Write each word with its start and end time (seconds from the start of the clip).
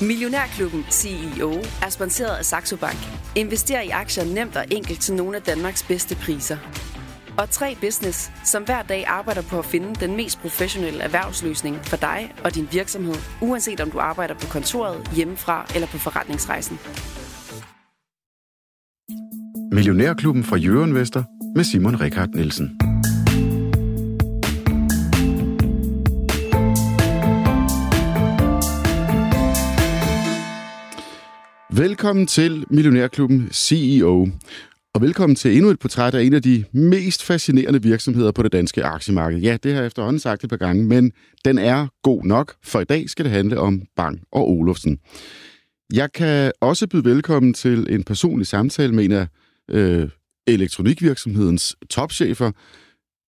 Millionærklubben 0.00 0.84
CEO 0.90 1.52
er 1.82 1.88
sponsoreret 1.90 2.36
af 2.36 2.44
Saxo 2.44 2.76
Bank. 2.76 2.98
Invester 3.34 3.80
i 3.80 3.88
aktier 3.88 4.24
nemt 4.24 4.56
og 4.56 4.64
enkelt 4.70 5.00
til 5.00 5.14
nogle 5.14 5.36
af 5.36 5.42
Danmarks 5.42 5.82
bedste 5.82 6.14
priser. 6.14 6.56
Og 7.38 7.50
3 7.50 7.76
Business, 7.80 8.30
som 8.44 8.62
hver 8.64 8.82
dag 8.82 9.04
arbejder 9.06 9.42
på 9.42 9.58
at 9.58 9.64
finde 9.64 9.94
den 9.94 10.16
mest 10.16 10.38
professionelle 10.38 11.00
erhvervsløsning 11.00 11.76
for 11.76 11.96
dig 11.96 12.34
og 12.44 12.54
din 12.54 12.68
virksomhed, 12.72 13.14
uanset 13.42 13.80
om 13.80 13.90
du 13.90 13.98
arbejder 13.98 14.34
på 14.34 14.46
kontoret, 14.46 15.10
hjemmefra 15.16 15.66
eller 15.74 15.88
på 15.88 15.98
forretningsrejsen. 15.98 16.78
Millionærklubben 19.72 20.44
fra 20.44 20.56
Jørgen 20.56 20.94
Vester 20.94 21.22
med 21.56 21.64
Simon 21.64 22.00
Rikard 22.00 22.28
Nielsen. 22.34 22.87
Velkommen 31.78 32.26
til 32.26 32.64
Millionærklubben 32.70 33.48
CEO. 33.52 34.28
Og 34.94 35.00
velkommen 35.00 35.36
til 35.36 35.56
endnu 35.56 35.70
et 35.70 35.78
portræt 35.78 36.14
af 36.14 36.22
en 36.22 36.34
af 36.34 36.42
de 36.42 36.64
mest 36.72 37.24
fascinerende 37.24 37.82
virksomheder 37.82 38.32
på 38.32 38.42
det 38.42 38.52
danske 38.52 38.84
aktiemarked. 38.84 39.38
Ja, 39.38 39.56
det 39.62 39.72
har 39.72 39.80
jeg 39.80 39.86
efterhånden 39.86 40.20
sagt 40.20 40.44
et 40.44 40.50
par 40.50 40.56
gange, 40.56 40.84
men 40.84 41.12
den 41.44 41.58
er 41.58 41.86
god 42.02 42.24
nok, 42.24 42.54
for 42.64 42.80
i 42.80 42.84
dag 42.84 43.10
skal 43.10 43.24
det 43.24 43.32
handle 43.32 43.60
om 43.60 43.82
Bang 43.96 44.20
og 44.32 44.50
Olufsen. 44.50 44.98
Jeg 45.92 46.12
kan 46.12 46.52
også 46.60 46.86
byde 46.86 47.04
velkommen 47.04 47.54
til 47.54 47.86
en 47.90 48.04
personlig 48.04 48.46
samtale 48.46 48.94
med 48.94 49.04
en 49.04 49.12
af 49.12 49.26
øh, 49.70 50.08
elektronikvirksomhedens 50.46 51.76
topchefer, 51.90 52.50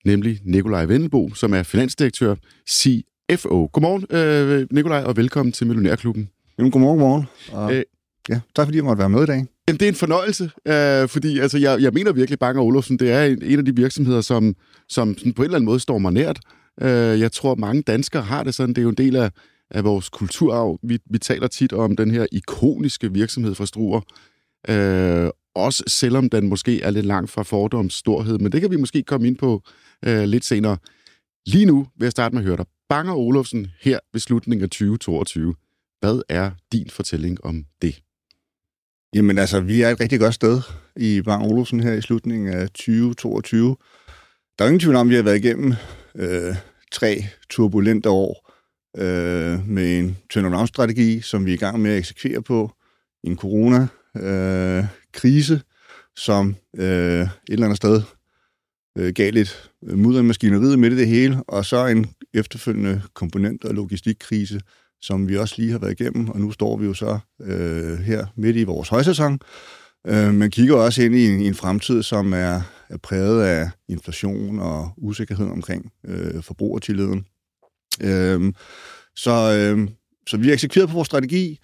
nemlig 0.05 0.41
Nikolaj 0.45 0.85
Vendelbo, 0.85 1.35
som 1.35 1.55
er 1.55 1.63
finansdirektør 1.63 2.35
CFO. 2.71 3.71
Godmorgen, 3.73 4.07
øh, 4.17 4.67
Nikolaj, 4.71 5.03
og 5.03 5.17
velkommen 5.17 5.53
til 5.53 5.67
Millionærklubben. 5.67 6.29
Jamen, 6.59 6.71
godmorgen, 6.71 6.99
godmorgen. 6.99 7.27
Og, 7.53 7.77
øh, 7.77 7.83
ja, 8.31 8.41
tak 8.57 8.67
fordi 8.67 8.77
jeg 8.77 8.85
måtte 8.85 9.01
være 9.01 9.11
med 9.11 9.23
i 9.23 9.27
dag. 9.27 9.47
Jamen, 9.69 9.81
det 9.81 9.83
er 9.83 9.89
en 9.89 9.95
fornøjelse, 9.95 10.51
øh, 10.67 11.09
fordi 11.09 11.39
altså, 11.39 11.59
jeg, 11.59 11.83
jeg 11.83 11.93
mener 11.93 12.13
virkelig, 12.13 12.39
Bang 12.39 12.59
Olufsen, 12.59 12.99
det 12.99 13.11
er 13.11 13.25
en, 13.25 13.43
en 13.43 13.59
af 13.59 13.65
de 13.65 13.77
virksomheder, 13.77 14.21
som, 14.21 14.55
som 14.89 15.19
sådan 15.19 15.33
på 15.33 15.43
en 15.43 15.45
eller 15.45 15.57
anden 15.57 15.67
måde 15.67 15.81
står 15.81 15.99
mig 15.99 16.13
nært. 16.13 16.41
Øh, 16.81 17.21
jeg 17.21 17.33
tror, 17.33 17.55
mange 17.55 17.83
danskere 17.83 18.23
har 18.23 18.43
det 18.43 18.55
sådan. 18.55 18.69
Det 18.69 18.79
er 18.79 18.83
jo 18.83 18.89
en 18.89 18.95
del 18.95 19.17
af, 19.17 19.31
af 19.71 19.85
vores 19.85 20.09
kulturarv. 20.09 20.79
Vi, 20.83 20.99
vi 21.11 21.19
taler 21.19 21.49
tit 21.49 21.73
om 21.73 21.97
den 21.97 22.11
her 22.11 22.27
ikoniske 22.33 23.13
virksomhed 23.13 23.55
fra 23.55 23.67
Struer. 23.67 24.01
Øh, 24.69 25.31
også 25.55 25.85
selvom 25.87 26.29
den 26.29 26.49
måske 26.49 26.83
er 26.83 26.91
lidt 26.91 27.07
langt 27.07 27.31
fra 27.31 27.43
fordoms 27.43 27.95
storhed, 27.95 28.39
men 28.39 28.53
det 28.53 28.61
kan 28.61 28.71
vi 28.71 28.77
måske 28.77 29.03
komme 29.03 29.27
ind 29.27 29.37
på 29.37 29.63
øh, 30.07 30.23
lidt 30.23 30.45
senere. 30.45 30.77
Lige 31.47 31.67
nu 31.67 31.87
vil 31.99 32.05
jeg 32.05 32.13
starte 32.13 32.35
med 32.35 32.43
at 32.43 32.47
høre 32.47 32.57
dig. 32.57 32.67
Banger 32.89 33.15
Olofsen 33.15 33.67
her 33.81 33.99
ved 34.13 34.21
slutningen 34.21 34.63
af 34.63 34.71
2022. 34.71 35.55
Hvad 36.01 36.23
er 36.29 36.51
din 36.73 36.91
fortælling 36.91 37.45
om 37.45 37.65
det? 37.83 38.03
Jamen 39.15 39.39
altså, 39.39 39.61
vi 39.61 39.83
er 39.83 39.89
et 39.89 40.01
rigtig 40.01 40.21
godt 40.21 40.35
sted 40.35 40.61
i 40.97 41.23
Bang 41.23 41.45
Olufsen 41.45 41.81
her 41.81 41.93
i 41.93 42.01
slutningen 42.01 42.49
af 42.49 42.69
2022. 42.69 43.77
Der 44.59 44.65
er 44.65 44.69
ingen 44.69 44.81
tvivl 44.81 44.97
om, 44.97 45.07
at 45.07 45.11
vi 45.11 45.15
har 45.15 45.23
været 45.23 45.45
igennem 45.45 45.75
øh, 46.15 46.57
tre 46.93 47.25
turbulente 47.51 48.11
år 48.11 48.51
øh, 48.97 49.69
med 49.69 49.99
en 49.99 50.19
turnaround-strategi, 50.31 51.21
som 51.21 51.47
vi 51.47 51.51
er 51.51 51.55
i 51.55 51.59
gang 51.59 51.81
med 51.81 51.91
at 51.91 51.99
eksekvere 51.99 52.43
på. 52.43 52.73
En 53.25 53.37
corona-krise, 53.37 55.55
øh, 55.55 55.61
som 56.17 56.57
øh, 56.77 57.21
et 57.21 57.31
eller 57.49 57.67
andet 57.67 57.77
sted 57.77 58.03
øh, 58.99 59.13
gav 59.13 59.33
lidt 59.33 59.71
mudder 59.83 60.21
i 60.21 60.25
maskineriet 60.25 60.79
midt 60.79 60.93
i 60.93 60.97
det 60.97 61.09
hele, 61.09 61.43
og 61.49 61.65
så 61.65 61.87
en 61.87 62.07
efterfølgende 62.35 63.03
komponent- 63.15 63.65
og 63.65 63.75
logistikkrise, 63.75 64.61
som 65.03 65.29
vi 65.29 65.37
også 65.37 65.55
lige 65.59 65.73
har 65.73 65.79
været 65.79 66.01
igennem, 66.01 66.29
og 66.29 66.41
nu 66.41 66.51
står 66.51 66.77
vi 66.77 66.87
jo 66.87 66.95
så 66.95 67.19
øh, 67.43 67.99
her 67.99 68.27
midt 68.37 68.57
i 68.57 68.65
vores 68.65 68.89
højsæson. 68.89 69.41
Øh, 70.07 70.35
man 70.35 70.51
kigger 70.51 70.77
også 70.77 71.03
ind 71.03 71.15
i 71.15 71.29
en, 71.29 71.41
i 71.41 71.47
en 71.47 71.55
fremtid, 71.55 72.03
som 72.03 72.33
er, 72.33 72.61
er 72.89 72.97
præget 73.03 73.43
af 73.43 73.71
inflation 73.89 74.61
og 74.61 74.93
usikkerhed 74.97 75.47
omkring 75.47 75.93
øh, 76.07 76.43
forbrugertilliden. 76.43 77.27
Øh, 78.01 78.53
så, 79.17 79.31
øh, 79.31 79.89
så 80.29 80.37
vi 80.37 80.47
har 80.47 80.53
eksekveret 80.53 80.89
på 80.89 80.95
vores 80.95 81.07
strategi. 81.07 81.59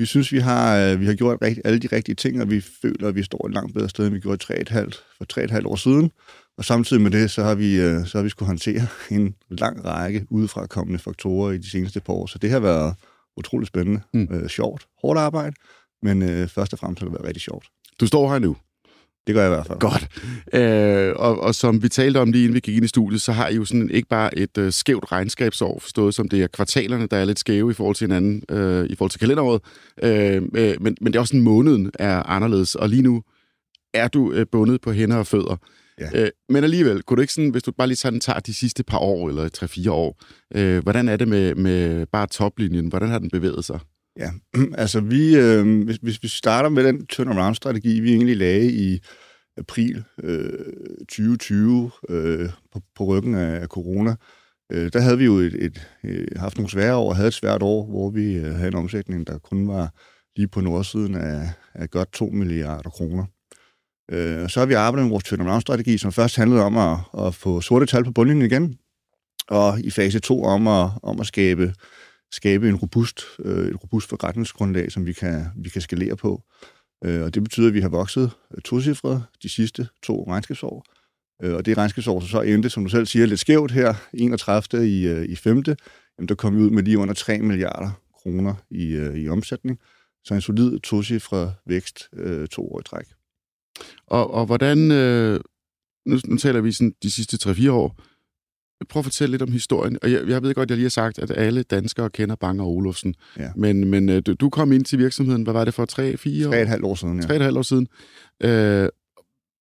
Vi 0.00 0.06
synes, 0.06 0.32
vi 0.32 0.38
har, 0.38 0.76
øh, 0.76 1.00
vi 1.00 1.06
har 1.06 1.14
gjort 1.14 1.38
rigt, 1.42 1.60
alle 1.64 1.78
de 1.78 1.88
rigtige 1.92 2.14
ting, 2.14 2.42
og 2.42 2.50
vi 2.50 2.60
føler, 2.60 3.08
at 3.08 3.14
vi 3.14 3.22
står 3.22 3.46
et 3.46 3.54
langt 3.54 3.74
bedre 3.74 3.88
sted, 3.88 4.06
end 4.06 4.14
vi 4.14 4.20
gjorde 4.20 4.44
3,5, 4.44 4.90
for 5.16 5.24
3,5 5.24 5.66
år 5.66 5.76
siden. 5.76 6.10
Og 6.58 6.64
samtidig 6.64 7.02
med 7.02 7.10
det, 7.10 7.30
så 7.30 7.42
har 7.42 7.54
vi, 7.54 7.80
øh, 7.80 8.06
så 8.06 8.18
har 8.18 8.22
vi 8.22 8.28
skulle 8.28 8.46
håndtere 8.46 8.86
en 9.16 9.34
lang 9.48 9.84
række 9.84 10.26
udefra 10.30 10.66
kommende 10.66 10.98
faktorer 10.98 11.52
i 11.52 11.58
de 11.58 11.70
seneste 11.70 12.00
par 12.00 12.12
år. 12.12 12.26
Så 12.26 12.38
det 12.38 12.50
har 12.50 12.60
været 12.60 12.94
utroligt 13.36 13.68
spændende, 13.68 14.00
mm. 14.14 14.28
øh, 14.30 14.48
sjovt, 14.48 14.86
hårdt 15.02 15.20
arbejde, 15.20 15.56
men 16.02 16.22
øh, 16.22 16.48
først 16.48 16.72
og 16.72 16.78
fremmest 16.78 17.00
har 17.00 17.06
det 17.06 17.12
været 17.14 17.26
rigtig 17.26 17.42
sjovt. 17.42 17.66
Du 18.00 18.06
står 18.06 18.32
her 18.32 18.38
nu. 18.38 18.56
Det 19.26 19.34
gør 19.34 19.42
jeg 19.42 19.52
i 19.52 19.54
hvert 19.54 19.66
fald. 19.66 19.78
Godt. 19.78 20.08
Øh, 20.52 21.14
og, 21.16 21.40
og 21.40 21.54
som 21.54 21.82
vi 21.82 21.88
talte 21.88 22.18
om 22.18 22.32
lige 22.32 22.44
inden 22.44 22.54
vi 22.54 22.60
gik 22.60 22.76
ind 22.76 22.84
i 22.84 22.88
studiet, 22.88 23.22
så 23.22 23.32
har 23.32 23.48
I 23.48 23.54
jo 23.54 23.64
sådan 23.64 23.90
ikke 23.90 24.08
bare 24.08 24.38
et 24.38 24.58
øh, 24.58 24.72
skævt 24.72 25.12
regnskabsår, 25.12 25.78
forstået 25.78 26.14
som 26.14 26.28
det 26.28 26.42
er 26.42 26.46
kvartalerne, 26.46 27.06
der 27.06 27.16
er 27.16 27.24
lidt 27.24 27.38
skæve 27.38 27.70
i 27.70 27.74
forhold 27.74 27.96
til 27.96 28.04
hinanden, 28.04 28.42
øh, 28.50 28.86
i 28.86 28.94
forhold 28.96 29.10
til 29.10 29.20
kalenderåret, 29.20 29.60
øh, 30.02 30.42
øh, 30.54 30.82
men, 30.82 30.96
men 31.00 31.12
det 31.12 31.16
er 31.16 31.20
også 31.20 31.36
en 31.36 31.42
måneden 31.42 31.90
er 31.98 32.22
anderledes, 32.22 32.74
og 32.74 32.88
lige 32.88 33.02
nu 33.02 33.22
er 33.94 34.08
du 34.08 34.32
øh, 34.32 34.46
bundet 34.52 34.80
på 34.80 34.92
hænder 34.92 35.16
og 35.16 35.26
fødder. 35.26 35.56
Ja. 36.00 36.22
Øh, 36.22 36.30
men 36.48 36.64
alligevel, 36.64 37.02
kunne 37.02 37.16
du 37.16 37.20
ikke 37.20 37.32
sådan, 37.32 37.50
hvis 37.50 37.62
du 37.62 37.72
bare 37.72 37.86
lige 37.86 37.96
sådan 37.96 38.20
tager 38.20 38.38
de 38.38 38.54
sidste 38.54 38.84
par 38.84 38.98
år, 38.98 39.28
eller 39.28 39.48
tre-fire 39.48 39.92
år, 39.92 40.22
øh, 40.54 40.82
hvordan 40.82 41.08
er 41.08 41.16
det 41.16 41.28
med, 41.28 41.54
med 41.54 42.06
bare 42.06 42.26
toplinjen? 42.26 42.88
Hvordan 42.88 43.08
har 43.08 43.18
den 43.18 43.30
bevæget 43.30 43.64
sig? 43.64 43.80
Ja, 44.18 44.30
altså 44.82 45.00
vi, 45.00 45.36
øh, 45.36 45.84
hvis, 45.84 45.96
hvis 45.96 46.22
vi 46.22 46.28
starter 46.28 46.68
med 46.68 46.84
den 46.84 47.06
turnaround-strategi, 47.06 48.00
vi 48.00 48.12
egentlig 48.12 48.36
lagde 48.36 48.72
i 48.72 49.00
april 49.56 50.04
øh, 50.22 50.52
2020 50.98 51.90
øh, 52.08 52.48
på, 52.72 52.80
på 52.96 53.04
ryggen 53.04 53.34
af, 53.34 53.60
af 53.60 53.66
corona, 53.66 54.14
øh, 54.72 54.92
der 54.92 55.00
havde 55.00 55.18
vi 55.18 55.24
jo 55.24 55.34
et, 55.36 55.54
et, 55.64 55.88
øh, 56.04 56.26
haft 56.36 56.56
nogle 56.56 56.70
svære 56.70 56.96
år, 56.96 57.08
og 57.08 57.16
havde 57.16 57.28
et 57.28 57.34
svært 57.34 57.62
år, 57.62 57.86
hvor 57.86 58.10
vi 58.10 58.34
øh, 58.34 58.54
havde 58.54 58.68
en 58.68 58.74
omsætning, 58.74 59.26
der 59.26 59.38
kun 59.38 59.68
var 59.68 59.94
lige 60.36 60.48
på 60.48 60.60
nordsiden 60.60 61.14
af, 61.14 61.48
af 61.74 61.90
godt 61.90 62.12
2 62.12 62.26
milliarder 62.26 62.90
kroner. 62.90 63.24
Øh, 64.10 64.48
så 64.48 64.60
har 64.60 64.66
vi 64.66 64.74
arbejdet 64.74 65.04
med 65.04 65.10
vores 65.10 65.24
turnaround-strategi, 65.24 65.98
som 65.98 66.12
først 66.12 66.36
handlede 66.36 66.62
om 66.62 66.76
at, 66.76 66.98
at 67.26 67.34
få 67.34 67.60
sorte 67.60 67.86
tal 67.86 68.04
på 68.04 68.12
bundlinjen 68.12 68.46
igen, 68.46 68.78
og 69.48 69.80
i 69.80 69.90
fase 69.90 70.18
2 70.18 70.44
om 70.44 70.68
at, 70.68 70.90
om 71.02 71.20
at 71.20 71.26
skabe, 71.26 71.74
skabe 72.32 72.68
en 72.68 72.76
robust, 72.76 73.22
øh, 73.44 73.68
et 73.68 73.82
robust 73.82 74.08
forretningsgrundlag, 74.08 74.92
som 74.92 75.06
vi 75.06 75.12
kan, 75.12 75.46
vi 75.56 75.68
kan 75.68 75.82
skalere 75.82 76.16
på. 76.16 76.42
Øh, 77.04 77.22
og 77.22 77.34
det 77.34 77.42
betyder, 77.42 77.68
at 77.68 77.74
vi 77.74 77.80
har 77.80 77.88
vokset 77.88 78.30
øh, 78.54 78.62
tocifret 78.62 79.24
de 79.42 79.48
sidste 79.48 79.88
to 80.02 80.24
regnskabsår. 80.28 80.84
Øh, 81.42 81.54
og 81.54 81.66
det 81.66 81.76
regnskabsår 81.76 82.20
så 82.20 82.40
endte, 82.40 82.70
som 82.70 82.84
du 82.84 82.90
selv 82.90 83.06
siger, 83.06 83.26
lidt 83.26 83.40
skævt 83.40 83.70
her, 83.70 83.94
31. 84.12 84.88
i, 84.88 85.06
øh, 85.06 85.24
i 85.24 85.36
5. 85.36 85.56
Jamen, 86.18 86.28
der 86.28 86.34
kom 86.34 86.56
vi 86.56 86.60
ud 86.60 86.70
med 86.70 86.82
lige 86.82 86.98
under 86.98 87.14
3 87.14 87.38
milliarder 87.38 87.90
kroner 88.14 88.54
i, 88.70 88.86
øh, 88.86 89.16
i 89.16 89.28
omsætning. 89.28 89.78
Så 90.24 90.34
en 90.34 90.40
solid 90.40 90.78
tocifret 90.78 91.54
vækst 91.66 92.08
øh, 92.12 92.48
to 92.48 92.72
år 92.72 92.80
i 92.80 92.82
træk. 92.82 93.06
Og, 94.06 94.34
og 94.34 94.46
hvordan, 94.46 94.90
øh, 94.90 95.40
nu, 96.06 96.18
nu 96.24 96.36
taler 96.36 96.60
vi 96.60 96.72
sådan 96.72 96.94
de 97.02 97.10
sidste 97.10 97.50
3-4 97.50 97.70
år, 97.70 98.02
prøv 98.88 99.00
at 99.00 99.04
fortælle 99.04 99.30
lidt 99.30 99.42
om 99.42 99.52
historien. 99.52 99.98
Og 100.02 100.12
jeg, 100.12 100.28
jeg 100.28 100.42
ved 100.42 100.54
godt, 100.54 100.70
jeg 100.70 100.76
lige 100.76 100.84
har 100.84 100.90
sagt, 100.90 101.18
at 101.18 101.30
alle 101.30 101.62
danskere 101.62 102.10
kender 102.10 102.36
Bang 102.36 102.60
og 102.60 102.68
Olufsen. 102.68 103.14
Ja. 103.38 103.48
Men, 103.56 103.88
men 103.90 104.08
øh, 104.08 104.22
du, 104.26 104.34
du 104.34 104.50
kom 104.50 104.72
ind 104.72 104.84
til 104.84 104.98
virksomheden, 104.98 105.42
hvad 105.42 105.52
var 105.52 105.64
det 105.64 105.74
for, 105.74 105.82
3-4 105.82 106.48
år? 106.48 106.76
3,5 106.76 106.84
år 106.84 106.94
siden, 106.94 107.22
ja. 107.30 107.48
3,5 107.48 107.58
år 107.58 107.62
siden. 107.62 107.88
Øh, 108.42 108.88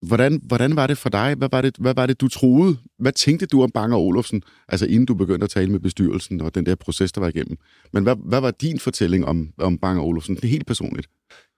Hvordan, 0.02 0.41
hvordan 0.44 0.75
var 0.75 0.88
det 0.88 0.97
for 0.97 1.09
dig? 1.09 1.35
Hvad 1.38 1.50
var 1.52 1.62
det, 1.62 1.75
hvad 1.79 1.94
var 1.96 2.06
det, 2.06 2.22
du 2.22 2.28
troede? 2.28 2.78
Hvad 3.00 3.12
tænkte 3.12 3.46
du 3.46 3.63
om 3.63 3.72
Bang 3.72 3.94
og 3.94 4.02
Olufsen, 4.02 4.41
altså 4.68 4.85
inden 4.85 5.06
du 5.06 5.13
begyndte 5.13 5.44
at 5.44 5.50
tale 5.50 5.72
med 5.72 5.79
bestyrelsen 5.79 6.41
og 6.41 6.56
den 6.56 6.66
der 6.66 6.75
proces, 6.75 7.12
der 7.12 7.22
var 7.22 7.28
igennem? 7.28 7.58
Men 7.94 8.03
hvad, 8.03 8.16
hvad 8.25 8.41
var 8.41 8.52
din 8.52 8.79
fortælling 8.79 9.25
om, 9.25 9.50
om 9.58 9.78
Bang 9.78 9.99
og 9.99 10.08
Olufsen? 10.08 10.35
Det 10.35 10.49
helt 10.49 10.67
personligt. 10.67 11.08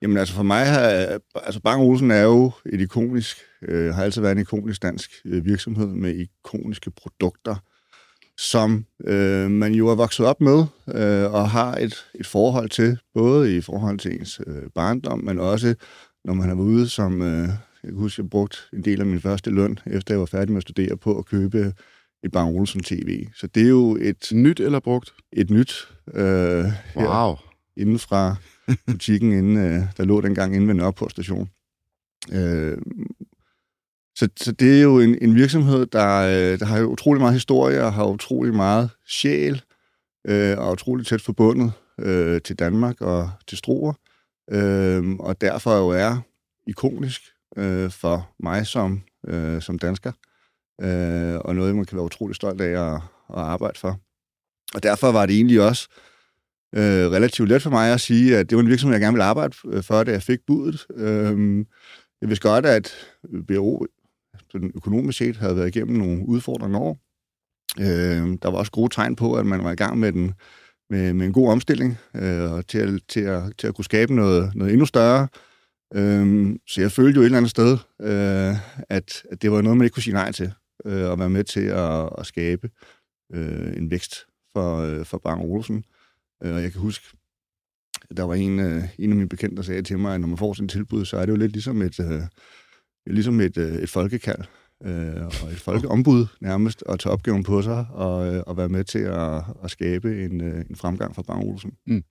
Jamen 0.01 0.17
altså 0.17 0.35
for 0.35 0.43
mig, 0.43 0.65
har, 0.65 1.19
altså 1.35 1.59
Bang 1.59 1.81
Olufsen 1.81 2.11
er 2.11 2.21
jo 2.21 2.51
et 2.65 2.81
ikonisk, 2.81 3.37
øh, 3.61 3.93
har 3.93 4.03
altid 4.03 4.21
været 4.21 4.31
en 4.31 4.41
ikonisk 4.41 4.81
dansk 4.81 5.11
øh, 5.25 5.45
virksomhed 5.45 5.87
med 5.87 6.15
ikoniske 6.15 6.91
produkter, 6.91 7.55
som 8.37 8.85
øh, 9.07 9.51
man 9.51 9.73
jo 9.73 9.87
er 9.87 9.95
vokset 9.95 10.25
op 10.25 10.41
med 10.41 10.65
øh, 10.95 11.33
og 11.33 11.49
har 11.49 11.75
et, 11.75 12.05
et 12.19 12.27
forhold 12.27 12.69
til, 12.69 12.97
både 13.13 13.57
i 13.57 13.61
forhold 13.61 13.99
til 13.99 14.19
ens 14.19 14.41
øh, 14.47 14.63
barndom, 14.75 15.19
men 15.23 15.39
også 15.39 15.75
når 16.25 16.33
man 16.33 16.49
har 16.49 16.55
været 16.55 16.67
ude 16.67 16.89
som, 16.89 17.21
øh, 17.21 17.47
jeg 17.83 17.89
kan 17.91 17.95
huske, 17.95 18.21
jeg 18.21 18.29
brugte 18.29 18.57
en 18.73 18.85
del 18.85 18.99
af 18.99 19.05
min 19.05 19.21
første 19.21 19.49
løn, 19.49 19.79
efter 19.85 20.13
jeg 20.13 20.19
var 20.19 20.25
færdig 20.25 20.49
med 20.49 20.57
at 20.57 20.63
studere, 20.63 20.97
på 20.97 21.17
at 21.17 21.25
købe 21.25 21.73
et 22.23 22.31
Bang 22.31 22.55
Olufsen 22.55 22.83
TV. 22.83 23.25
Så 23.35 23.47
det 23.47 23.63
er 23.63 23.69
jo 23.69 23.97
et... 24.01 24.27
Nyt 24.31 24.59
eller 24.59 24.79
brugt? 24.79 25.13
Et 25.33 25.49
nyt. 25.49 25.87
Øh, 26.13 26.23
wow. 26.23 26.65
Her, 26.95 27.43
inden 27.77 27.99
fra 27.99 28.35
butikken, 28.87 29.31
inden, 29.31 29.57
øh, 29.57 29.83
der 29.97 30.03
lå 30.03 30.21
dengang 30.21 30.55
inde 30.55 30.67
ved 30.67 30.73
Nørreport 30.73 31.11
station. 31.11 31.49
Øh, 32.31 32.77
så, 34.15 34.29
så 34.37 34.51
det 34.51 34.77
er 34.77 34.83
jo 34.83 34.99
en, 34.99 35.17
en 35.21 35.35
virksomhed, 35.35 35.85
der, 35.85 36.17
øh, 36.17 36.59
der 36.59 36.65
har 36.65 36.79
jo 36.79 36.87
utrolig 36.87 37.21
meget 37.21 37.33
historie 37.33 37.83
og 37.83 37.93
har 37.93 38.05
utrolig 38.05 38.53
meget 38.53 38.89
sjæl 39.07 39.61
øh, 40.27 40.57
og 40.57 40.67
er 40.67 40.71
utrolig 40.71 41.05
tæt 41.05 41.21
forbundet 41.21 41.71
øh, 41.99 42.41
til 42.41 42.59
Danmark 42.59 43.01
og 43.01 43.31
til 43.47 43.57
Struer, 43.57 43.93
øh, 44.51 45.15
og 45.19 45.41
derfor 45.41 45.77
jo 45.77 45.89
er 45.89 46.17
ikonisk 46.67 47.21
øh, 47.57 47.91
for 47.91 48.29
mig 48.39 48.67
som, 48.67 49.01
øh, 49.27 49.61
som 49.61 49.79
dansker, 49.79 50.11
øh, 50.81 51.35
og 51.35 51.55
noget, 51.55 51.75
man 51.75 51.85
kan 51.85 51.95
være 51.95 52.05
utrolig 52.05 52.35
stolt 52.35 52.61
af 52.61 52.93
at, 52.93 53.01
at 53.29 53.41
arbejde 53.43 53.79
for. 53.79 53.99
Og 54.73 54.83
derfor 54.83 55.11
var 55.11 55.25
det 55.25 55.35
egentlig 55.35 55.61
også 55.61 55.87
øh, 55.91 56.10
øh, 56.75 57.11
relativt 57.11 57.49
let 57.49 57.61
for 57.61 57.69
mig 57.69 57.93
at 57.93 58.01
sige, 58.01 58.37
at 58.37 58.49
det 58.49 58.55
var 58.55 58.61
en 58.61 58.69
virksomhed, 58.69 58.93
jeg 58.93 59.01
gerne 59.01 59.15
ville 59.15 59.23
arbejde 59.23 59.55
øh, 59.65 59.83
for, 59.83 60.03
da 60.03 60.11
jeg 60.11 60.23
fik 60.23 60.39
budet. 60.47 60.85
Øh, 60.95 61.65
jeg 62.21 62.29
vidste 62.29 62.49
godt, 62.49 62.65
at 62.65 62.93
BRO 63.47 63.85
økonomisk 64.53 65.17
set 65.17 65.37
havde 65.37 65.55
været 65.55 65.75
igennem 65.75 65.97
nogle 65.97 66.27
udfordrende 66.27 66.79
år. 66.79 66.99
Øh, 67.79 68.37
der 68.41 68.51
var 68.51 68.57
også 68.57 68.71
gode 68.71 68.93
tegn 68.95 69.15
på, 69.15 69.33
at 69.33 69.45
man 69.45 69.63
var 69.63 69.71
i 69.71 69.75
gang 69.75 69.99
med, 69.99 70.11
den, 70.11 70.33
med, 70.89 71.13
med 71.13 71.25
en 71.25 71.33
god 71.33 71.51
omstilling 71.51 71.97
øh, 72.15 72.51
og 72.51 72.67
til, 72.67 72.77
at, 72.77 73.01
til, 73.09 73.21
at, 73.21 73.43
til 73.57 73.67
at 73.67 73.75
kunne 73.75 73.85
skabe 73.85 74.15
noget, 74.15 74.55
noget 74.55 74.73
endnu 74.73 74.85
større. 74.85 75.27
Øh, 75.93 76.55
så 76.67 76.81
jeg 76.81 76.91
følte 76.91 77.17
jo 77.17 77.21
et 77.21 77.25
eller 77.25 77.37
andet 77.37 77.51
sted, 77.51 77.77
øh, 78.01 78.55
at, 78.89 79.23
at 79.31 79.41
det 79.41 79.51
var 79.51 79.61
noget, 79.61 79.77
man 79.77 79.85
ikke 79.85 79.93
kunne 79.93 80.03
sige 80.03 80.13
nej 80.13 80.31
til, 80.31 80.53
øh, 80.85 81.11
at 81.11 81.19
være 81.19 81.29
med 81.29 81.43
til 81.43 81.65
at, 81.65 82.09
at 82.17 82.25
skabe 82.25 82.69
øh, 83.33 83.77
en 83.77 83.91
vækst 83.91 84.15
for, 84.53 84.77
øh, 84.77 85.05
for 85.05 85.17
Bang 85.17 85.41
Olsen. 85.41 85.83
Øh, 86.43 86.55
og 86.55 86.61
jeg 86.61 86.71
kan 86.71 86.81
huske, 86.81 87.17
der 88.17 88.23
var 88.23 88.33
en, 88.33 88.59
øh, 88.59 88.83
en 88.99 89.09
af 89.09 89.15
mine 89.15 89.29
bekendte, 89.29 89.55
der 89.55 89.61
sagde 89.61 89.81
til 89.81 89.99
mig, 89.99 90.13
at 90.13 90.21
når 90.21 90.27
man 90.27 90.37
får 90.37 90.53
sådan 90.53 90.65
et 90.65 90.71
tilbud, 90.71 91.05
så 91.05 91.17
er 91.17 91.25
det 91.25 91.31
jo 91.31 91.37
lidt 91.37 91.51
ligesom 91.51 91.81
et, 91.81 91.99
øh, 91.99 92.21
ligesom 93.05 93.39
et, 93.39 93.57
et 93.57 93.89
folkekald 93.89 94.41
øh, 94.85 95.25
og 95.25 95.51
et 95.51 95.59
folkeombud 95.59 96.25
nærmest, 96.41 96.83
at 96.89 96.99
tage 96.99 97.13
opgaven 97.13 97.43
på 97.43 97.61
sig 97.61 97.85
og, 97.89 98.43
og 98.47 98.57
være 98.57 98.69
med 98.69 98.83
til 98.83 98.99
at, 98.99 99.43
at 99.63 99.71
skabe 99.71 100.25
en, 100.25 100.41
en 100.41 100.75
fremgang 100.75 101.15
for 101.15 101.21
Bang 101.21 101.43
Olufsen. 101.43 101.71
Mm. 101.87 102.03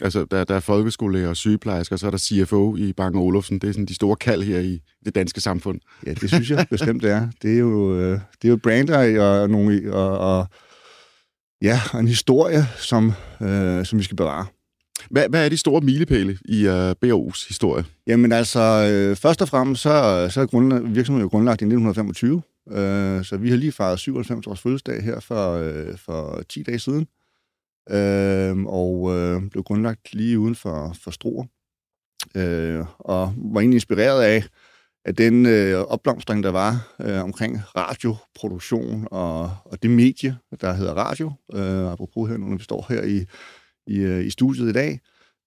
Altså, 0.00 0.26
der, 0.30 0.44
der 0.44 0.54
er 0.54 0.60
folkeskolelærer 0.60 1.28
og 1.28 1.36
sygeplejersker, 1.36 1.96
og 1.96 2.00
så 2.00 2.06
er 2.06 2.10
der 2.10 2.18
CFO 2.18 2.76
i 2.76 2.92
Bang 2.92 3.16
Olufsen. 3.16 3.58
Det 3.58 3.68
er 3.68 3.72
sådan 3.72 3.86
de 3.86 3.94
store 3.94 4.16
kald 4.16 4.42
her 4.42 4.60
i 4.60 4.80
det 5.04 5.14
danske 5.14 5.40
samfund. 5.40 5.80
Ja, 6.06 6.14
det 6.14 6.28
synes 6.28 6.50
jeg 6.50 6.66
bestemt 6.70 7.02
det 7.02 7.10
er. 7.10 7.28
Det 7.42 7.54
er 7.54 7.58
jo, 7.58 8.12
det 8.12 8.44
er 8.44 8.48
jo 8.48 8.56
brander 8.56 9.22
og, 9.22 9.50
nogle, 9.50 9.94
og, 9.94 10.18
og, 10.18 10.46
ja, 11.64 11.80
en 11.98 12.08
historie, 12.08 12.62
som, 12.76 13.12
øh, 13.40 13.84
som 13.84 13.98
vi 13.98 14.04
skal 14.04 14.16
bevare. 14.16 14.46
Hvad, 15.10 15.28
hvad 15.28 15.44
er 15.44 15.48
de 15.48 15.56
store 15.56 15.80
milepæle 15.80 16.38
i 16.44 16.66
øh, 16.66 16.90
BO's 16.90 17.48
historie? 17.48 17.84
Jamen 18.06 18.32
altså, 18.32 18.60
øh, 18.60 19.16
først 19.16 19.42
og 19.42 19.48
fremmest, 19.48 19.82
så, 19.82 20.26
så 20.30 20.40
er 20.40 20.46
grundlag, 20.46 20.80
virksomheden 20.84 21.22
jo 21.22 21.28
grundlagt 21.28 21.60
i 21.60 21.64
1925. 21.64 22.42
Øh, 22.70 23.24
så 23.24 23.36
vi 23.36 23.50
har 23.50 23.56
lige 23.56 23.72
fejret 23.72 23.98
97 23.98 24.46
års 24.46 24.60
fødselsdag 24.60 25.02
her 25.02 25.20
for, 25.20 25.52
øh, 25.52 25.98
for 25.98 26.42
10 26.48 26.62
dage 26.62 26.78
siden. 26.78 27.06
Øh, 27.90 28.64
og 28.66 29.16
øh, 29.16 29.50
blev 29.50 29.62
grundlagt 29.62 30.14
lige 30.14 30.38
uden 30.38 30.54
for, 30.54 30.96
for 31.02 31.10
Struer. 31.10 31.44
Øh, 32.34 32.84
og 32.98 33.34
var 33.36 33.60
egentlig 33.60 33.76
inspireret 33.76 34.22
af, 34.22 34.44
at 35.04 35.18
den 35.18 35.46
øh, 35.46 35.78
opblomstring, 35.80 36.42
der 36.42 36.50
var 36.50 36.94
øh, 37.00 37.24
omkring 37.24 37.60
radioproduktion 37.76 39.08
og, 39.10 39.56
og 39.64 39.82
det 39.82 39.90
medie, 39.90 40.36
der 40.60 40.72
hedder 40.72 40.94
radio, 40.94 41.32
øh, 41.54 41.92
apropos 41.92 42.30
her, 42.30 42.36
når 42.36 42.56
vi 42.56 42.62
står 42.62 42.86
her 42.88 43.02
i, 43.02 43.24
i, 43.86 43.98
øh, 43.98 44.26
i 44.26 44.30
studiet 44.30 44.68
i 44.68 44.72
dag. 44.72 45.00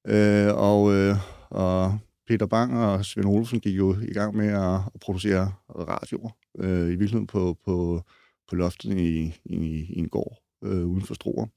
Øh, 0.07 0.55
og, 0.55 0.93
øh, 0.93 1.15
og 1.49 1.97
Peter 2.27 2.45
Bang 2.45 2.77
og 2.77 3.05
Svend 3.05 3.27
Olsen 3.27 3.59
gik 3.59 3.77
jo 3.77 3.95
i 4.01 4.13
gang 4.13 4.35
med 4.35 4.47
at, 4.47 4.79
at 4.93 4.99
producere 5.01 5.53
radioer, 5.69 6.29
øh, 6.59 6.85
i 6.85 6.89
virkeligheden 6.89 7.27
på, 7.27 7.57
på, 7.65 8.01
på 8.49 8.55
loftet 8.55 8.97
i, 8.97 9.33
i, 9.45 9.55
i 9.89 9.99
en 9.99 10.09
gård 10.09 10.37
øh, 10.63 10.85
uden 10.85 11.01
for 11.01 11.13
Struer. 11.13 11.47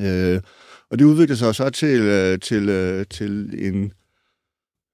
Øh, 0.00 0.40
og 0.90 0.98
det 0.98 1.04
udviklede 1.04 1.38
sig 1.38 1.54
så 1.54 1.70
til, 1.70 2.00
øh, 2.00 2.38
til, 2.38 2.68
øh, 2.68 3.06
til 3.10 3.54
en, 3.58 3.92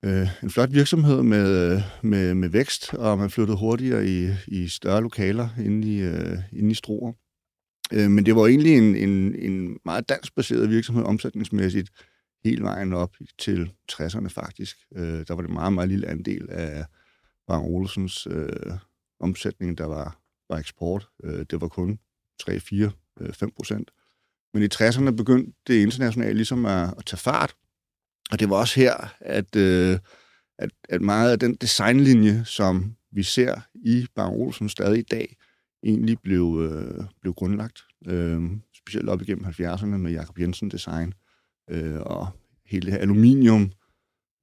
øh, 0.04 0.28
en 0.42 0.50
flot 0.50 0.72
virksomhed 0.72 1.22
med, 1.22 1.82
med, 2.02 2.34
med 2.34 2.48
vækst, 2.48 2.94
og 2.94 3.18
man 3.18 3.30
flyttede 3.30 3.58
hurtigere 3.58 4.06
i, 4.06 4.28
i 4.46 4.68
større 4.68 5.02
lokaler 5.02 5.48
inde 5.58 5.88
i, 5.88 6.00
øh, 6.00 6.38
inde 6.52 6.70
i 6.70 6.74
Struer. 6.74 7.12
Øh, 7.92 8.10
men 8.10 8.26
det 8.26 8.36
var 8.36 8.46
egentlig 8.46 8.76
en, 8.76 8.96
en, 8.96 9.34
en 9.34 9.78
meget 9.84 10.08
danskbaseret 10.08 10.70
virksomhed 10.70 11.04
omsætningsmæssigt, 11.04 11.90
hele 12.44 12.62
vejen 12.62 12.92
op 12.92 13.16
til 13.38 13.72
60'erne 13.92 14.28
faktisk. 14.28 14.76
Øh, 14.96 15.26
der 15.28 15.34
var 15.34 15.42
det 15.42 15.50
meget, 15.50 15.72
meget 15.72 15.88
lille 15.88 16.06
andel 16.06 16.50
af 16.50 16.84
Bang 17.46 17.66
Olsens 17.66 18.26
øh, 18.30 18.72
omsætning, 19.20 19.78
der 19.78 19.86
var, 19.86 20.20
var 20.50 20.58
eksport. 20.58 21.08
Øh, 21.24 21.46
det 21.50 21.60
var 21.60 21.68
kun 21.68 21.98
3, 22.40 22.60
4, 22.60 22.90
5 23.32 23.50
procent. 23.56 23.90
Men 24.54 24.62
i 24.62 24.66
60'erne 24.74 25.10
begyndte 25.10 25.52
det 25.66 25.82
internationalt 25.82 26.36
ligesom 26.36 26.66
at, 26.66 26.94
at 26.98 27.06
tage 27.06 27.18
fart. 27.18 27.54
Og 28.32 28.40
det 28.40 28.50
var 28.50 28.56
også 28.56 28.80
her, 28.80 29.14
at, 29.20 29.56
øh, 29.56 29.98
at, 30.58 30.70
at 30.88 31.00
meget 31.00 31.32
af 31.32 31.38
den 31.38 31.54
designlinje, 31.54 32.44
som 32.44 32.94
vi 33.12 33.22
ser 33.22 33.60
i 33.74 34.06
Bang 34.14 34.36
Olsen 34.36 34.68
stadig 34.68 34.98
i 34.98 35.06
dag, 35.10 35.36
egentlig 35.82 36.18
blev, 36.22 36.70
øh, 36.70 37.04
blev 37.20 37.34
grundlagt. 37.34 37.78
Øh, 38.06 38.42
specielt 38.74 39.08
op 39.08 39.22
igennem 39.22 39.44
70'erne 39.44 39.86
med 39.86 40.12
Jakob 40.12 40.38
Jensen 40.38 40.70
Design 40.70 41.12
øh, 41.70 42.00
og 42.00 42.28
hele 42.66 42.86
det 42.86 42.92
her 42.92 43.00
aluminium 43.00 43.72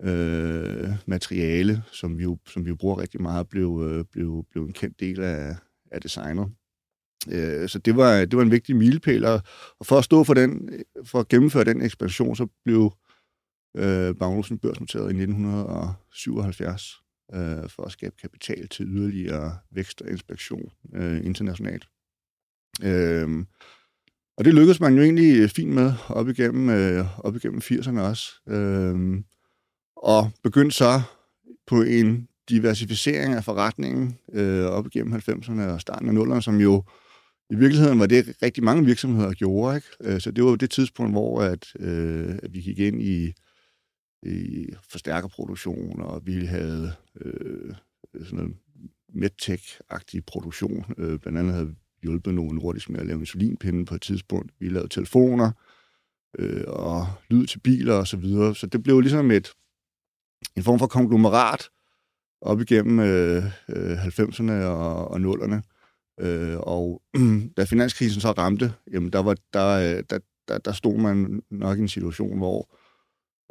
øh, 0.04 0.90
materiale, 1.06 1.84
som 1.92 2.18
vi, 2.18 2.24
jo, 2.24 2.38
som 2.48 2.66
vi 2.66 2.70
jo 2.70 2.76
bruger 2.76 3.02
rigtig 3.02 3.22
meget, 3.22 3.50
blev, 3.50 3.84
øh, 3.90 4.06
blev, 4.12 4.46
blev 4.52 4.64
en 4.64 4.74
kendt 4.74 5.00
del 5.00 5.22
af, 5.22 5.56
af 5.92 6.02
designet. 6.02 6.48
Øh, 7.32 7.70
så 7.70 7.80
det 7.80 7.96
var, 7.96 8.26
det 8.26 8.38
var 8.38 8.42
en 8.44 8.52
vigtig 8.52 8.76
milepæl, 8.76 9.26
og, 9.26 9.42
for 9.84 9.98
at 9.98 10.04
stå 10.04 10.24
for 10.24 10.34
den, 10.34 10.70
for 11.04 11.20
at 11.20 11.28
gennemføre 11.28 11.64
den 11.64 11.82
ekspansion, 11.82 12.36
så 12.36 12.48
blev 12.66 12.94
øh, 13.78 14.16
Magnussen 14.20 14.58
børsnoteret 14.58 15.04
i 15.04 15.22
1977 15.22 16.96
øh, 17.34 17.70
for 17.70 17.84
at 17.84 17.92
skabe 17.92 18.16
kapital 18.22 18.68
til 18.68 18.86
yderligere 18.86 19.58
vækst 19.72 20.02
og 20.02 20.12
inspektion 20.12 20.72
øh, 20.94 21.26
internationalt. 21.26 21.88
Øh, 22.84 23.46
og 24.38 24.46
det 24.46 24.54
lykkedes 24.54 24.80
man 24.80 24.96
jo 24.96 25.02
egentlig 25.02 25.38
øh, 25.38 25.50
fint 25.50 25.74
med 25.74 25.94
op 26.10 26.30
igennem, 26.30 26.70
øh, 26.70 27.20
op 27.26 27.36
igennem 27.36 27.62
80'erne 27.64 28.00
også. 28.00 28.34
Øh, 28.48 29.24
og 29.96 30.32
begyndte 30.44 30.76
så 30.76 31.02
på 31.68 31.82
en 31.82 32.28
diversificering 32.50 33.34
af 33.34 33.44
forretningen 33.44 34.18
øh, 34.34 34.66
op 34.66 34.86
igennem 34.86 35.14
90'erne 35.14 35.62
og 35.62 35.82
starten 35.82 36.18
af 36.18 36.24
0'erne, 36.24 36.42
som 36.42 36.62
jo 36.62 36.84
i 37.50 37.56
virkeligheden 37.56 38.00
var 38.00 38.06
det 38.06 38.36
rigtig 38.42 38.64
mange 38.64 38.86
virksomheder 38.86 39.34
gjorde. 39.34 39.76
Ikke? 39.76 39.88
Øh, 40.02 40.22
så 40.22 40.32
det 40.32 40.44
var 40.44 40.50
jo 40.50 40.56
det 40.56 40.70
tidspunkt, 40.70 41.12
hvor 41.12 41.42
at, 41.42 41.66
øh, 41.80 42.36
at 42.44 42.54
vi 42.54 42.62
gik 42.62 42.80
ind 42.80 43.02
i 43.02 43.34
i 44.24 44.70
forstærkerproduktion, 44.90 46.02
og 46.02 46.22
vi 46.26 46.46
havde 46.46 46.92
øh, 47.22 47.76
sådan 48.14 48.38
noget 48.38 48.56
medtech-agtig 49.14 50.22
produktion. 50.28 50.86
Øh, 50.98 51.20
blandt 51.20 51.40
andet 51.40 51.54
havde 51.54 51.68
vi 51.68 51.76
hjulpet 52.02 52.34
nogle 52.34 52.60
nordisk 52.60 52.90
med 52.90 53.00
at 53.00 53.08
lave 53.08 53.20
insulinpinde 53.20 53.86
på 53.86 53.96
et 53.96 54.02
tidspunkt. 54.02 54.52
Vi 54.60 54.70
lavede 54.70 54.90
telefoner 54.90 55.52
øh, 56.40 56.64
og 56.68 57.08
lyd 57.30 57.46
til 57.46 57.60
biler 57.60 57.94
og 57.94 58.08
så 58.08 58.18
videre. 58.18 58.56
Så 58.56 58.68
det 58.68 58.84
blev 58.84 59.00
ligesom 59.00 59.32
et, 59.32 59.52
en 60.56 60.64
form 60.64 60.80
for 60.80 60.88
konglomerat 60.88 61.70
op 62.42 62.62
igennem 62.62 63.00
øh, 63.00 63.44
øh, 63.70 64.06
90'erne 64.06 64.52
og, 64.52 65.08
og 65.08 65.18
0'erne. 65.18 65.62
Øh, 66.20 66.58
og 66.58 67.02
da 67.58 67.64
finanskrisen 67.64 68.22
så 68.22 68.32
ramte, 68.32 68.74
jamen 68.92 69.14
der, 69.14 69.20
var, 69.20 69.36
der, 69.54 69.68
øh, 69.68 70.04
der, 70.10 70.20
der, 70.48 70.58
der 70.58 70.72
stod 70.72 70.98
man 70.98 71.44
nok 71.52 71.78
i 71.78 71.82
en 71.82 71.88
situation, 71.88 72.38
hvor 72.38 72.70
øh, 72.72 72.87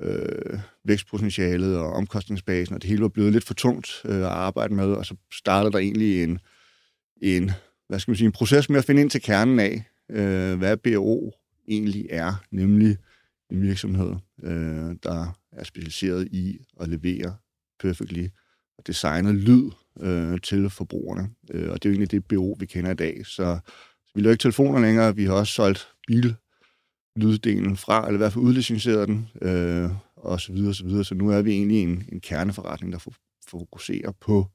øh, 0.02 0.58
vækstpotentialet 0.84 1.78
og 1.78 1.92
omkostningsbasen, 1.92 2.74
og 2.74 2.82
det 2.82 2.90
hele 2.90 3.02
var 3.02 3.08
blevet 3.08 3.32
lidt 3.32 3.44
for 3.44 3.54
tungt 3.54 4.02
øh, 4.04 4.16
at 4.16 4.24
arbejde 4.24 4.74
med, 4.74 4.92
og 4.92 5.06
så 5.06 5.16
startede 5.32 5.72
der 5.72 5.78
egentlig 5.78 6.22
en, 6.22 6.38
en, 7.22 7.50
hvad 7.88 7.98
skal 7.98 8.10
man 8.10 8.16
sige, 8.16 8.26
en 8.26 8.32
proces 8.32 8.68
med 8.68 8.78
at 8.78 8.84
finde 8.84 9.02
ind 9.02 9.10
til 9.10 9.22
kernen 9.22 9.60
af, 9.60 9.84
øh, 10.10 10.58
hvad 10.58 10.76
BO 10.76 11.32
egentlig 11.68 12.06
er, 12.10 12.44
nemlig 12.50 12.96
en 13.50 13.62
virksomhed, 13.62 14.14
øh, 14.42 14.96
der 15.02 15.38
er 15.52 15.64
specialiseret 15.64 16.28
i 16.32 16.58
at 16.80 16.88
levere 16.88 17.36
perfectly 17.80 18.28
og 18.78 18.86
designet 18.86 19.34
lyd 19.34 19.70
øh, 20.00 20.40
til 20.40 20.70
forbrugerne. 20.70 21.30
Øh, 21.50 21.70
og 21.70 21.82
det 21.82 21.88
er 21.88 21.90
jo 21.90 21.94
egentlig 21.94 22.10
det 22.10 22.24
BO, 22.24 22.56
vi 22.58 22.66
kender 22.66 22.90
i 22.90 22.94
dag. 22.94 23.26
Så, 23.26 23.58
så 24.06 24.12
vi 24.14 24.20
laver 24.20 24.32
ikke 24.32 24.42
telefoner 24.42 24.80
længere, 24.80 25.16
vi 25.16 25.24
har 25.24 25.32
også 25.32 25.52
solgt 25.52 25.88
bil 26.06 26.36
lyddelen 27.16 27.76
fra, 27.76 28.06
eller 28.06 28.14
i 28.14 28.16
hvert 28.16 28.32
fald 28.32 28.44
udlicenseret 28.44 29.08
den, 29.08 29.28
øh, 29.42 29.90
og 30.16 30.40
så 30.40 30.52
videre, 30.52 30.70
og 30.70 30.74
så 30.74 30.84
videre. 30.84 31.04
Så 31.04 31.14
nu 31.14 31.30
er 31.30 31.42
vi 31.42 31.50
egentlig 31.50 31.82
en, 31.82 32.04
en 32.12 32.20
kerneforretning, 32.20 32.92
der 32.92 33.08
fokuserer 33.48 34.12
på 34.20 34.46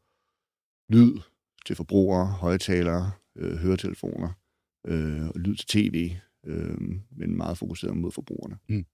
lyd 0.90 1.20
til 1.66 1.76
forbrugere, 1.76 2.28
højtalere, 2.28 3.12
øh, 3.38 3.58
høretelefoner 3.58 4.30
øh, 4.88 5.28
og 5.28 5.40
lyd 5.40 5.56
til 5.56 5.68
tv, 5.68 6.12
øh, 6.46 6.78
men 7.12 7.38
meget 7.38 7.58
fokuseret 7.58 7.98
mod 7.98 8.12
forbrugerne. 8.12 8.58
Mm. 8.70 8.86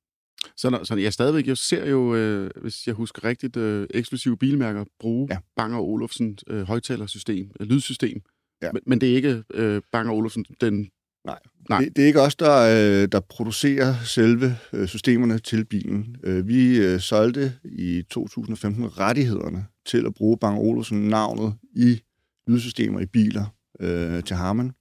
Så, 0.57 0.79
så 0.83 0.95
jeg 0.95 1.13
stadigvæk 1.13 1.47
jeg 1.47 1.57
ser 1.57 1.89
jo, 1.89 2.15
øh, 2.15 2.51
hvis 2.61 2.87
jeg 2.87 2.95
husker 2.95 3.23
rigtigt, 3.23 3.57
øh, 3.57 3.87
eksklusive 3.89 4.37
bilmærker 4.37 4.85
bruge 4.99 5.27
ja. 5.31 5.37
Bang 5.55 5.75
Olufsen 5.75 6.37
øh, 6.47 6.61
højtalersystem, 6.63 7.51
øh, 7.59 7.67
lydsystem. 7.67 8.21
Ja. 8.61 8.71
Men, 8.71 8.81
men 8.85 9.01
det 9.01 9.11
er 9.11 9.15
ikke 9.15 9.43
øh, 9.53 9.81
Bang 9.91 10.09
Olufsen, 10.09 10.45
den 10.61 10.89
Nej, 11.25 11.39
Nej. 11.69 11.79
Det, 11.79 11.95
det 11.95 12.03
er 12.03 12.07
ikke 12.07 12.21
os, 12.21 12.35
der, 12.35 12.57
øh, 12.57 13.07
der 13.11 13.19
producerer 13.19 13.95
selve 14.03 14.57
øh, 14.73 14.87
systemerne 14.87 15.39
til 15.39 15.65
bilen. 15.65 16.15
Øh, 16.23 16.47
vi 16.47 16.77
øh, 16.77 16.99
solgte 16.99 17.53
i 17.63 18.03
2015 18.09 18.99
rettighederne 18.99 19.65
til 19.85 20.05
at 20.05 20.13
bruge 20.13 20.37
Bang 20.37 20.59
Olufsen 20.59 21.09
navnet 21.09 21.53
i 21.75 22.01
lydsystemer 22.47 22.99
i 22.99 23.05
biler 23.05 23.45
øh, 23.79 24.23
til 24.23 24.35
Harman. 24.35 24.71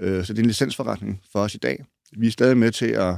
Øh, 0.00 0.24
så 0.24 0.32
det 0.32 0.38
er 0.38 0.42
en 0.42 0.48
licensforretning 0.48 1.22
for 1.32 1.38
os 1.38 1.54
i 1.54 1.58
dag. 1.58 1.84
Vi 2.18 2.26
er 2.26 2.30
stadig 2.30 2.56
med 2.56 2.72
til 2.72 2.86
at 2.86 3.14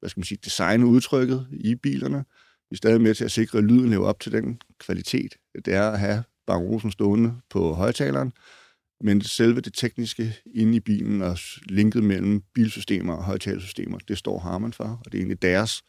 hvad 0.00 0.10
skal 0.10 0.20
man 0.20 0.24
sige, 0.24 0.38
designe 0.44 0.86
udtrykket 0.86 1.46
i 1.50 1.74
bilerne. 1.74 2.24
Vi 2.70 2.74
er 2.74 2.76
stadig 2.76 3.00
med 3.00 3.14
til 3.14 3.24
at 3.24 3.30
sikre, 3.30 3.58
at 3.58 3.64
lyden 3.64 3.90
lever 3.90 4.06
op 4.06 4.20
til 4.20 4.32
den 4.32 4.60
kvalitet, 4.78 5.34
det 5.64 5.74
er 5.74 5.90
at 5.90 5.98
have 5.98 6.22
Bang 6.46 6.66
Olufsen 6.66 6.92
stående 6.92 7.34
på 7.50 7.74
højtaleren. 7.74 8.32
Men 9.02 9.20
selve 9.20 9.60
det 9.60 9.74
tekniske 9.74 10.34
inde 10.54 10.76
i 10.76 10.80
bilen 10.80 11.22
og 11.22 11.38
linket 11.68 12.04
mellem 12.04 12.42
bilsystemer 12.54 13.14
og 13.14 13.24
højtalersystemer, 13.24 13.98
det 13.98 14.18
står 14.18 14.38
Harman 14.38 14.72
for, 14.72 14.84
og 14.84 15.04
det 15.04 15.14
er 15.14 15.18
egentlig 15.18 15.42
deres 15.42 15.82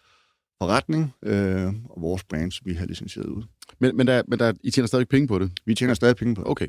forretning 0.62 1.14
øh, 1.24 1.74
og 1.90 2.02
vores 2.02 2.24
brands, 2.24 2.66
vi 2.66 2.74
har 2.74 2.86
licensieret 2.86 3.28
ud. 3.28 3.44
Men, 3.80 3.98
men, 3.98 4.08
der, 4.08 4.24
men 4.28 4.40
der, 4.40 4.54
I 4.64 4.72
tjener 4.72 4.88
stadig 4.88 5.08
penge 5.08 5.28
på 5.28 5.40
det? 5.40 5.52
Vi 5.66 5.76
tjener 5.76 5.94
stadig 5.94 6.16
penge 6.16 6.36
på 6.36 6.42
det. 6.42 6.50
Okay. 6.50 6.68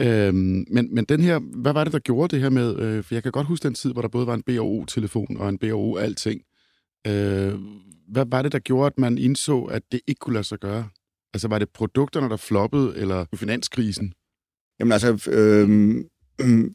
Øhm, 0.00 0.64
men, 0.70 0.94
men 0.94 1.04
den 1.04 1.20
her, 1.20 1.38
hvad 1.38 1.72
var 1.72 1.84
det, 1.84 1.92
der 1.92 1.98
gjorde 1.98 2.34
det 2.34 2.42
her 2.42 2.50
med, 2.50 2.78
øh, 2.78 3.04
for 3.04 3.14
jeg 3.14 3.22
kan 3.22 3.32
godt 3.32 3.46
huske 3.46 3.62
den 3.64 3.74
tid, 3.74 3.92
hvor 3.92 4.02
der 4.02 4.08
både 4.08 4.26
var 4.26 4.34
en 4.34 4.42
BO-telefon 4.42 5.36
og 5.36 5.48
en 5.48 5.58
BO-alting. 5.58 6.42
Øh, 7.06 7.54
hvad 8.08 8.26
var 8.30 8.42
det, 8.42 8.52
der 8.52 8.58
gjorde, 8.58 8.86
at 8.86 8.98
man 8.98 9.18
indså, 9.18 9.62
at 9.62 9.82
det 9.92 10.00
ikke 10.06 10.18
kunne 10.18 10.34
lade 10.34 10.44
sig 10.44 10.58
gøre? 10.58 10.88
Altså 11.34 11.48
var 11.48 11.58
det 11.58 11.68
produkterne, 11.70 12.28
der 12.28 12.36
floppede, 12.36 12.96
eller 12.96 13.24
finanskrisen? 13.34 14.12
Jamen 14.80 14.92
altså, 14.92 15.30
øh, 15.30 15.94
øh, 16.40 16.70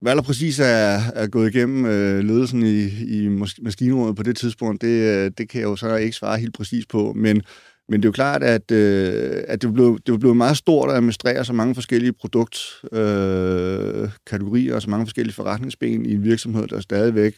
hvad 0.00 0.16
der 0.16 0.22
præcis 0.22 0.58
er, 0.58 1.00
er 1.14 1.26
gået 1.26 1.54
igennem 1.54 1.84
øh, 1.84 2.24
ledelsen 2.24 2.62
i, 2.62 2.86
i 2.86 3.28
maskinrådet 3.62 4.16
på 4.16 4.22
det 4.22 4.36
tidspunkt, 4.36 4.82
det, 4.82 5.16
øh, 5.16 5.30
det 5.38 5.48
kan 5.48 5.60
jeg 5.60 5.66
jo 5.66 5.76
så 5.76 5.96
ikke 5.96 6.16
svare 6.16 6.38
helt 6.38 6.54
præcis 6.54 6.86
på, 6.86 7.12
men, 7.16 7.42
men 7.88 8.00
det 8.00 8.04
er 8.04 8.08
jo 8.08 8.12
klart, 8.12 8.42
at, 8.42 8.70
øh, 8.70 9.44
at 9.48 9.62
det, 9.62 9.74
blev, 9.74 9.98
det 10.06 10.20
blev 10.20 10.34
meget 10.34 10.56
stort 10.56 10.90
at 10.90 10.96
administrere 10.96 11.44
så 11.44 11.52
mange 11.52 11.74
forskellige 11.74 12.12
produktkategorier 12.12 14.72
øh, 14.72 14.76
og 14.76 14.82
så 14.82 14.90
mange 14.90 15.06
forskellige 15.06 15.34
forretningsben 15.34 16.06
i 16.06 16.14
en 16.14 16.24
virksomhed, 16.24 16.66
der 16.66 16.80
stadigvæk 16.80 17.34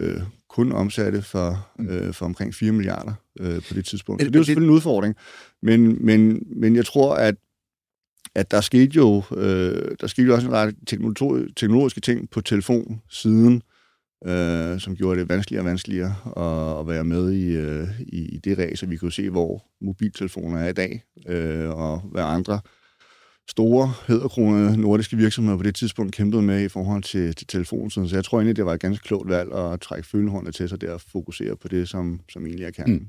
øh, 0.00 0.20
kun 0.48 0.72
omsatte 0.72 1.22
for, 1.22 1.68
mm. 1.78 1.88
øh, 1.88 2.14
for 2.14 2.26
omkring 2.26 2.54
4 2.54 2.72
milliarder 2.72 3.12
øh, 3.40 3.62
på 3.68 3.74
det 3.74 3.84
tidspunkt. 3.84 4.22
Så 4.22 4.28
det 4.28 4.36
er 4.36 4.40
jo 4.40 4.44
selvfølgelig 4.44 4.70
en 4.70 4.74
udfordring, 4.74 5.16
men, 5.62 6.06
men, 6.06 6.46
men 6.56 6.76
jeg 6.76 6.86
tror, 6.86 7.14
at 7.14 7.34
at 8.34 8.50
der 8.50 8.60
skete 8.60 8.96
jo, 8.96 9.22
øh, 9.36 9.96
der 10.00 10.06
skete 10.06 10.26
jo 10.26 10.34
også 10.34 10.46
en 10.46 10.52
række 10.52 10.78
teknologiske 11.56 12.00
ting 12.00 12.30
på 12.30 12.40
telefonsiden, 12.40 13.62
øh, 14.26 14.80
som 14.80 14.96
gjorde 14.96 15.20
det 15.20 15.28
vanskeligere 15.28 15.62
og 15.62 15.66
vanskeligere 15.66 16.14
at, 16.36 16.80
at 16.80 16.88
være 16.88 17.04
med 17.04 17.32
i, 17.32 17.46
øh, 17.56 17.88
i, 18.00 18.34
i 18.34 18.38
det 18.38 18.58
ræs, 18.58 18.78
så 18.78 18.86
vi 18.86 18.96
kunne 18.96 19.12
se, 19.12 19.30
hvor 19.30 19.64
mobiltelefoner 19.80 20.58
er 20.58 20.68
i 20.68 20.72
dag, 20.72 21.02
øh, 21.28 21.70
og 21.70 22.00
hvad 22.00 22.22
andre 22.22 22.60
store, 23.50 23.92
hedderkronede 24.08 24.76
nordiske 24.76 25.16
virksomheder 25.16 25.56
på 25.56 25.62
det 25.62 25.74
tidspunkt 25.74 26.14
kæmpede 26.14 26.42
med 26.42 26.64
i 26.64 26.68
forhold 26.68 27.02
til, 27.02 27.34
til 27.34 27.46
telefonsiden. 27.46 28.08
Så 28.08 28.16
jeg 28.16 28.24
tror 28.24 28.38
egentlig, 28.38 28.56
det 28.56 28.66
var 28.66 28.74
et 28.74 28.80
ganske 28.80 29.04
klogt 29.04 29.28
valg 29.28 29.52
at 29.52 29.80
trække 29.80 30.08
følehåndet 30.08 30.54
til 30.54 30.68
sig 30.68 30.80
der 30.80 30.92
og 30.92 31.00
fokusere 31.00 31.56
på 31.56 31.68
det, 31.68 31.88
som, 31.88 32.20
som 32.28 32.46
egentlig 32.46 32.66
er 32.66 32.70
kernen. 32.70 32.94
Mm. 32.94 33.06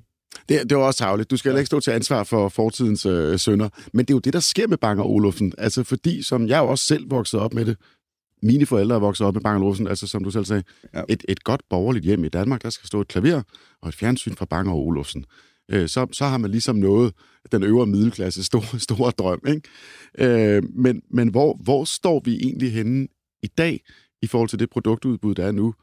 Det, 0.49 0.69
det 0.69 0.77
var 0.77 0.83
også 0.83 0.97
tavligt. 0.97 1.31
Du 1.31 1.37
skal 1.37 1.51
ja. 1.51 1.57
ikke 1.57 1.67
stå 1.67 1.79
til 1.79 1.91
ansvar 1.91 2.23
for 2.23 2.49
fortidens 2.49 3.05
øh, 3.05 3.39
sønder. 3.39 3.69
Men 3.93 4.05
det 4.05 4.13
er 4.13 4.15
jo 4.15 4.19
det, 4.19 4.33
der 4.33 4.39
sker 4.39 4.67
med 4.67 4.77
Bang 4.77 5.01
Olufsen. 5.01 5.53
Altså 5.57 5.83
fordi, 5.83 6.23
som 6.23 6.47
jeg 6.47 6.59
jo 6.59 6.67
også 6.67 6.85
selv 6.85 7.11
voksede 7.11 7.41
op 7.41 7.53
med 7.53 7.65
det, 7.65 7.77
mine 8.43 8.65
forældre 8.65 8.95
er 8.95 8.99
vokset 8.99 9.27
op 9.27 9.33
med 9.33 9.41
Bang 9.41 9.63
Olufsen, 9.63 9.87
altså 9.87 10.07
som 10.07 10.23
du 10.23 10.31
selv 10.31 10.45
sagde, 10.45 10.63
ja. 10.93 11.01
et, 11.09 11.25
et 11.29 11.43
godt 11.43 11.61
borgerligt 11.69 12.05
hjem 12.05 12.23
i 12.23 12.29
Danmark, 12.29 12.63
der 12.63 12.69
skal 12.69 12.87
stå 12.87 13.01
et 13.01 13.07
klaver 13.07 13.41
og 13.81 13.89
et 13.89 13.95
fjernsyn 13.95 14.35
fra 14.35 14.45
Bang 14.45 14.69
Olufsen. 14.69 15.25
Øh, 15.71 15.89
så, 15.89 16.07
så 16.11 16.25
har 16.25 16.37
man 16.37 16.51
ligesom 16.51 16.75
nået 16.75 17.13
den 17.51 17.63
øvre 17.63 17.85
middelklasse 17.85 18.43
store, 18.43 18.79
store 18.89 19.11
drøm. 19.11 19.41
Ikke? 19.47 19.61
Øh, 20.17 20.63
men 20.75 21.01
men 21.11 21.27
hvor, 21.27 21.59
hvor 21.63 21.83
står 21.83 22.21
vi 22.25 22.35
egentlig 22.35 22.73
henne 22.73 23.07
i 23.43 23.47
dag 23.47 23.81
i 24.21 24.27
forhold 24.27 24.49
til 24.49 24.59
det 24.59 24.69
produktudbud, 24.69 25.35
der 25.35 25.45
er 25.45 25.51
nu? 25.51 25.73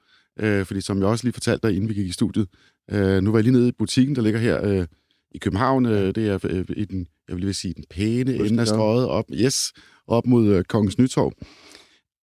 Øh, 0.41 0.67
fordi 0.67 0.81
som 0.81 0.99
jeg 0.99 1.07
også 1.07 1.25
lige 1.25 1.33
fortalte 1.33 1.69
dig, 1.69 1.77
inden 1.77 1.89
vi 1.89 1.95
gik 1.95 2.07
i 2.07 2.13
studiet, 2.13 2.49
øh, 2.91 3.23
nu 3.23 3.31
var 3.31 3.39
jeg 3.39 3.45
lige 3.45 3.53
nede 3.53 3.69
i 3.69 3.73
butikken, 3.73 4.17
der 4.17 4.23
ligger 4.23 4.41
her 4.41 4.65
øh, 4.65 4.87
i 5.31 5.39
København. 5.39 5.87
Øh, 5.87 6.15
det 6.15 6.29
er 6.29 6.39
øh, 6.45 6.65
i 6.77 6.85
den, 6.85 7.07
jeg 7.29 7.37
vil 7.37 7.45
lige 7.45 7.55
sige, 7.55 7.75
den 7.75 7.85
pæne 7.91 8.35
ende 8.35 8.61
af 8.61 8.67
strøget 8.67 9.09
op, 9.09 9.25
yes, 9.33 9.73
op 10.07 10.27
mod 10.27 10.49
øh, 10.49 10.65
Kongens 10.65 10.99
Nytorv. 10.99 11.33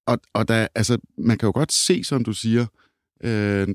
Og, 0.07 0.19
og 0.33 0.47
der, 0.47 0.67
altså, 0.75 0.97
man 1.17 1.37
kan 1.37 1.47
jo 1.47 1.51
godt 1.51 1.73
se, 1.73 2.03
som 2.03 2.23
du 2.23 2.33
siger, 2.33 2.65
øh, 3.23 3.67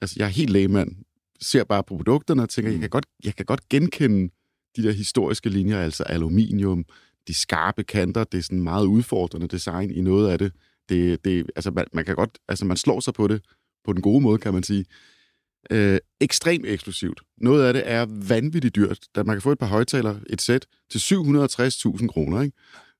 altså 0.00 0.16
jeg 0.18 0.24
er 0.24 0.28
helt 0.28 0.50
lægemand, 0.50 0.96
ser 1.40 1.64
bare 1.64 1.82
på 1.82 1.96
produkterne 1.96 2.42
og 2.42 2.48
tænker, 2.48 2.70
mm. 2.70 2.74
jeg, 2.74 2.80
kan 2.80 2.90
godt, 2.90 3.06
jeg 3.24 3.36
kan 3.36 3.46
godt 3.46 3.68
genkende 3.68 4.30
de 4.76 4.82
der 4.82 4.92
historiske 4.92 5.48
linjer, 5.48 5.80
altså 5.80 6.02
aluminium, 6.02 6.84
de 7.28 7.34
skarpe 7.34 7.84
kanter, 7.84 8.24
det 8.24 8.38
er 8.38 8.42
sådan 8.42 8.62
meget 8.62 8.86
udfordrende 8.86 9.48
design 9.48 9.90
i 9.90 10.00
noget 10.00 10.30
af 10.30 10.38
det. 10.38 10.52
det, 10.88 11.24
det 11.24 11.46
altså 11.56 11.70
man, 11.70 11.86
man 11.92 12.04
kan 12.04 12.16
godt, 12.16 12.38
altså 12.48 12.64
man 12.64 12.76
slår 12.76 13.00
sig 13.00 13.14
på 13.14 13.28
det 13.28 13.42
på 13.84 13.92
den 13.92 14.02
gode 14.02 14.20
måde, 14.20 14.38
kan 14.38 14.54
man 14.54 14.62
sige. 14.62 14.84
Øh, 15.70 15.98
ekstremt 16.20 16.66
eksklusivt. 16.66 17.20
Noget 17.36 17.64
af 17.64 17.72
det 17.72 17.82
er 17.86 18.06
vanvittigt 18.28 18.76
dyrt, 18.76 18.98
da 19.14 19.22
man 19.22 19.36
kan 19.36 19.42
få 19.42 19.52
et 19.52 19.58
par 19.58 19.66
højtaler, 19.66 20.20
et 20.30 20.42
sæt, 20.42 20.66
til 20.90 20.98
760.000 20.98 22.06
kroner. 22.06 22.42
Ikke? 22.42 22.56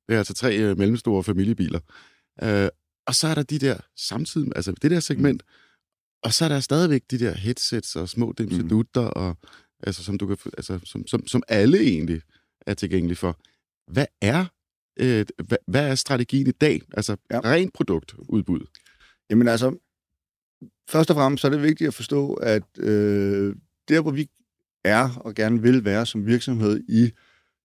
Det 0.09 0.15
er 0.15 0.19
altså 0.19 0.35
tre 0.35 0.57
øh, 0.57 0.79
mellemstore 0.79 1.25
familiebiler. 1.25 1.81
Øh, 2.43 2.69
og 3.07 3.15
så 3.15 3.29
er 3.29 3.35
der 3.35 3.43
de 3.43 3.59
der 3.59 3.77
samtidig, 3.97 4.53
altså 4.57 4.73
det 4.73 4.91
der 4.91 5.01
segment, 5.01 5.43
og 6.23 6.33
så 6.33 6.45
er 6.45 6.49
der 6.49 6.61
stadigvæk 6.61 7.03
de 7.11 7.19
der 7.19 7.33
headsets 7.33 7.97
og 7.97 8.09
små 8.09 8.35
dimsedutter, 8.39 9.03
mm. 9.03 9.13
og, 9.17 9.37
altså, 9.83 10.05
som, 10.05 10.19
du 10.19 10.27
kan, 10.27 10.37
altså, 10.57 10.81
som, 10.85 11.07
som, 11.07 11.27
som 11.27 11.43
alle 11.49 11.81
egentlig 11.81 12.23
er 12.67 12.75
tilgængelige 12.75 13.17
for. 13.17 13.39
Hvad 13.93 14.07
er, 14.21 14.45
øh, 15.01 15.27
hvad, 15.45 15.59
hvad 15.67 15.91
er 15.91 15.95
strategien 15.95 16.47
i 16.47 16.51
dag? 16.51 16.83
Altså 16.93 17.17
ja. 17.31 17.41
rent 17.41 17.73
produktudbud. 17.73 18.67
Jamen 19.31 19.49
altså, 19.49 19.77
først 20.89 21.11
og 21.11 21.17
fremmest 21.17 21.41
så 21.41 21.47
er 21.47 21.51
det 21.51 21.63
vigtigt 21.63 21.89
at 21.89 21.95
forstå, 21.95 22.33
at 22.33 22.63
øh, 22.79 23.57
der, 23.89 24.01
hvor 24.01 24.11
vi 24.11 24.29
er 24.85 25.09
og 25.17 25.35
gerne 25.35 25.63
vil 25.63 25.85
være 25.85 26.07
som 26.07 26.27
virksomhed 26.27 26.81
i 26.89 27.11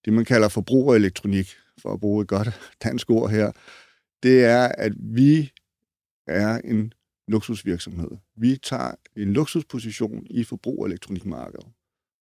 det, 0.05 0.13
man 0.13 0.25
kalder 0.25 0.49
forbrugerelektronik, 0.49 1.55
for 1.81 1.93
at 1.93 1.99
bruge 1.99 2.21
et 2.21 2.27
godt 2.27 2.49
dansk 2.83 3.09
ord 3.09 3.29
her, 3.29 3.51
det 4.23 4.45
er, 4.45 4.67
at 4.67 4.93
vi 4.97 5.51
er 6.27 6.57
en 6.63 6.93
luksusvirksomhed. 7.27 8.09
Vi 8.37 8.57
tager 8.63 8.91
en 9.17 9.33
luksusposition 9.33 10.27
i 10.29 10.43
forbrugerelektronikmarkedet. 10.43 11.65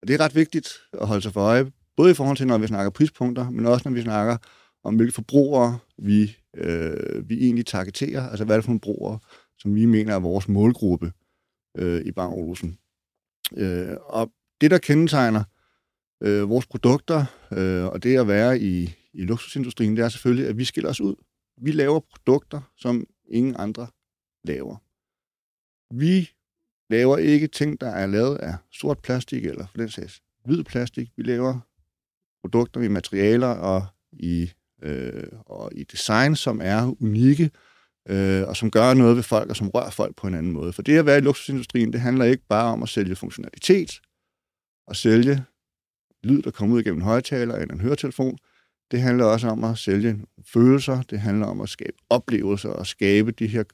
Og 0.03 0.09
det 0.09 0.15
er 0.15 0.21
ret 0.21 0.35
vigtigt 0.35 0.69
at 0.93 1.07
holde 1.07 1.23
sig 1.23 1.33
for 1.33 1.41
øje, 1.41 1.73
både 1.97 2.11
i 2.11 2.15
forhold 2.15 2.37
til, 2.37 2.47
når 2.47 2.59
vi 2.59 2.67
snakker 2.67 2.91
prispunkter, 2.91 3.51
men 3.51 3.67
også 3.67 3.89
når 3.89 3.95
vi 3.95 4.03
snakker 4.03 4.37
om, 4.85 4.97
hvilke 4.97 5.13
forbrugere 5.13 5.79
vi, 5.99 6.37
øh, 6.57 7.29
vi 7.29 7.45
egentlig 7.45 7.67
targeterer, 7.67 8.29
altså 8.29 8.45
hvad 8.45 8.57
er 8.57 8.59
det 8.59 8.65
for 8.65 8.71
nogle 8.71 8.81
brugere, 8.81 9.19
som 9.65 9.75
vi 9.75 9.85
mener 9.85 10.15
er 10.15 10.19
vores 10.19 10.49
målgruppe 10.49 11.13
øh, 11.77 12.05
i 12.05 12.13
Bang 12.13 12.35
Olufsen. 12.35 12.79
Øh, 13.57 13.97
og 14.01 14.33
det, 14.61 14.71
der 14.71 14.79
kendetegner 14.79 15.45
øh, 16.23 16.49
vores 16.49 16.67
produkter, 16.67 17.25
øh, 17.53 17.85
og 17.85 18.03
det 18.03 18.19
at 18.19 18.29
være 18.29 18.61
i, 18.61 18.95
i 19.13 19.23
luksusindustrien, 19.23 19.97
det 19.97 20.05
er 20.05 20.09
selvfølgelig, 20.09 20.49
at 20.49 20.59
vi 20.59 20.65
skiller 20.65 20.91
os 20.91 21.01
ud. 21.01 21.15
Vi 21.57 21.73
laver 21.73 22.01
produkter, 22.01 22.61
som 22.77 23.07
ingen 23.29 23.57
andre 23.59 23.87
laver. 24.45 24.77
Vi 25.95 26.31
laver 26.91 27.17
ikke 27.17 27.47
ting, 27.47 27.81
der 27.81 27.91
er 27.91 28.07
lavet 28.07 28.37
af 28.37 28.55
sort 28.73 28.99
plastik, 28.99 29.45
eller 29.47 29.67
for 29.67 29.79
den 29.79 29.89
sags 29.89 30.23
hvid 30.45 30.65
plastik. 30.65 31.11
Vi 31.17 31.23
laver 31.23 31.61
produkter 32.43 32.81
i 32.81 32.89
materialer 32.89 33.49
og 33.49 33.87
i, 34.13 34.53
øh, 34.83 35.25
og 35.47 35.71
i 35.75 35.85
design, 35.85 36.37
som 36.37 36.61
er 36.63 37.03
unikke, 37.03 37.51
øh, 38.09 38.49
og 38.49 38.57
som 38.57 38.71
gør 38.71 38.95
noget 38.95 39.17
ved 39.17 39.23
folk, 39.23 39.51
og 39.51 39.57
som 39.57 39.69
rører 39.69 39.91
folk 39.91 40.17
på 40.17 40.27
en 40.27 40.35
anden 40.35 40.53
måde. 40.53 40.73
For 40.73 40.83
det 40.83 40.99
at 40.99 41.07
være 41.07 41.19
i 41.19 41.21
luksusindustrien, 41.21 41.93
det 41.93 42.01
handler 42.01 42.25
ikke 42.25 42.47
bare 42.49 42.73
om 42.73 42.83
at 42.83 42.89
sælge 42.89 43.17
funktionalitet, 43.17 44.01
og 44.87 44.97
sælge 44.97 45.45
lyd, 46.25 46.43
der 46.43 46.51
kommer 46.51 46.77
ud 46.77 46.81
igennem 46.81 47.01
en 47.01 47.07
højtaler 47.07 47.55
eller 47.55 47.75
en 47.75 47.81
høretelefon. 47.81 48.39
Det 48.91 49.01
handler 49.01 49.25
også 49.25 49.49
om 49.49 49.65
at 49.65 49.79
sælge 49.79 50.19
følelser, 50.53 51.03
det 51.03 51.21
handler 51.21 51.47
om 51.47 51.61
at 51.61 51.69
skabe 51.69 51.97
oplevelser 52.11 52.69
og 52.69 52.87
skabe 52.87 53.31
de 53.33 53.47
her 53.47 53.65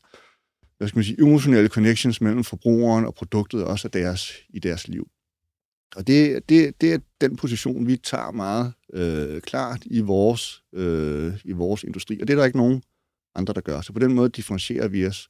hvad 0.80 0.88
skal 0.88 0.98
man 0.98 1.04
sige, 1.04 1.22
emotionelle 1.22 1.68
connections 1.68 2.20
mellem 2.20 2.44
forbrugeren 2.44 3.06
og 3.06 3.14
produktet 3.14 3.64
også 3.64 3.88
af 3.88 3.92
deres, 3.92 4.32
i 4.48 4.58
deres 4.58 4.88
liv. 4.88 5.08
Og 5.96 6.06
det, 6.06 6.48
det, 6.48 6.80
det 6.80 6.92
er 6.92 6.98
den 7.20 7.36
position, 7.36 7.86
vi 7.86 7.96
tager 7.96 8.30
meget 8.30 8.72
øh, 8.92 9.40
klart 9.40 9.82
i 9.84 10.00
vores, 10.00 10.62
øh, 10.74 11.32
i 11.44 11.52
vores 11.52 11.84
industri. 11.84 12.20
Og 12.20 12.28
det 12.28 12.34
er 12.34 12.38
der 12.38 12.44
ikke 12.44 12.58
nogen 12.58 12.82
andre, 13.34 13.54
der 13.54 13.60
gør. 13.60 13.80
Så 13.80 13.92
på 13.92 13.98
den 13.98 14.14
måde 14.14 14.28
differentierer 14.28 14.88
vi 14.88 15.06
os 15.06 15.28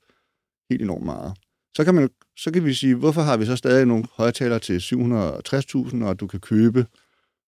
helt 0.70 0.82
enormt 0.82 1.04
meget. 1.04 1.34
Så 1.76 1.84
kan, 1.84 1.94
man, 1.94 2.10
så 2.36 2.50
kan 2.52 2.64
vi 2.64 2.74
sige, 2.74 2.94
hvorfor 2.94 3.22
har 3.22 3.36
vi 3.36 3.46
så 3.46 3.56
stadig 3.56 3.86
nogle 3.86 4.04
højtalere 4.16 4.58
til 4.58 4.78
760.000, 4.78 6.04
og 6.04 6.20
du 6.20 6.26
kan 6.26 6.40
købe 6.40 6.86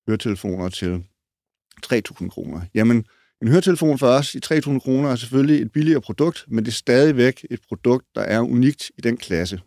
høretelefoner 0.09 0.69
til 0.69 1.05
3.000 1.87 2.29
kroner? 2.29 2.61
Jamen, 2.75 3.05
En 3.43 3.49
høretelefon 3.49 3.99
for 3.99 4.07
os 4.07 4.35
i 4.35 4.39
3.000 4.39 4.79
kroner 4.79 5.11
er 5.11 5.17
selvfølgelig 5.17 5.63
et 5.63 5.73
billigere 5.73 6.01
produkt, 6.01 6.45
men 6.49 6.65
det 6.65 6.71
er 6.71 6.75
stadigvæk 6.75 7.47
et 7.51 7.61
produkt, 7.69 8.07
der 8.15 8.21
er 8.21 8.41
unikt 8.41 8.93
i 8.99 9.01
den 9.01 9.17
klasse. 9.17 9.61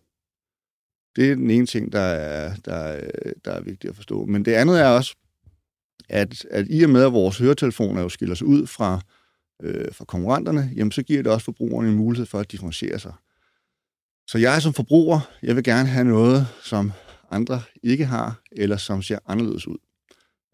Det 1.15 1.31
er 1.31 1.35
den 1.35 1.51
ene 1.51 1.65
ting, 1.65 1.91
der 1.91 1.99
er, 1.99 2.55
der, 2.65 2.73
er, 2.73 3.09
der 3.45 3.51
er 3.51 3.61
vigtigt 3.61 3.89
at 3.89 3.95
forstå. 3.95 4.25
Men 4.25 4.45
det 4.45 4.51
andet 4.51 4.81
er 4.81 4.87
også, 4.87 5.15
at, 6.09 6.45
at 6.51 6.65
i 6.69 6.83
og 6.83 6.89
med, 6.89 7.03
at 7.03 7.13
vores 7.13 7.37
høretelefoner 7.37 8.01
jo 8.01 8.09
skiller 8.09 8.35
sig 8.35 8.47
ud 8.47 8.67
fra, 8.67 9.01
øh, 9.63 9.93
fra 9.93 10.05
konkurrenterne, 10.05 10.71
jamen 10.75 10.91
så 10.91 11.03
giver 11.03 11.23
det 11.23 11.31
også 11.31 11.45
forbrugerne 11.45 11.89
en 11.89 11.95
mulighed 11.95 12.25
for 12.25 12.39
at 12.39 12.51
differentiere 12.51 12.99
sig. 12.99 13.13
Så 14.27 14.37
jeg 14.37 14.61
som 14.61 14.73
forbruger, 14.73 15.19
jeg 15.43 15.55
vil 15.55 15.63
gerne 15.63 15.89
have 15.89 16.05
noget, 16.05 16.47
som 16.63 16.91
andre 17.31 17.61
ikke 17.83 18.05
har, 18.05 18.41
eller 18.51 18.77
som 18.77 19.01
ser 19.01 19.19
anderledes 19.25 19.67
ud. 19.67 19.77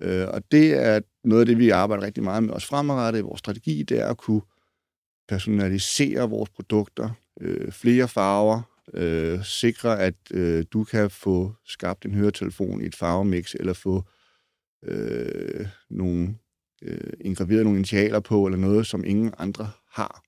Øh, 0.01 0.27
og 0.27 0.51
det 0.51 0.73
er 0.73 1.01
noget 1.23 1.41
af 1.41 1.45
det, 1.45 1.57
vi 1.57 1.69
arbejder 1.69 2.03
rigtig 2.03 2.23
meget 2.23 2.43
med 2.43 2.53
os 2.53 2.65
fremadrettet 2.65 3.19
i 3.19 3.23
vores 3.23 3.39
strategi, 3.39 3.83
det 3.83 3.99
er 3.99 4.07
at 4.07 4.17
kunne 4.17 4.41
personalisere 5.27 6.29
vores 6.29 6.49
produkter, 6.49 7.09
øh, 7.41 7.71
flere 7.71 8.07
farver, 8.07 8.61
øh, 8.93 9.43
sikre, 9.43 9.99
at 9.99 10.15
øh, 10.31 10.65
du 10.73 10.83
kan 10.83 11.09
få 11.09 11.53
skabt 11.65 12.05
en 12.05 12.13
høretelefon 12.13 12.81
i 12.81 12.85
et 12.85 12.95
farvemix, 12.95 13.53
eller 13.53 13.73
få 13.73 14.03
øh, 14.83 15.67
nogle, 15.89 16.35
øh, 16.81 17.13
engraveret 17.21 17.63
nogle 17.63 17.79
initialer 17.79 18.19
på, 18.19 18.45
eller 18.45 18.57
noget, 18.57 18.87
som 18.87 19.03
ingen 19.05 19.33
andre 19.37 19.71
har. 19.91 20.23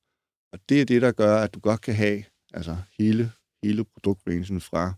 Og 0.53 0.59
det 0.69 0.81
er 0.81 0.85
det, 0.85 1.01
der 1.01 1.11
gør, 1.11 1.37
at 1.37 1.53
du 1.53 1.59
godt 1.59 1.81
kan 1.81 1.95
have 1.95 2.23
altså 2.53 2.77
hele, 2.99 3.31
hele 3.63 3.83
produktrangen 3.83 4.61
fra, 4.61 4.93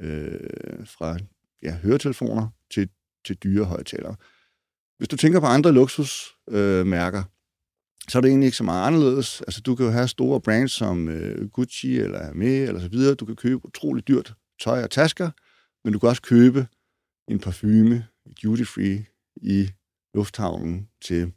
øh, 0.00 0.86
fra 0.86 1.18
ja, 1.62 1.76
høretelefoner 1.76 2.48
til, 2.70 2.88
til 3.24 3.36
dyre 3.36 3.64
højtalere. 3.64 4.16
Hvis 4.98 5.08
du 5.08 5.16
tænker 5.16 5.40
på 5.40 5.46
andre 5.46 5.72
luksusmærker, 5.72 6.80
øh, 6.80 6.86
mærker, 6.86 7.22
så 8.08 8.18
er 8.18 8.22
det 8.22 8.28
egentlig 8.28 8.46
ikke 8.46 8.56
så 8.56 8.64
meget 8.64 8.86
anderledes. 8.86 9.40
Altså, 9.40 9.60
du 9.60 9.74
kan 9.74 9.86
jo 9.86 9.92
have 9.92 10.08
store 10.08 10.40
brands 10.40 10.72
som 10.72 11.08
øh, 11.08 11.48
Gucci 11.48 11.98
eller 11.98 12.20
Hermès 12.20 12.68
eller 12.68 12.80
så 12.80 12.88
videre. 12.88 13.14
Du 13.14 13.24
kan 13.24 13.36
købe 13.36 13.66
utroligt 13.66 14.08
dyrt 14.08 14.34
tøj 14.60 14.82
og 14.82 14.90
tasker, 14.90 15.30
men 15.84 15.92
du 15.92 15.98
kan 15.98 16.08
også 16.08 16.22
købe 16.22 16.66
en 17.28 17.38
parfume 17.38 18.06
duty 18.42 18.64
free 18.64 19.06
i 19.36 19.70
lufthavnen 20.14 20.88
til 21.02 21.32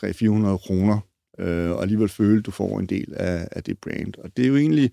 300-400 0.00 0.56
kroner, 0.56 1.00
øh, 1.38 1.70
og 1.70 1.82
alligevel 1.82 2.08
føle, 2.08 2.38
at 2.38 2.46
du 2.46 2.50
får 2.50 2.78
en 2.78 2.86
del 2.86 3.14
af, 3.16 3.48
af 3.52 3.62
det 3.62 3.78
brand. 3.78 4.14
Og 4.18 4.36
det 4.36 4.44
er 4.44 4.48
jo 4.48 4.56
egentlig 4.56 4.90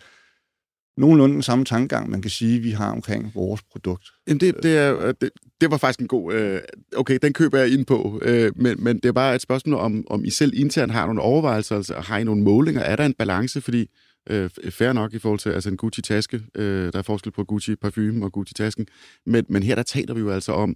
nogenlunde 0.97 1.33
den 1.33 1.43
samme 1.43 1.65
tankegang, 1.65 2.09
man 2.09 2.21
kan 2.21 2.31
sige, 2.31 2.59
vi 2.59 2.71
har 2.71 2.91
omkring 2.91 3.31
vores 3.35 3.61
produkt. 3.71 4.07
Jamen 4.27 4.39
det, 4.39 4.55
det, 4.63 4.77
er, 4.77 5.07
øh, 5.07 5.13
det, 5.21 5.29
det 5.61 5.71
var 5.71 5.77
faktisk 5.77 5.99
en 5.99 6.07
god... 6.07 6.33
Øh, 6.33 6.61
okay, 6.95 7.19
den 7.21 7.33
køber 7.33 7.57
jeg 7.57 7.69
ind 7.69 7.85
på, 7.85 8.19
øh, 8.21 8.51
men, 8.55 8.83
men 8.83 8.95
det 8.95 9.05
er 9.05 9.11
bare 9.11 9.35
et 9.35 9.41
spørgsmål 9.41 9.79
om, 9.79 10.03
om 10.09 10.25
I 10.25 10.29
selv 10.29 10.51
internt 10.55 10.91
har 10.91 11.05
nogle 11.05 11.21
overvejelser, 11.21 11.75
altså 11.75 11.93
har 11.93 12.17
I 12.17 12.23
nogle 12.23 12.43
målinger? 12.43 12.81
Er 12.81 12.95
der 12.95 13.05
en 13.05 13.13
balance? 13.13 13.61
Fordi 13.61 13.89
øh, 14.29 14.49
fair 14.69 14.93
nok 14.93 15.13
i 15.13 15.19
forhold 15.19 15.39
til 15.39 15.49
altså 15.49 15.69
en 15.69 15.77
Gucci-taske. 15.77 16.41
Øh, 16.55 16.93
der 16.93 16.99
er 16.99 17.03
forskel 17.03 17.31
på 17.31 17.43
Gucci-parfume 17.43 18.25
og 18.25 18.31
Gucci-tasken. 18.33 18.85
Men, 19.25 19.45
men 19.49 19.63
her 19.63 19.75
der 19.75 19.83
taler 19.83 20.13
vi 20.13 20.19
jo 20.19 20.29
altså 20.29 20.51
om 20.51 20.75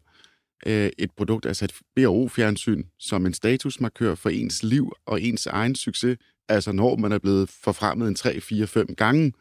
øh, 0.65 0.89
et 0.98 1.12
produkt, 1.17 1.46
altså 1.46 1.65
et 1.65 1.74
BRO-fjernsyn, 1.96 2.84
som 3.00 3.25
en 3.25 3.34
statusmarkør 3.34 4.15
for 4.15 4.29
ens 4.29 4.63
liv 4.63 4.91
og 5.05 5.22
ens 5.22 5.46
egen 5.46 5.75
succes. 5.75 6.17
Altså 6.50 6.72
når 6.72 6.96
man 6.96 7.12
er 7.12 7.20
blevet 7.20 7.50
forfremmet 7.50 8.08
en 8.08 8.15
3, 8.15 8.41
4, 8.41 8.67
5 8.67 8.96
gange, 8.96 9.34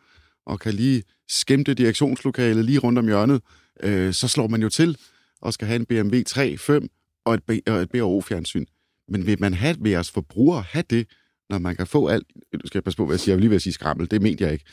og 0.47 0.61
kan 0.61 0.75
lige 0.75 1.02
skæmte 1.29 1.75
direktionslokalet 1.75 2.64
lige 2.64 2.79
rundt 2.79 2.99
om 2.99 3.07
hjørnet, 3.07 3.43
øh, 3.83 4.12
så 4.12 4.29
slår 4.29 4.47
man 4.47 4.62
jo 4.62 4.69
til 4.69 4.99
og 5.41 5.52
skal 5.52 5.69
have 5.69 5.76
en 5.76 5.87
BMW 5.87 6.23
3, 6.26 6.57
5 6.59 6.88
og 7.25 7.35
et, 7.35 7.69
og 7.69 7.76
et 7.76 7.91
BRO-fjernsyn. 7.91 8.64
Men 9.09 9.26
vil 9.26 9.41
man 9.41 9.55
have, 9.55 9.76
vil 9.81 9.91
jeres 9.91 10.11
forbrugere 10.11 10.62
have 10.62 10.85
det, 10.91 11.07
når 11.50 11.59
man 11.59 11.76
kan 11.76 11.87
få 11.87 12.09
alt... 12.09 12.26
Nu 12.52 12.61
skal 12.67 12.79
jeg 12.79 12.85
passe 12.85 12.97
på, 12.97 13.07
hvad 13.07 13.14
jeg 13.14 13.21
siger. 13.21 13.33
Jeg 13.33 13.37
vil 13.37 13.43
lige 13.43 13.50
ved 13.50 13.57
at 13.57 13.62
sige 13.62 13.73
skrammel. 13.73 14.11
Det 14.11 14.23
mente 14.23 14.45
jeg 14.45 14.52
ikke. 14.52 14.64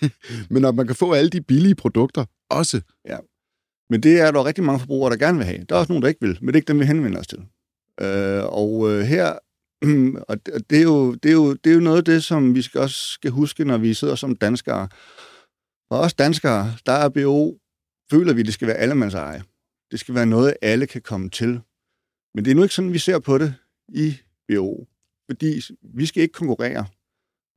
Men 0.50 0.62
når 0.62 0.72
man 0.72 0.86
kan 0.86 0.96
få 0.96 1.12
alle 1.12 1.30
de 1.30 1.40
billige 1.40 1.74
produkter 1.74 2.24
også. 2.50 2.80
Ja. 3.08 3.16
Men 3.90 4.02
det 4.02 4.20
er 4.20 4.30
der 4.30 4.44
rigtig 4.44 4.64
mange 4.64 4.80
forbrugere, 4.80 5.10
der 5.10 5.16
gerne 5.16 5.38
vil 5.38 5.46
have. 5.46 5.64
Der 5.68 5.74
er 5.74 5.78
også 5.78 5.92
nogen, 5.92 6.02
der 6.02 6.08
ikke 6.08 6.20
vil, 6.20 6.38
men 6.40 6.46
det 6.46 6.54
er 6.54 6.56
ikke 6.56 6.68
dem, 6.68 6.80
vi 6.80 6.84
henvender 6.84 7.20
os 7.20 7.26
til. 7.26 7.38
Øh, 8.00 8.44
og 8.44 8.90
øh, 8.90 9.00
her 9.00 9.38
og 10.28 10.46
det 10.70 10.78
er, 10.78 10.82
jo, 10.82 11.14
det, 11.14 11.28
er 11.28 11.32
jo, 11.32 11.54
det 11.54 11.70
er 11.70 11.74
jo 11.74 11.80
noget 11.80 11.98
af 11.98 12.04
det, 12.04 12.24
som 12.24 12.54
vi 12.54 12.62
skal 12.62 12.80
også 12.80 12.96
skal 12.96 13.30
huske, 13.30 13.64
når 13.64 13.78
vi 13.78 13.94
sidder 13.94 14.14
som 14.14 14.36
danskere. 14.36 14.88
For 15.88 15.96
os 15.96 16.14
danskere, 16.14 16.72
der 16.86 16.92
er 16.92 17.08
BO, 17.08 17.58
føler 18.10 18.32
vi, 18.32 18.42
det 18.42 18.54
skal 18.54 18.68
være 18.68 18.76
allemands 18.76 19.14
eje. 19.14 19.42
Det 19.90 20.00
skal 20.00 20.14
være 20.14 20.26
noget, 20.26 20.54
alle 20.62 20.86
kan 20.86 21.02
komme 21.02 21.30
til. 21.30 21.60
Men 22.34 22.44
det 22.44 22.50
er 22.50 22.54
nu 22.54 22.62
ikke 22.62 22.74
sådan, 22.74 22.92
vi 22.92 22.98
ser 22.98 23.18
på 23.18 23.38
det 23.38 23.54
i 23.88 24.16
BO. 24.48 24.86
Fordi 25.30 25.60
vi 25.94 26.06
skal 26.06 26.22
ikke 26.22 26.32
konkurrere 26.32 26.86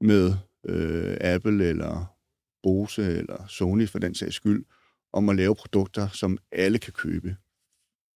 med 0.02 0.34
øh, 0.66 1.18
Apple 1.22 1.66
eller 1.66 2.16
Bose 2.64 3.18
eller 3.18 3.48
Sony 3.48 3.90
for 3.90 4.00
den 4.00 4.16
sags 4.16 4.36
skyld, 4.36 4.66
om 5.14 5.30
at 5.30 5.36
lave 5.36 5.56
produkter, 5.56 6.08
som 6.10 6.38
alle 6.52 6.78
kan 6.80 6.94
købe. 6.94 7.36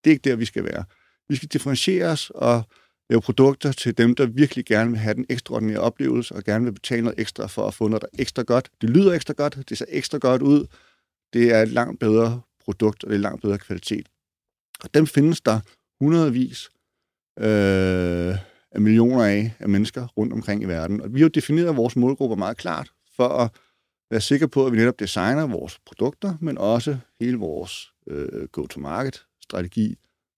Det 0.03 0.09
er 0.09 0.13
ikke 0.13 0.29
der, 0.29 0.35
vi 0.35 0.45
skal 0.45 0.63
være. 0.63 0.83
Vi 1.29 1.35
skal 1.35 1.49
differentiere 1.49 2.07
os 2.07 2.29
og 2.29 2.63
lave 3.09 3.21
produkter 3.21 3.71
til 3.71 3.97
dem, 3.97 4.15
der 4.15 4.25
virkelig 4.25 4.65
gerne 4.65 4.89
vil 4.89 4.99
have 4.99 5.13
den 5.13 5.25
ekstraordinære 5.29 5.79
oplevelse, 5.79 6.35
og 6.35 6.43
gerne 6.43 6.65
vil 6.65 6.71
betale 6.71 7.01
noget 7.01 7.19
ekstra 7.19 7.47
for 7.47 7.67
at 7.67 7.73
få 7.73 7.87
noget, 7.87 8.01
der 8.01 8.07
er 8.13 8.21
ekstra 8.21 8.43
godt. 8.43 8.69
Det 8.81 8.89
lyder 8.89 9.13
ekstra 9.13 9.33
godt, 9.33 9.69
det 9.69 9.77
ser 9.77 9.85
ekstra 9.89 10.17
godt 10.17 10.41
ud, 10.41 10.67
det 11.33 11.53
er 11.53 11.61
et 11.61 11.69
langt 11.69 11.99
bedre 11.99 12.41
produkt, 12.59 13.03
og 13.03 13.09
det 13.09 13.15
er 13.15 13.19
langt 13.19 13.41
bedre 13.41 13.57
kvalitet. 13.57 14.07
Og 14.83 14.93
dem 14.93 15.07
findes 15.07 15.41
der 15.41 15.59
hundredvis 15.99 16.69
øh, 17.39 18.35
af 18.71 18.81
millioner 18.81 19.23
af, 19.23 19.53
af 19.59 19.69
mennesker 19.69 20.07
rundt 20.07 20.33
omkring 20.33 20.63
i 20.63 20.65
verden. 20.65 21.01
Og 21.01 21.13
vi 21.13 21.19
har 21.19 21.25
jo 21.25 21.29
defineret 21.29 21.75
vores 21.75 21.95
målgrupper 21.95 22.35
meget 22.35 22.57
klart, 22.57 22.91
for 23.15 23.27
at 23.27 23.51
være 24.11 24.21
sikre 24.21 24.47
på, 24.47 24.65
at 24.65 24.71
vi 24.71 24.77
netop 24.77 24.99
designer 24.99 25.47
vores 25.47 25.79
produkter, 25.85 26.37
men 26.41 26.57
også 26.57 26.97
hele 27.19 27.37
vores 27.37 27.91
øh, 28.07 28.47
go-to-market-strategi 28.47 29.95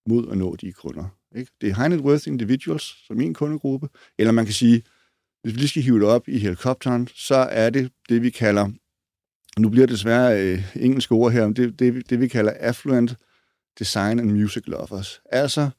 mod 0.07 0.31
at 0.31 0.37
nå 0.37 0.55
de 0.55 0.71
kunder, 0.71 1.05
ikke? 1.35 1.51
Det 1.61 1.69
er 1.69 1.75
high 1.75 1.89
net 1.89 1.99
worth 1.99 2.27
individuals, 2.27 3.05
som 3.07 3.17
min 3.17 3.33
kundegruppe. 3.33 3.89
Eller 4.17 4.31
man 4.31 4.45
kan 4.45 4.53
sige, 4.53 4.83
hvis 5.41 5.53
vi 5.53 5.59
lige 5.59 5.67
skal 5.67 5.81
hive 5.81 5.99
det 5.99 6.07
op 6.07 6.27
i 6.27 6.37
helikopteren, 6.39 7.07
så 7.15 7.35
er 7.35 7.69
det 7.69 7.91
det, 8.09 8.21
vi 8.21 8.29
kalder, 8.29 8.69
nu 9.57 9.69
bliver 9.69 9.87
det 9.87 9.93
desværre 9.93 10.43
øh, 10.43 10.75
engelske 10.75 11.13
ord 11.13 11.31
her, 11.31 11.45
men 11.45 11.55
det, 11.55 11.79
det, 11.79 12.09
det 12.09 12.19
vi 12.19 12.27
kalder 12.27 12.53
affluent 12.59 13.15
design 13.79 14.19
and 14.19 14.31
music 14.31 14.63
lovers. 14.67 15.21
Altså 15.31 15.69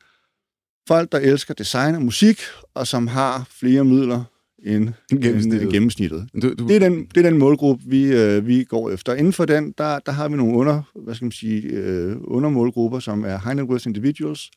folk, 0.89 1.13
der 1.13 1.19
elsker 1.19 1.55
design 1.55 1.95
og 1.95 2.03
musik, 2.03 2.41
og 2.75 2.87
som 2.87 3.07
har 3.07 3.47
flere 3.51 3.85
midler 3.85 4.25
end 4.65 4.89
gennemsnittet. 5.11 5.73
gennemsnittet. 5.73 6.29
Du, 6.43 6.55
du... 6.55 6.69
Det, 6.69 6.77
er 6.77 6.81
den, 6.81 7.07
det 7.15 7.27
er 7.27 7.31
den 7.31 7.39
målgruppe, 7.39 7.85
vi, 7.87 8.13
øh, 8.13 8.47
vi 8.47 8.65
går 8.65 8.91
efter. 8.91 9.15
Inden 9.15 9.33
for 9.33 9.45
den, 9.45 9.75
der, 9.79 9.99
der 9.99 10.13
har 10.13 10.29
vi 10.29 10.37
nogle 10.37 10.57
under, 10.57 10.83
hvad 10.95 11.15
skal 11.15 11.25
man 11.25 11.33
sige, 11.33 11.63
øh, 11.63 12.17
undermålgrupper, 12.21 12.99
som 12.99 13.25
er 13.25 13.39
high 13.45 13.57
net 13.57 13.65
worth 13.65 13.87
individuals, 13.87 14.51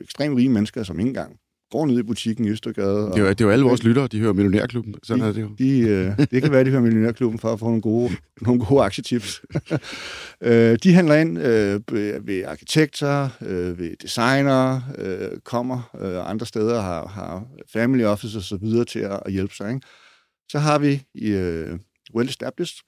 ekstremt 0.00 0.36
rige 0.36 0.48
mennesker, 0.48 0.82
som 0.82 0.98
ikke 0.98 1.08
engang 1.08 1.36
går 1.70 1.86
ned 1.86 1.98
i 1.98 2.02
butikken 2.02 2.44
i 2.44 2.48
Østergade. 2.50 3.08
Og, 3.08 3.14
det, 3.14 3.20
er 3.20 3.24
jo, 3.24 3.28
det 3.28 3.40
er 3.40 3.44
jo 3.44 3.50
alle 3.50 3.64
vores 3.64 3.82
lyttere, 3.82 4.06
de 4.06 4.20
hører 4.20 4.32
Millionærklubben. 4.32 4.94
Sådan 5.02 5.22
de, 5.22 5.28
er 5.28 5.32
det 5.32 5.42
jo. 5.42 5.50
De, 5.58 5.78
øh, 5.78 6.18
det 6.30 6.42
kan 6.42 6.52
være, 6.52 6.64
de 6.64 6.70
hører 6.70 6.82
Millionærklubben 6.82 7.38
for 7.38 7.52
at 7.52 7.58
få 7.58 7.64
nogle 7.64 7.82
gode, 7.82 8.12
nogle 8.40 8.64
gode 8.64 8.82
aktietips. 8.82 9.42
øh, 10.40 10.78
de 10.82 10.94
handler 10.94 11.14
ind 11.14 11.38
øh, 11.38 11.80
ved 12.26 12.44
arkitekter, 12.44 13.28
øh, 13.40 13.78
ved 13.78 13.96
designer, 14.02 14.80
øh, 14.98 15.38
kommer 15.44 15.90
øh, 16.00 16.30
andre 16.30 16.46
steder, 16.46 16.80
har, 16.80 17.06
har 17.06 17.46
family 17.72 18.04
office 18.04 18.38
og 18.38 18.42
så 18.42 18.56
videre 18.56 18.84
til 18.84 18.98
at, 18.98 19.20
at 19.26 19.32
hjælpe 19.32 19.54
sig. 19.54 19.74
Ikke? 19.74 19.86
Så 20.48 20.58
har 20.58 20.78
vi 20.78 21.02
øh, 21.22 21.78
Well 22.14 22.28
Established, 22.28 22.82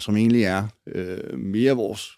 som 0.00 0.16
egentlig 0.16 0.42
er 0.42 0.68
øh, 0.94 1.38
mere 1.38 1.72
vores 1.72 2.10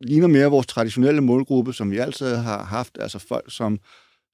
ligner 0.00 0.26
mere 0.26 0.46
vores 0.46 0.66
traditionelle 0.66 1.20
målgruppe, 1.20 1.72
som 1.72 1.90
vi 1.90 1.98
altid 1.98 2.34
har 2.34 2.64
haft, 2.64 2.98
altså 3.00 3.18
folk, 3.18 3.44
som 3.48 3.78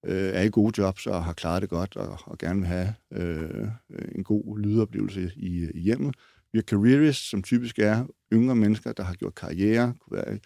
øh, 0.05 0.35
er 0.35 0.43
i 0.43 0.51
gode 0.51 0.83
jobs 0.83 1.07
og 1.07 1.25
har 1.25 1.33
klaret 1.33 1.63
det 1.63 1.71
godt 1.71 1.97
og, 1.97 2.19
og 2.25 2.39
gerne 2.39 2.61
vil 2.61 2.69
have 2.69 2.95
øh, 3.13 3.69
en 4.15 4.25
god 4.25 4.59
lydoplevelse 4.59 5.33
i, 5.37 5.71
i 5.75 5.81
hjemmet. 5.81 6.15
Vi 6.53 6.59
har 6.59 6.63
careerists, 6.63 7.31
som 7.31 7.43
typisk 7.43 7.79
er 7.79 8.07
yngre 8.33 8.57
mennesker, 8.57 8.93
der 8.93 9.03
har 9.03 9.15
gjort 9.15 9.35
karriere. 9.35 9.95
Kunne 10.01 10.17
være, 10.17 10.39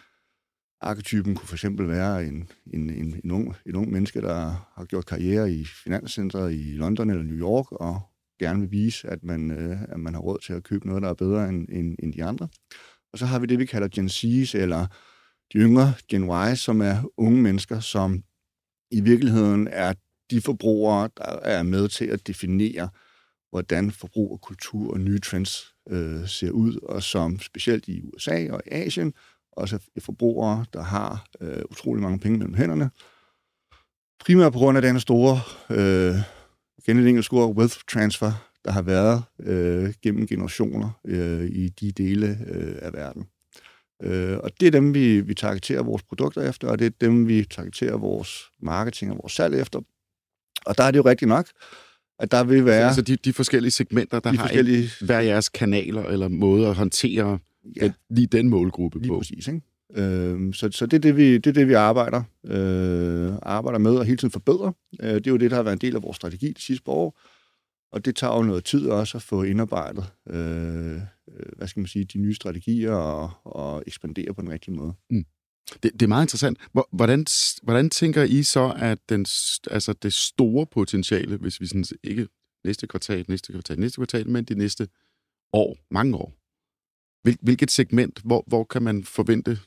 arketypen 0.81 1.35
kunne 1.35 1.49
for 1.49 1.55
eksempel 1.55 1.89
være 1.89 2.27
en, 2.27 2.49
en, 2.75 2.91
en, 2.91 3.21
en, 3.25 3.31
ung, 3.31 3.55
en 3.67 3.77
ung 3.77 3.91
menneske, 3.91 4.21
der 4.21 4.69
har 4.75 4.85
gjort 4.85 5.07
karriere 5.07 5.53
i 5.53 5.65
finanscentret 5.65 6.53
i 6.53 6.73
London 6.73 7.11
eller 7.11 7.23
New 7.23 7.39
York, 7.39 7.73
og 7.73 8.01
gerne 8.39 8.61
vil 8.61 8.71
vise, 8.71 9.09
at 9.09 9.25
man, 9.25 9.51
øh, 9.51 9.83
at 9.83 10.01
man 10.01 10.15
har 10.15 10.21
råd 10.21 10.39
til 10.39 10.53
at 10.53 10.65
købe 10.65 10.87
noget, 10.87 11.03
der 11.03 11.09
er 11.09 11.15
bedre 11.15 11.49
end, 11.49 11.69
end, 11.69 11.97
end 12.03 12.13
de 12.13 12.25
andre. 12.25 12.49
Og 13.13 13.19
så 13.19 13.27
har 13.27 13.39
vi 13.39 13.47
det, 13.47 13.59
vi 13.59 13.67
kalder 13.67 13.89
Gen 13.89 14.07
Z's, 14.07 14.59
eller 14.59 14.87
de 15.53 15.59
yngre 15.59 15.95
Gen 16.09 16.25
Y, 16.25 16.55
som 16.55 16.81
er 16.81 17.11
unge 17.17 17.43
mennesker, 17.43 17.81
som 17.81 18.23
virkeligheden 18.91 19.69
er 19.69 19.93
de 20.31 20.41
forbrugere, 20.41 21.09
der 21.17 21.25
er 21.25 21.63
med 21.63 21.89
til 21.89 22.05
at 22.05 22.27
definere, 22.27 22.89
hvordan 23.51 23.91
forbrug 23.91 24.33
og 24.33 24.41
kultur 24.41 24.93
og 24.93 25.01
nye 25.01 25.19
trends 25.19 25.75
øh, 25.91 26.29
ser 26.29 26.51
ud, 26.51 26.77
og 26.77 27.03
som 27.03 27.41
specielt 27.41 27.89
i 27.89 28.03
USA 28.03 28.53
og 28.53 28.63
i 28.67 28.69
Asien 28.71 29.15
også 29.53 29.79
er 29.97 30.01
forbrugere, 30.01 30.65
der 30.73 30.83
har 30.83 31.29
øh, 31.41 31.63
utrolig 31.71 32.03
mange 32.03 32.19
penge 32.19 32.39
mellem 32.39 32.55
hænderne, 32.55 32.91
primært 34.21 34.53
på 34.53 34.59
grund 34.59 34.79
af 34.79 34.83
den 34.83 35.01
store, 35.01 35.41
øh, 35.71 36.17
igen 36.79 36.99
et 36.99 37.09
engelsk 37.09 37.33
ord, 37.33 37.57
wealth 37.57 37.79
transfer, 37.89 38.33
der 38.65 38.71
har 38.71 38.83
været 38.83 39.23
øh, 39.41 39.95
gennem 40.03 40.27
generationer 40.27 40.91
øh, 41.05 41.45
i 41.45 41.69
de 41.69 41.93
dele 41.93 42.39
øh, 42.47 42.77
af 42.83 42.93
verden. 42.93 43.27
Øh, 44.03 44.39
og 44.39 44.51
det 44.61 44.67
er 44.67 44.71
dem, 44.71 44.95
vi, 44.95 45.21
vi 45.21 45.35
targeterer 45.35 45.83
vores 45.83 46.03
produkter 46.03 46.49
efter, 46.49 46.69
og 46.69 46.79
det 46.79 46.87
er 46.87 46.91
dem, 47.01 47.29
vi 47.29 47.47
targeterer 47.51 47.97
vores 47.97 48.31
marketing 48.63 49.11
og 49.13 49.19
vores 49.23 49.33
salg 49.33 49.55
efter. 49.61 49.81
Og 50.67 50.79
der 50.79 50.85
er 50.85 50.91
det 50.91 50.99
jo 50.99 51.05
rigtigt 51.05 51.29
nok, 51.29 51.47
at 52.19 52.31
der 52.31 52.45
vil 52.45 52.65
være... 52.65 52.87
Altså 52.87 53.03
de, 53.03 53.17
de 53.17 53.33
forskellige 53.33 53.71
segmenter, 53.71 54.21
der 54.21 54.31
de 54.31 54.37
har 54.37 54.45
forskellige... 54.45 54.89
forskellige... 54.89 55.07
hver 55.07 55.21
jeres 55.21 55.49
kanaler 55.49 56.03
eller 56.03 56.29
måde 56.29 56.69
at 56.69 56.75
håndtere 56.75 57.39
Ja. 57.77 57.85
den, 57.85 57.93
lige 58.11 58.27
den 58.27 58.49
målgruppe 58.49 58.99
Lige 58.99 59.09
på. 59.09 59.19
præcis, 59.19 59.49
ikke? 59.49 59.61
Øh, 59.95 60.55
så, 60.55 60.69
så 60.73 60.87
det, 60.87 60.97
er 60.97 61.01
det, 61.01 61.17
vi, 61.17 61.35
det 61.39 61.47
er 61.47 61.53
det, 61.53 61.69
vi 61.69 61.73
arbejder, 61.73 62.23
øh, 62.47 63.33
arbejder 63.43 63.79
med 63.79 63.95
og 63.97 64.05
hele 64.05 64.17
tiden 64.17 64.31
forbedre. 64.33 64.73
Øh, 65.03 65.15
det 65.15 65.27
er 65.27 65.31
jo 65.31 65.37
det, 65.37 65.51
der 65.51 65.57
har 65.57 65.63
været 65.63 65.73
en 65.73 65.81
del 65.81 65.97
af 65.97 66.03
vores 66.03 66.17
strategi 66.17 66.53
de 66.53 66.63
sidste 66.63 66.85
par 66.85 66.93
år. 66.93 67.21
Og 67.93 68.05
det 68.05 68.17
tager 68.17 68.37
jo 68.37 68.43
noget 68.43 68.65
tid 68.65 68.87
også 68.87 69.19
at 69.19 69.23
få 69.23 69.43
indarbejdet, 69.43 70.05
øh, 70.31 70.99
hvad 71.57 71.69
skal 71.69 71.81
man 71.81 71.87
sige, 71.87 72.05
de 72.05 72.19
nye 72.19 72.35
strategier 72.35 72.93
og, 72.93 73.31
og 73.45 73.83
ekspandere 73.87 74.35
på 74.35 74.41
den 74.41 74.51
rigtige 74.51 74.75
måde. 74.75 74.95
Det, 75.83 75.93
det 75.93 76.03
er 76.03 76.07
meget 76.07 76.25
interessant. 76.25 76.59
Hvor- 76.73 76.89
Hvordan, 76.93 77.27
hvordan 77.63 77.91
tænker 77.91 78.23
I 78.23 78.43
så, 78.43 78.75
at 78.79 78.99
den, 79.09 79.27
altså 79.71 79.93
det 80.03 80.13
store 80.13 80.67
potentiale, 80.67 81.37
hvis 81.37 81.61
vi 81.61 81.67
sådan 81.67 81.85
ikke 82.03 82.29
næste 82.65 82.87
kvartal, 82.87 83.25
næste 83.29 83.53
kvartal, 83.53 83.81
næste 83.81 83.97
kvartal, 83.97 84.29
men 84.29 84.45
de 84.45 84.55
næste 84.55 84.89
år, 85.53 85.79
mange 85.91 86.17
år, 86.17 86.37
Hvil, 87.23 87.39
hvilket 87.43 87.71
segment, 87.71 88.21
hvor, 88.25 88.45
hvor 88.47 88.65
kan 88.65 88.83
man 88.83 89.05
forvente 89.05 89.59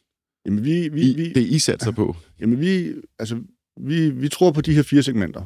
Jamen, 0.45 0.63
vi, 0.65 0.89
vi, 0.89 1.01
I, 1.11 1.15
vi, 1.15 1.33
det, 1.33 1.41
I 1.47 1.59
satser 1.59 1.91
på? 1.91 2.15
Jamen, 2.39 2.59
vi, 2.59 2.93
altså, 3.19 3.43
vi, 3.81 4.09
vi 4.09 4.29
tror 4.29 4.51
på 4.51 4.61
de 4.61 4.73
her 4.73 4.83
fire 4.83 5.03
segmenter. 5.03 5.45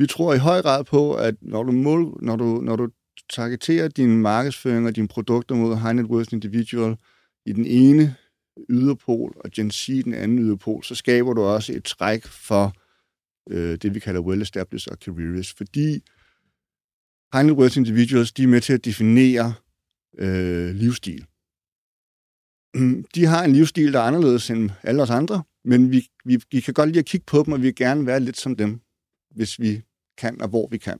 Vi 0.00 0.06
tror 0.06 0.34
i 0.34 0.38
høj 0.38 0.62
grad 0.62 0.84
på, 0.84 1.14
at 1.14 1.34
når 1.42 1.62
du, 1.62 1.72
mål, 1.72 2.24
når 2.24 2.36
du, 2.36 2.44
når 2.44 2.76
du 2.76 2.88
targeterer 3.30 3.88
din 3.88 4.20
markedsføring 4.20 4.86
og 4.86 4.96
dine 4.96 5.08
produkter 5.08 5.54
mod 5.54 5.76
high 5.76 5.96
net 5.96 6.06
worth 6.06 6.32
individual 6.32 6.96
i 7.46 7.52
den 7.52 7.66
ene 7.66 8.16
yderpol, 8.70 9.36
og 9.44 9.50
Gen 9.50 9.70
Z 9.70 9.88
i 9.88 10.02
den 10.02 10.14
anden 10.14 10.38
yderpol, 10.38 10.84
så 10.84 10.94
skaber 10.94 11.34
du 11.34 11.42
også 11.42 11.72
et 11.72 11.84
træk 11.84 12.26
for 12.26 12.72
øh, 13.50 13.78
det, 13.82 13.94
vi 13.94 14.00
kalder 14.00 14.20
well-established 14.20 14.90
og 14.90 14.96
careerist, 14.96 15.56
Fordi 15.56 16.02
high 17.32 17.46
net 17.46 17.56
worth 17.58 17.76
individuals, 17.76 18.32
de 18.32 18.42
er 18.42 18.48
med 18.48 18.60
til 18.60 18.72
at 18.72 18.84
definere 18.84 19.54
øh, 20.18 20.74
livsstil. 20.74 21.26
De 23.14 23.24
har 23.24 23.44
en 23.44 23.52
livsstil, 23.52 23.92
der 23.92 23.98
er 23.98 24.04
anderledes 24.04 24.50
end 24.50 24.70
alle 24.82 25.02
os 25.02 25.10
andre, 25.10 25.42
men 25.64 25.90
vi, 25.90 26.08
vi, 26.24 26.40
vi 26.50 26.60
kan 26.60 26.74
godt 26.74 26.88
lide 26.88 26.98
at 26.98 27.06
kigge 27.06 27.24
på 27.26 27.42
dem, 27.42 27.52
og 27.52 27.58
vi 27.58 27.66
vil 27.66 27.74
gerne 27.74 28.06
være 28.06 28.20
lidt 28.20 28.36
som 28.36 28.56
dem, 28.56 28.80
hvis 29.30 29.60
vi 29.60 29.82
kan, 30.18 30.40
og 30.40 30.48
hvor 30.48 30.68
vi 30.68 30.78
kan. 30.78 30.98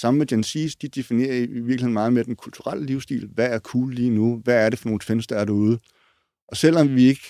Sammen 0.00 0.18
med 0.18 0.26
Gen 0.26 0.44
Z's, 0.44 0.76
de 0.82 0.88
definerer 0.88 1.34
i 1.34 1.46
virkeligheden 1.46 1.92
meget 1.92 2.12
med 2.12 2.24
den 2.24 2.36
kulturelle 2.36 2.86
livsstil. 2.86 3.30
Hvad 3.34 3.46
er 3.46 3.58
cool 3.58 3.94
lige 3.94 4.10
nu? 4.10 4.40
Hvad 4.44 4.66
er 4.66 4.70
det 4.70 4.78
for 4.78 4.88
nogle 4.88 5.00
trends, 5.00 5.26
der 5.26 5.36
er 5.36 5.44
derude? 5.44 5.78
Og 6.48 6.56
selvom 6.56 6.94
vi 6.94 7.02
ikke 7.02 7.22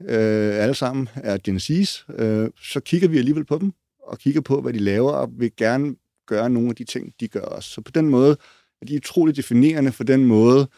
øh, 0.00 0.62
alle 0.62 0.74
sammen 0.74 1.08
er 1.14 1.38
Gen 1.44 1.56
Z's, 1.56 2.22
øh, 2.22 2.50
så 2.62 2.80
kigger 2.80 3.08
vi 3.08 3.18
alligevel 3.18 3.44
på 3.44 3.58
dem, 3.58 3.72
og 4.02 4.18
kigger 4.18 4.40
på, 4.40 4.60
hvad 4.60 4.72
de 4.72 4.78
laver, 4.78 5.12
og 5.12 5.30
vil 5.38 5.52
gerne 5.56 5.94
gøre 6.26 6.50
nogle 6.50 6.68
af 6.68 6.76
de 6.76 6.84
ting, 6.84 7.12
de 7.20 7.28
gør 7.28 7.40
også. 7.40 7.70
Så 7.70 7.80
på 7.80 7.90
den 7.90 8.08
måde 8.08 8.36
er 8.82 8.86
de 8.86 8.96
utroligt 8.96 9.36
definerende 9.36 9.92
for 9.92 10.04
den 10.04 10.24
måde, 10.24 10.68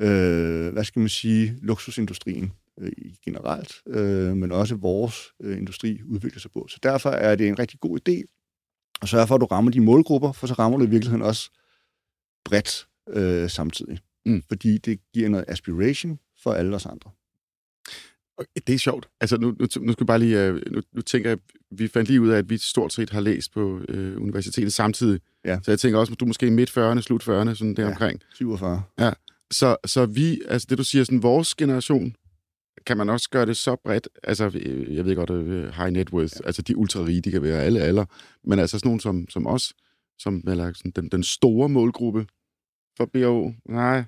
øh, 0.00 0.72
hvad 0.72 0.84
skal 0.84 1.00
man 1.00 1.08
sige, 1.08 1.58
luksusindustrien 1.62 2.52
øh, 2.80 2.92
generelt, 3.24 3.82
øh, 3.86 4.36
men 4.36 4.52
også 4.52 4.74
vores 4.74 5.32
øh, 5.42 5.58
industri 5.58 6.00
udvikler 6.02 6.40
sig 6.40 6.50
på. 6.50 6.66
Så 6.68 6.78
derfor 6.82 7.10
er 7.10 7.36
det 7.36 7.48
en 7.48 7.58
rigtig 7.58 7.80
god 7.80 7.98
idé 8.08 8.35
at 9.02 9.08
sørge 9.08 9.26
for, 9.26 9.34
at 9.34 9.40
du 9.40 9.46
rammer 9.46 9.70
de 9.70 9.80
målgrupper, 9.80 10.32
for 10.32 10.46
så 10.46 10.54
rammer 10.54 10.78
du 10.78 10.84
i 10.84 10.90
virkeligheden 10.90 11.22
også 11.22 11.50
bredt 12.44 12.86
øh, 13.08 13.50
samtidig. 13.50 13.98
Mm. 14.26 14.42
Fordi 14.48 14.78
det 14.78 14.98
giver 15.14 15.28
noget 15.28 15.44
aspiration 15.48 16.18
for 16.42 16.52
alle 16.52 16.76
os 16.76 16.86
andre. 16.86 17.10
Og 18.38 18.44
Det 18.66 18.74
er 18.74 18.78
sjovt. 18.78 19.08
Altså, 19.20 19.36
nu, 19.36 19.46
nu, 19.46 19.54
nu 19.60 19.68
skal 19.68 19.96
jeg 20.00 20.06
bare 20.06 20.18
lige... 20.18 20.42
øh, 20.44 20.60
Nu, 20.72 20.80
nu 20.92 21.00
tænker 21.02 21.30
jeg, 21.30 21.38
vi 21.70 21.88
fandt 21.88 22.08
lige 22.08 22.20
ud 22.20 22.28
af, 22.28 22.38
at 22.38 22.50
vi 22.50 22.58
stort 22.58 22.92
set 22.92 23.10
har 23.10 23.20
læst 23.20 23.52
på 23.52 23.80
øh, 23.88 24.22
universitetet 24.22 24.72
samtidig. 24.72 25.20
Ja. 25.44 25.58
Så 25.62 25.70
jeg 25.70 25.78
tænker 25.78 25.98
også, 25.98 26.12
at 26.12 26.20
du 26.20 26.24
er 26.24 26.26
måske 26.26 26.50
midt 26.50 26.70
40'erne, 26.78 27.00
slut 27.00 27.22
40'erne, 27.22 27.54
sådan 27.54 27.74
der 27.76 27.82
Ja. 27.82 27.88
omkring. 27.88 28.20
47. 28.34 28.82
Så, 29.50 29.76
så 29.86 30.06
vi, 30.06 30.40
altså 30.48 30.66
det 30.70 30.78
du 30.78 30.84
siger, 30.84 31.04
sådan 31.04 31.22
vores 31.22 31.54
generation, 31.54 32.14
kan 32.86 32.96
man 32.96 33.08
også 33.10 33.30
gøre 33.30 33.46
det 33.46 33.56
så 33.56 33.76
bredt, 33.84 34.08
altså 34.22 34.50
øh, 34.54 34.96
jeg 34.96 35.04
ved 35.04 35.16
godt, 35.16 35.30
øh, 35.30 35.68
high 35.74 35.90
net 35.92 36.10
worth, 36.12 36.32
ja. 36.40 36.46
altså 36.46 36.62
de 36.62 36.76
ultra-rige, 36.76 37.20
de 37.20 37.30
kan 37.30 37.42
være 37.42 37.62
alle 37.62 37.80
alder, 37.80 38.04
men 38.44 38.58
altså 38.58 38.78
sådan 38.78 38.88
nogen 38.88 39.00
som, 39.00 39.28
som 39.30 39.46
os, 39.46 39.72
som 40.18 40.42
eller 40.48 40.72
sådan 40.72 40.90
den, 40.96 41.08
den 41.08 41.22
store 41.22 41.68
målgruppe 41.68 42.26
for 42.96 43.04
BO, 43.12 43.52
nej, 43.68 44.04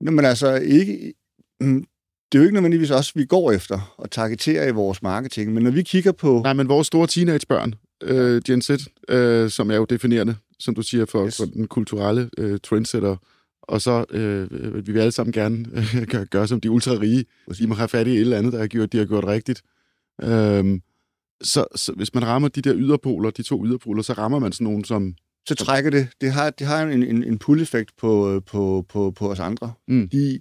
Nå, 0.00 0.10
men 0.10 0.24
altså 0.24 0.54
ikke... 0.54 1.14
mm, 1.60 1.84
Det 2.32 2.38
er 2.38 2.42
jo 2.42 2.44
ikke 2.44 2.54
nødvendigvis 2.54 2.90
os, 2.90 3.16
vi 3.16 3.24
går 3.24 3.52
efter 3.52 3.94
og 3.98 4.10
targeterer 4.10 4.68
i 4.68 4.70
vores 4.72 5.02
marketing, 5.02 5.52
men 5.52 5.62
når 5.62 5.70
vi 5.70 5.82
kigger 5.82 6.12
på... 6.12 6.40
nej, 6.42 6.52
men 6.52 6.68
vores 6.68 6.86
store 6.86 7.06
teenagebørn, 7.06 7.74
øh, 8.02 8.42
Gen 8.46 8.62
Z, 8.62 8.70
øh, 9.08 9.50
som 9.50 9.70
er 9.70 9.76
jo 9.76 9.84
definerende, 9.84 10.36
som 10.58 10.74
du 10.74 10.82
siger, 10.82 11.04
for, 11.04 11.26
Yes. 11.26 11.26
yes. 11.26 11.36
for 11.36 11.44
den 11.44 11.66
kulturelle 11.68 12.30
øh, 12.38 12.58
trendsetter, 12.62 13.16
og 13.62 13.80
så 13.80 14.04
øh, 14.10 14.48
øh, 14.50 14.86
vi 14.86 14.92
vil 14.92 15.00
alle 15.00 15.12
sammen 15.12 15.32
gerne 15.32 15.66
øh, 15.74 16.06
gøre, 16.06 16.26
gøre 16.26 16.48
som 16.48 16.60
de 16.60 16.70
ultra-rige, 16.70 17.24
de 17.58 17.66
må 17.66 17.74
have 17.74 17.88
fat 17.88 18.06
i 18.06 18.10
et 18.10 18.20
eller 18.20 18.38
andet, 18.38 18.52
der 18.52 18.58
har 18.58 18.66
gjort, 18.66 18.92
de 18.92 18.98
har 18.98 19.04
gjort 19.04 19.24
rigtigt. 19.24 19.62
Øhm, 20.22 20.82
så, 21.42 21.66
så 21.76 21.92
hvis 21.92 22.14
man 22.14 22.26
rammer 22.26 22.48
de 22.48 22.62
der 22.62 22.74
yderpoler, 22.76 23.30
de 23.30 23.42
to 23.42 23.66
yderpoler, 23.66 24.02
så 24.02 24.12
rammer 24.12 24.38
man 24.38 24.52
sådan 24.52 24.64
nogen 24.64 24.84
som... 24.84 25.14
så 25.48 25.54
trækker 25.54 25.90
det. 25.90 26.08
Det 26.20 26.32
har, 26.32 26.50
det 26.50 26.66
har 26.66 26.82
en, 26.82 27.02
en, 27.02 27.24
en 27.24 27.38
pull-effekt 27.38 27.96
på, 27.96 28.34
øh, 28.34 28.42
på, 28.42 28.86
på, 28.88 29.10
på 29.10 29.30
os 29.30 29.40
andre. 29.40 29.72
Mm. 29.88 30.08
De, 30.08 30.40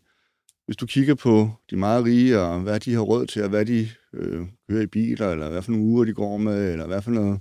hvis 0.66 0.78
du 0.78 0.86
kigger 0.86 1.16
på 1.16 1.50
de 1.70 1.78
meget 1.78 2.06
rige, 2.06 2.40
og 2.40 2.60
hvad 2.60 2.80
de 2.80 2.94
har 2.94 3.02
råd 3.02 3.28
til, 3.28 3.44
og 3.44 3.50
hvad 3.50 3.66
de 3.66 3.90
øh, 4.14 4.46
kører 4.70 4.82
i 4.82 4.88
biler, 4.88 5.32
eller 5.32 5.50
hvad 5.50 5.62
for 5.62 5.72
nogle 5.72 5.86
uger 5.86 6.06
de 6.06 6.14
går 6.14 6.38
med, 6.38 6.72
eller 6.72 6.88
hvad 6.88 7.02
for 7.02 7.12
noget 7.12 7.40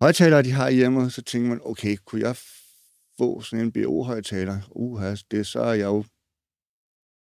højtalere 0.00 0.42
de 0.42 0.50
har 0.50 0.70
hjemme, 0.70 1.10
så 1.10 1.22
tænker 1.22 1.48
man, 1.48 1.60
okay, 1.64 1.96
kunne 2.06 2.22
jeg 2.22 2.36
få 3.18 3.40
sådan 3.40 3.64
en 3.64 3.72
BO-højtaler? 3.72 4.58
Uh, 4.70 5.02
det, 5.30 5.46
så 5.46 5.60
er 5.60 5.72
jeg 5.72 5.86
jo 5.86 6.04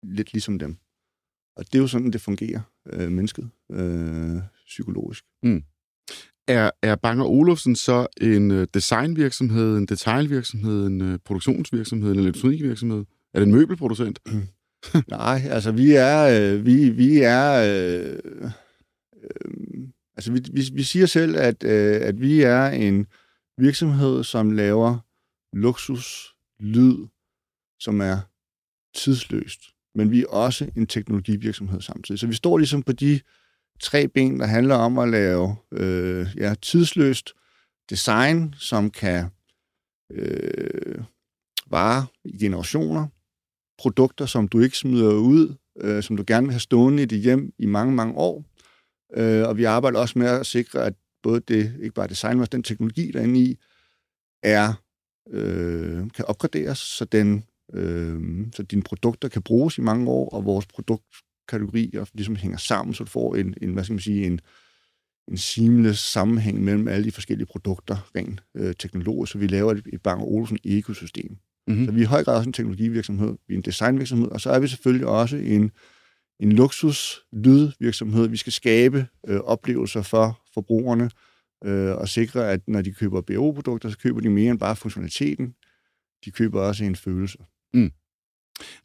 lidt 0.03 0.33
ligesom 0.33 0.59
dem. 0.59 0.77
Og 1.55 1.65
det 1.65 1.75
er 1.75 1.79
jo 1.79 1.87
sådan, 1.87 2.11
det 2.11 2.21
fungerer, 2.21 2.61
øh, 2.93 3.11
mennesket, 3.11 3.49
øh, 3.71 4.37
psykologisk. 4.65 5.23
Er, 6.47 6.71
er 6.81 6.95
Bang 6.95 7.21
Olufsen 7.21 7.75
så 7.75 8.07
en 8.21 8.51
øh, 8.51 8.67
designvirksomhed, 8.73 9.77
en 9.77 9.85
detailvirksomhed, 9.85 10.87
en 10.87 11.01
øh, 11.01 11.19
produktionsvirksomhed, 11.25 12.11
en 12.11 12.19
elektronikvirksomhed? 12.19 13.05
Er 13.33 13.39
det 13.39 13.47
en 13.47 13.55
møbelproducent? 13.55 14.19
Nej, 15.09 15.41
altså 15.49 15.71
vi 15.71 15.93
er, 15.93 16.53
øh, 16.53 16.65
vi, 16.65 16.89
vi 16.89 17.21
er, 17.21 17.53
øh, 17.53 18.19
øh, 19.23 19.87
altså 20.15 20.31
vi, 20.31 20.41
vi, 20.53 20.61
vi 20.73 20.83
siger 20.83 21.05
selv, 21.05 21.35
at, 21.35 21.63
øh, 21.63 22.01
at 22.01 22.21
vi 22.21 22.41
er 22.41 22.65
en 22.65 23.07
virksomhed, 23.57 24.23
som 24.23 24.51
laver 24.51 25.06
luksus, 25.57 26.35
lyd, 26.59 27.07
som 27.79 28.01
er 28.01 28.19
tidsløst. 28.95 29.61
Men 29.95 30.11
vi 30.11 30.21
er 30.21 30.27
også 30.27 30.71
en 30.75 30.87
teknologivirksomhed 30.87 31.81
samtidig. 31.81 32.19
Så 32.19 32.27
vi 32.27 32.33
står 32.33 32.57
ligesom 32.57 32.83
på 32.83 32.91
de 32.91 33.19
tre 33.79 34.07
ben, 34.07 34.39
der 34.39 34.45
handler 34.45 34.75
om 34.75 34.97
at 34.97 35.09
lave 35.09 35.55
øh, 35.71 36.27
ja, 36.37 36.55
tidsløst 36.61 37.33
design, 37.89 38.53
som 38.57 38.91
kan 38.91 39.29
øh, 40.11 41.03
vare 41.67 42.05
i 42.25 42.37
generationer, 42.37 43.07
produkter, 43.77 44.25
som 44.25 44.47
du 44.47 44.59
ikke 44.59 44.77
smider 44.77 45.13
ud, 45.13 45.55
øh, 45.81 46.03
som 46.03 46.17
du 46.17 46.23
gerne 46.27 46.47
vil 46.47 46.53
have 46.53 46.59
stående 46.59 47.03
i 47.03 47.05
dit 47.05 47.21
hjem 47.21 47.53
i 47.59 47.65
mange, 47.65 47.95
mange 47.95 48.13
år. 48.15 48.45
Øh, 49.13 49.47
og 49.47 49.57
vi 49.57 49.63
arbejder 49.63 49.99
også 49.99 50.19
med 50.19 50.27
at 50.27 50.45
sikre, 50.45 50.85
at 50.85 50.93
både 51.23 51.39
det, 51.39 51.73
ikke 51.81 51.95
bare 51.95 52.07
design, 52.07 52.33
men 52.33 52.39
også 52.39 52.49
den 52.49 52.63
teknologi, 52.63 53.11
der 53.11 53.19
er 53.19 53.23
inde 53.23 53.39
i, 53.39 53.57
er, 54.43 54.73
øh, 55.31 56.09
kan 56.15 56.25
opgraderes, 56.25 56.77
så, 56.77 57.05
den, 57.05 57.43
øh, 57.73 58.21
så 58.55 58.63
dine 58.63 58.81
produkter 58.81 59.27
kan 59.27 59.41
bruges 59.41 59.77
i 59.77 59.81
mange 59.81 60.09
år, 60.09 60.29
og 60.29 60.45
vores 60.45 60.65
produktkategorier 60.65 62.05
ligesom 62.13 62.35
hænger 62.35 62.57
sammen, 62.57 62.93
så 62.93 63.03
du 63.03 63.09
får 63.09 63.35
en, 63.35 63.53
en 63.61 63.73
hvad 63.73 63.83
skal 63.83 63.93
man 63.93 63.99
sige, 63.99 64.25
en, 64.25 64.39
en 65.31 65.37
seamless 65.37 66.11
sammenhæng 66.11 66.63
mellem 66.63 66.87
alle 66.87 67.05
de 67.05 67.11
forskellige 67.11 67.47
produkter, 67.47 68.11
rent 68.15 68.43
øh, 68.55 68.75
teknologisk, 68.79 69.31
så 69.31 69.37
vi 69.37 69.47
laver 69.47 69.71
et, 69.71 69.87
et 69.93 70.01
Bang 70.01 70.21
Olufsen 70.21 70.57
ekosystem. 70.63 71.37
Mm-hmm. 71.67 71.85
Så 71.85 71.91
vi 71.91 71.99
er 71.99 72.03
i 72.03 72.05
høj 72.05 72.23
grad 72.23 72.37
også 72.37 72.49
en 72.49 72.53
teknologivirksomhed, 72.53 73.37
vi 73.47 73.53
er 73.53 73.57
en 73.57 73.63
designvirksomhed, 73.63 74.27
og 74.27 74.41
så 74.41 74.49
er 74.49 74.59
vi 74.59 74.67
selvfølgelig 74.67 75.07
også 75.07 75.37
en, 75.37 75.71
en 76.39 76.51
luksus 76.51 77.21
lydvirksomhed. 77.33 78.27
Vi 78.27 78.37
skal 78.37 78.53
skabe 78.53 79.07
øh, 79.27 79.39
oplevelser 79.39 80.01
for 80.01 80.41
forbrugerne 80.53 81.09
øh, 81.65 81.95
og 81.95 82.09
sikre, 82.09 82.51
at 82.51 82.67
når 82.67 82.81
de 82.81 82.93
køber 82.93 83.21
BO-produkter, 83.21 83.89
så 83.89 83.97
køber 83.97 84.19
de 84.19 84.29
mere 84.29 84.51
end 84.51 84.59
bare 84.59 84.75
funktionaliteten. 84.75 85.55
De 86.25 86.31
køber 86.31 86.61
også 86.61 86.83
en 86.83 86.95
følelse. 86.95 87.37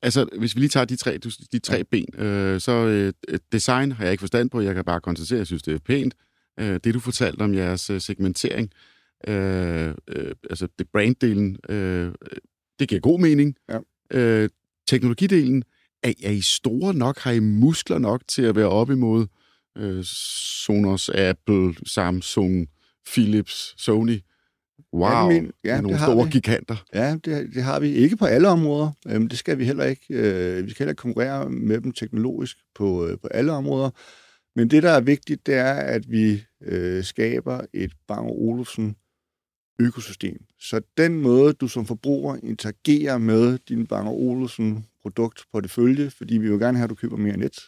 Altså, 0.03 0.29
hvis 0.39 0.55
vi 0.55 0.61
lige 0.61 0.69
tager 0.69 0.85
de 0.85 0.97
tre, 0.97 1.19
de 1.53 1.59
tre 1.59 1.85
ben, 1.85 2.07
øh, 2.19 2.61
så 2.61 2.73
øh, 2.73 3.39
design 3.53 3.93
har 3.93 4.05
jeg 4.05 4.13
ikke 4.13 4.23
forstand 4.23 4.51
på. 4.51 4.61
Jeg 4.61 4.75
kan 4.75 4.85
bare 4.85 5.01
konstatere, 5.01 5.37
at 5.37 5.39
jeg 5.39 5.47
synes, 5.47 5.63
det 5.63 5.75
er 5.75 5.79
pænt. 5.79 6.15
øh, 6.61 6.81
det 6.85 6.95
du 6.95 7.01
fortalte 7.01 7.43
om 7.43 7.55
jeres 7.55 7.91
øh, 7.91 8.01
segmentering, 8.01 8.71
øh, 9.29 9.95
øh, 10.09 10.35
altså 10.51 10.69
det 10.79 10.87
branddelen, 10.93 11.57
øh, 11.69 12.13
det 12.79 12.89
giver 12.89 13.01
god 13.01 13.21
mening. 13.21 13.57
Ja. 13.69 13.79
Øh, 14.11 14.49
teknologidelen, 14.87 15.65
er, 16.03 16.13
er 16.23 16.31
I 16.31 16.41
store 16.41 16.95
nok? 16.95 17.19
Har 17.19 17.33
I 17.33 17.39
muskler 17.39 17.99
nok 17.99 18.23
til 18.29 18.43
at 18.43 18.57
være 18.57 18.69
op 18.69 18.91
imod 18.91 19.23
øh, 19.23 19.41
Sonos, 20.05 21.09
Apple, 21.09 21.75
Samsung, 21.87 22.69
Philips, 23.13 23.75
Sony? 23.79 24.21
Wow, 24.95 25.09
Ja, 25.11 25.35
det 25.35 25.43
men- 25.43 25.53
ja, 25.65 25.75
det 25.75 25.83
nogle 25.83 25.99
har 25.99 26.07
store 26.07 26.25
vi. 26.27 26.31
giganter. 26.33 26.85
Ja, 26.95 27.17
det, 27.25 27.55
det 27.55 27.63
har 27.63 27.81
vi 27.81 27.89
ikke 27.89 28.17
på 28.17 28.25
alle 28.25 28.49
områder. 28.49 28.91
Øhm, 29.09 29.29
det 29.29 29.39
skal 29.39 29.59
vi 29.59 29.65
heller 29.65 29.85
ikke. 29.85 30.05
Øh, 30.11 30.65
vi 30.67 30.71
skal 30.71 30.79
heller 30.85 30.93
ikke 30.93 31.01
konkurrere 31.01 31.51
med 31.51 31.81
dem 31.81 31.93
teknologisk 31.93 32.57
på, 32.75 33.07
øh, 33.07 33.19
på 33.19 33.27
alle 33.29 33.53
områder. 33.53 33.91
Men 34.57 34.71
det, 34.71 34.83
der 34.83 34.91
er 34.91 35.01
vigtigt, 35.01 35.47
det 35.47 35.55
er, 35.55 35.73
at 35.75 36.11
vi 36.11 36.45
øh, 36.63 37.05
skaber 37.05 37.61
et 37.73 37.93
Bang 38.09 38.27
Olufsen 38.31 38.97
økosystem. 39.81 40.45
Så 40.61 40.81
den 40.99 41.21
måde, 41.21 41.53
du 41.53 41.69
som 41.69 41.87
forbruger 41.87 42.37
interagerer 42.43 43.19
med 43.19 43.59
din 43.69 43.87
Bang 43.87 44.09
Olufsen 44.09 44.87
produktportefølje, 45.03 46.11
fordi 46.11 46.37
vi 46.39 46.51
vil 46.51 46.59
gerne 46.59 46.79
have, 46.79 46.85
at 46.85 46.91
du 46.91 46.95
køber 46.95 47.17
mere 47.17 47.37
net, 47.37 47.59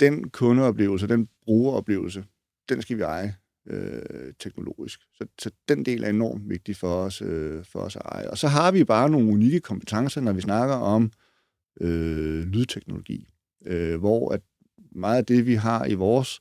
den 0.00 0.30
kundeoplevelse, 0.30 1.06
den 1.06 1.28
brugeroplevelse, 1.44 2.24
den 2.68 2.82
skal 2.82 2.96
vi 2.96 3.02
eje 3.02 3.36
øh, 3.66 4.34
teknologisk. 4.38 5.00
Så, 5.14 5.26
så 5.38 5.50
den 5.68 5.84
del 5.84 6.04
er 6.04 6.08
enormt 6.08 6.48
vigtig 6.48 6.76
for 6.76 6.94
os, 6.94 7.22
øh, 7.22 7.64
for 7.64 7.78
os 7.78 7.96
at 7.96 8.02
eje. 8.04 8.30
Og 8.30 8.38
så 8.38 8.48
har 8.48 8.72
vi 8.72 8.84
bare 8.84 9.10
nogle 9.10 9.32
unikke 9.32 9.60
kompetencer, 9.60 10.20
når 10.20 10.32
vi 10.32 10.40
snakker 10.40 10.74
om 10.74 11.12
øh, 11.80 12.46
lydteknologi, 12.46 13.28
øh, 13.66 13.98
hvor 13.98 14.32
at 14.32 14.40
meget 14.92 15.18
af 15.18 15.26
det, 15.26 15.46
vi 15.46 15.54
har 15.54 15.86
i 15.86 15.94
vores 15.94 16.40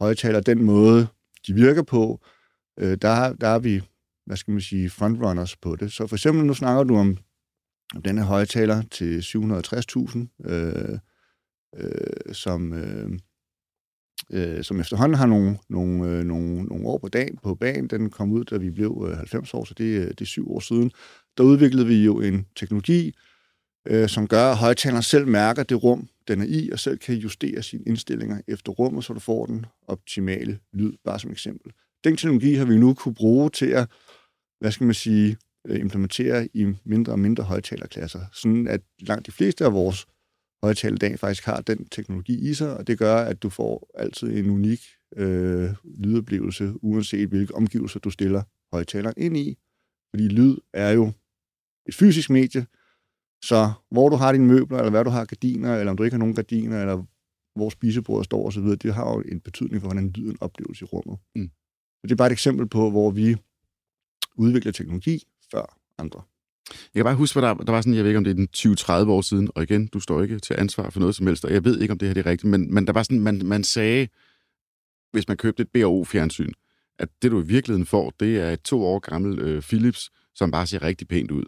højtaler, 0.00 0.40
den 0.40 0.62
måde, 0.62 1.06
de 1.46 1.54
virker 1.54 1.82
på, 1.82 2.20
øh, 2.78 2.98
der, 3.02 3.32
der 3.32 3.48
er 3.48 3.58
vi, 3.58 3.82
hvad 4.26 4.36
skal 4.36 4.52
man 4.52 4.60
sige, 4.60 4.90
frontrunners 4.90 5.56
på 5.56 5.76
det. 5.76 5.92
Så 5.92 6.06
for 6.06 6.16
eksempel, 6.16 6.44
nu 6.44 6.54
snakker 6.54 6.84
du 6.84 6.96
om, 6.96 7.16
om 7.94 8.02
denne 8.02 8.22
højtaler 8.22 8.82
til 8.82 9.20
760.000, 9.20 10.50
øh, 10.50 10.98
øh, 11.76 12.34
som... 12.34 12.72
Øh, 12.72 13.10
øh, 14.32 14.64
som 14.64 14.80
efterhånden 14.80 15.18
har 15.18 15.26
nogle, 15.26 15.58
nogle, 15.68 16.08
øh, 16.08 16.24
nogle, 16.24 16.62
nogle 16.62 16.86
år 16.86 16.98
på, 16.98 17.08
dagen, 17.08 17.38
på 17.42 17.54
banen. 17.54 17.86
Den 17.90 18.10
kom 18.10 18.32
ud, 18.32 18.44
da 18.44 18.56
vi 18.56 18.70
blev 18.70 19.06
øh, 19.10 19.16
90 19.16 19.54
år, 19.54 19.64
så 19.64 19.74
det, 19.74 19.84
øh, 19.84 20.08
det 20.08 20.20
er 20.20 20.24
syv 20.24 20.52
år 20.52 20.60
siden. 20.60 20.90
Der 21.38 21.44
udviklede 21.44 21.86
vi 21.86 22.04
jo 22.04 22.20
en 22.20 22.46
teknologi, 22.56 23.14
øh, 23.88 24.08
som 24.08 24.28
gør, 24.28 24.50
at 24.50 24.56
højtaleren 24.56 25.02
selv 25.02 25.28
mærker 25.28 25.62
det 25.62 25.82
rum, 25.82 26.08
den 26.28 26.40
er 26.40 26.46
i, 26.48 26.70
og 26.72 26.78
selv 26.78 26.98
kan 26.98 27.14
justere 27.14 27.62
sine 27.62 27.82
indstillinger 27.86 28.40
efter 28.48 28.72
rummet, 28.72 29.04
så 29.04 29.12
du 29.12 29.20
får 29.20 29.46
den 29.46 29.66
optimale 29.86 30.58
lyd, 30.72 30.92
bare 31.04 31.18
som 31.18 31.30
eksempel. 31.30 31.72
Den 32.04 32.16
teknologi 32.16 32.54
har 32.54 32.64
vi 32.64 32.78
nu 32.78 32.94
kunne 32.94 33.14
bruge 33.14 33.50
til 33.50 33.66
at, 33.66 33.88
hvad 34.60 34.72
skal 34.72 34.84
man 34.84 34.94
sige, 34.94 35.36
øh, 35.66 35.80
implementere 35.80 36.48
i 36.54 36.66
mindre 36.84 37.12
og 37.12 37.18
mindre 37.18 37.44
højtalerklasser, 37.44 38.20
sådan 38.32 38.68
at 38.68 38.80
langt 39.00 39.26
de 39.26 39.32
fleste 39.32 39.64
af 39.64 39.72
vores 39.72 40.06
højtaler 40.62 40.94
i 40.94 40.98
dag 40.98 41.18
faktisk 41.18 41.44
har 41.44 41.60
den 41.60 41.84
teknologi 41.84 42.50
i 42.50 42.54
sig, 42.54 42.76
og 42.76 42.86
det 42.86 42.98
gør, 42.98 43.16
at 43.16 43.42
du 43.42 43.50
får 43.50 43.90
altid 43.94 44.28
en 44.28 44.50
unik 44.50 44.80
øh, 45.16 45.70
lydoplevelse, 45.84 46.72
uanset 46.82 47.28
hvilke 47.28 47.54
omgivelser 47.54 48.00
du 48.00 48.10
stiller 48.10 48.42
højtaleren 48.72 49.14
ind 49.16 49.36
i. 49.36 49.58
Fordi 50.10 50.28
lyd 50.28 50.56
er 50.72 50.90
jo 50.90 51.12
et 51.86 51.94
fysisk 51.94 52.30
medie, 52.30 52.66
så 53.44 53.72
hvor 53.90 54.08
du 54.08 54.16
har 54.16 54.32
dine 54.32 54.46
møbler, 54.46 54.78
eller 54.78 54.90
hvad 54.90 55.04
du 55.04 55.10
har 55.10 55.24
gardiner, 55.24 55.76
eller 55.76 55.90
om 55.90 55.96
du 55.96 56.02
ikke 56.02 56.14
har 56.14 56.18
nogen 56.18 56.34
gardiner, 56.34 56.80
eller 56.80 57.04
hvor 57.54 57.70
spisebordet 57.70 58.24
står 58.24 58.46
osv., 58.46 58.64
det 58.64 58.94
har 58.94 59.10
jo 59.10 59.20
en 59.20 59.40
betydning 59.40 59.80
for, 59.80 59.88
hvordan 59.88 60.10
lyden 60.10 60.36
opleves 60.40 60.80
i 60.80 60.84
rummet. 60.84 61.18
Mm. 61.34 61.50
Så 62.00 62.02
det 62.02 62.12
er 62.12 62.16
bare 62.16 62.28
et 62.28 62.32
eksempel 62.32 62.68
på, 62.68 62.90
hvor 62.90 63.10
vi 63.10 63.36
udvikler 64.36 64.72
teknologi 64.72 65.22
før 65.50 65.78
andre. 65.98 66.22
Jeg 66.70 67.00
kan 67.00 67.04
bare 67.04 67.14
huske, 67.14 67.40
hvad 67.40 67.48
der, 67.48 67.54
der 67.54 67.72
var 67.72 67.80
sådan, 67.80 67.94
jeg 67.94 68.04
ved 68.04 68.10
ikke, 68.10 68.18
om 68.18 68.24
det 68.24 68.30
er 68.30 68.34
den 68.34 68.48
20-30 69.06 69.10
år 69.10 69.20
siden, 69.20 69.48
og 69.54 69.62
igen, 69.62 69.86
du 69.86 70.00
står 70.00 70.22
ikke 70.22 70.38
til 70.38 70.54
ansvar 70.58 70.90
for 70.90 71.00
noget 71.00 71.14
som 71.14 71.26
helst, 71.26 71.44
og 71.44 71.52
jeg 71.52 71.64
ved 71.64 71.80
ikke, 71.80 71.92
om 71.92 71.98
det 71.98 72.08
her 72.08 72.14
det 72.14 72.26
er 72.26 72.30
rigtigt, 72.30 72.50
men, 72.50 72.74
men 72.74 72.86
der 72.86 72.92
var 72.92 73.02
sådan, 73.02 73.20
man, 73.20 73.42
man 73.44 73.64
sagde, 73.64 74.08
hvis 75.12 75.28
man 75.28 75.36
købte 75.36 75.62
et 75.62 75.68
BRO-fjernsyn, 75.68 76.52
at 76.98 77.08
det, 77.22 77.30
du 77.30 77.42
i 77.42 77.46
virkeligheden 77.46 77.86
får, 77.86 78.12
det 78.20 78.40
er 78.40 78.50
et 78.50 78.62
to 78.62 78.82
år 78.84 78.98
gammelt 78.98 79.40
øh, 79.40 79.62
Philips, 79.62 80.10
som 80.34 80.50
bare 80.50 80.66
ser 80.66 80.82
rigtig 80.82 81.08
pænt 81.08 81.30
ud. 81.30 81.44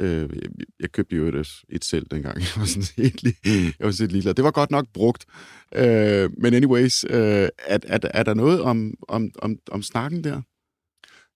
Øh, 0.00 0.28
jeg, 0.42 0.50
jeg 0.80 0.92
købte 0.92 1.16
jo 1.16 1.26
et, 1.26 1.48
et 1.68 1.84
selv 1.84 2.06
dengang. 2.10 2.38
Jeg 2.40 2.48
var 2.56 2.64
sådan 2.64 3.04
helt 3.04 3.26
li- 3.26 3.50
jeg 3.78 3.86
var 3.86 3.90
sådan 3.90 4.28
og 4.28 4.36
Det 4.36 4.44
var 4.44 4.50
godt 4.50 4.70
nok 4.70 4.86
brugt. 4.94 5.26
Øh, 5.74 6.30
men 6.38 6.54
anyways, 6.54 7.04
øh, 7.04 7.48
er, 7.58 7.78
er, 7.82 7.98
er 8.14 8.22
der 8.22 8.34
noget 8.34 8.60
om, 8.60 8.94
om, 9.08 9.30
om, 9.38 9.58
om 9.70 9.82
snakken 9.82 10.24
der? 10.24 10.42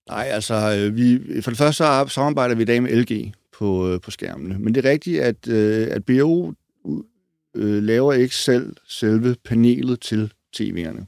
Nej, 0.08 0.24
altså, 0.24 0.54
øh, 0.54 0.96
vi, 0.96 1.20
for 1.42 1.50
det 1.50 1.58
første 1.58 1.76
så 1.76 2.06
samarbejder 2.08 2.54
vi 2.54 2.62
i 2.62 2.66
dag 2.66 2.82
med 2.82 2.96
LG 2.96 3.34
på, 3.52 3.88
øh, 3.88 4.00
på 4.00 4.10
skærmene. 4.10 4.58
Men 4.58 4.74
det 4.74 4.86
er 4.86 4.90
rigtigt, 4.90 5.20
at, 5.20 5.48
øh, 5.48 5.88
at 5.90 6.04
BO 6.04 6.52
øh, 7.56 7.82
laver 7.82 8.12
ikke 8.12 8.34
selv 8.34 8.76
selve 8.88 9.36
panelet 9.44 10.00
til 10.00 10.32
tv'erne. 10.56 11.04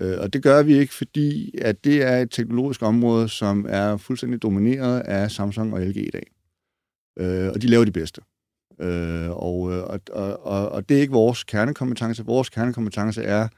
Øh, 0.00 0.20
og 0.20 0.32
det 0.32 0.42
gør 0.42 0.62
vi 0.62 0.74
ikke, 0.78 0.94
fordi 0.94 1.58
at 1.58 1.84
det 1.84 2.02
er 2.02 2.18
et 2.18 2.30
teknologisk 2.30 2.82
område, 2.82 3.28
som 3.28 3.66
er 3.68 3.96
fuldstændig 3.96 4.42
domineret 4.42 5.00
af 5.00 5.30
Samsung 5.30 5.74
og 5.74 5.80
LG 5.80 5.96
i 5.96 6.10
dag. 6.10 6.26
Øh, 7.18 7.48
og 7.48 7.62
de 7.62 7.66
laver 7.66 7.84
de 7.84 7.92
bedste. 7.92 8.20
Øh, 8.80 9.30
og, 9.30 9.60
og, 9.60 10.00
og, 10.42 10.68
og 10.68 10.88
det 10.88 10.96
er 10.96 11.00
ikke 11.00 11.12
vores 11.12 11.44
kernekompetence. 11.44 12.24
Vores 12.24 12.48
kernekompetence 12.48 13.22
er 13.22 13.48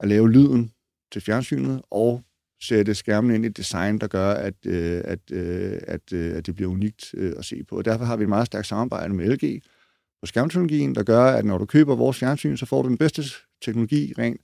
at 0.00 0.08
lave 0.08 0.30
lyden 0.30 0.72
til 1.12 1.22
fjernsynet 1.22 1.82
og 1.90 2.22
sætte 2.62 2.94
skærmen 2.94 3.34
ind 3.34 3.44
i 3.44 3.48
et 3.48 3.56
design, 3.56 3.98
der 3.98 4.06
gør, 4.06 4.30
at, 4.30 4.54
øh, 4.66 5.02
at, 5.04 5.18
øh, 5.32 5.80
at, 5.86 6.12
øh, 6.12 6.36
at 6.36 6.46
det 6.46 6.54
bliver 6.54 6.70
unikt 6.70 7.14
øh, 7.14 7.32
at 7.38 7.44
se 7.44 7.64
på. 7.64 7.76
Og 7.76 7.84
derfor 7.84 8.04
har 8.04 8.16
vi 8.16 8.22
et 8.22 8.28
meget 8.28 8.46
stærkt 8.46 8.66
samarbejde 8.66 9.14
med 9.14 9.36
LG 9.36 9.62
på 10.22 10.26
skærmteknologien, 10.26 10.94
der 10.94 11.02
gør, 11.02 11.24
at 11.24 11.44
når 11.44 11.58
du 11.58 11.66
køber 11.66 11.96
vores 11.96 12.18
fjernsyn, 12.18 12.56
så 12.56 12.66
får 12.66 12.82
du 12.82 12.88
den 12.88 12.98
bedste 12.98 13.22
teknologi 13.62 14.14
rent, 14.18 14.40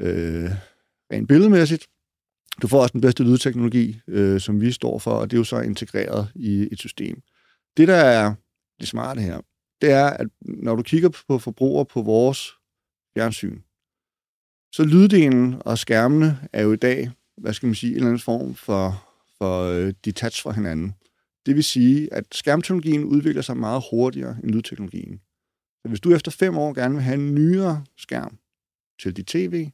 øh, 0.00 0.50
rent 1.12 1.28
billedmæssigt. 1.28 1.86
Du 2.62 2.68
får 2.68 2.82
også 2.82 2.92
den 2.92 3.00
bedste 3.00 3.22
lydteknologi, 3.22 4.00
øh, 4.08 4.40
som 4.40 4.60
vi 4.60 4.72
står 4.72 4.98
for, 4.98 5.10
og 5.10 5.30
det 5.30 5.36
er 5.36 5.40
jo 5.40 5.44
så 5.44 5.60
integreret 5.60 6.28
i 6.34 6.68
et 6.72 6.78
system. 6.78 7.22
Det, 7.76 7.88
der 7.88 7.94
er 7.94 8.34
det 8.80 8.88
smarte 8.88 9.20
her, 9.20 9.40
det 9.80 9.90
er, 9.90 10.06
at 10.06 10.26
når 10.40 10.76
du 10.76 10.82
kigger 10.82 11.08
på 11.28 11.38
forbrugere 11.38 11.86
på 11.86 12.02
vores 12.02 12.50
fjernsyn, 13.14 13.60
så 14.72 14.84
lyddelen 14.84 15.62
og 15.64 15.78
skærmene 15.78 16.48
er 16.52 16.62
jo 16.62 16.72
i 16.72 16.76
dag, 16.76 17.10
hvad 17.36 17.52
skal 17.52 17.66
man 17.66 17.74
sige, 17.74 17.90
en 17.90 17.96
eller 17.96 18.08
anden 18.08 18.20
form 18.20 18.54
for, 18.54 19.08
for 19.38 19.70
uh, 19.70 19.92
detach 20.04 20.42
fra 20.42 20.52
hinanden. 20.52 20.94
Det 21.46 21.54
vil 21.54 21.64
sige, 21.64 22.14
at 22.14 22.24
skærmteknologien 22.32 23.04
udvikler 23.04 23.42
sig 23.42 23.56
meget 23.56 23.82
hurtigere 23.90 24.36
end 24.42 24.50
lydteknologien. 24.50 25.20
Så 25.82 25.88
hvis 25.88 26.00
du 26.00 26.14
efter 26.14 26.30
fem 26.30 26.56
år 26.56 26.72
gerne 26.72 26.94
vil 26.94 27.02
have 27.02 27.14
en 27.14 27.34
nyere 27.34 27.84
skærm 27.96 28.38
til 29.02 29.16
dit 29.16 29.26
tv, 29.26 29.70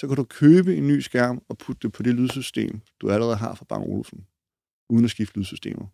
så 0.00 0.06
kan 0.06 0.16
du 0.16 0.24
købe 0.24 0.76
en 0.76 0.86
ny 0.86 1.00
skærm 1.00 1.42
og 1.48 1.58
putte 1.58 1.80
det 1.82 1.92
på 1.92 2.02
det 2.02 2.14
lydsystem, 2.14 2.80
du 3.00 3.10
allerede 3.10 3.36
har 3.36 3.54
fra 3.54 3.64
Bang 3.68 3.84
Olufsen, 3.84 4.26
uden 4.90 5.04
at 5.04 5.10
skifte 5.10 5.38
lydsystemer. 5.38 5.86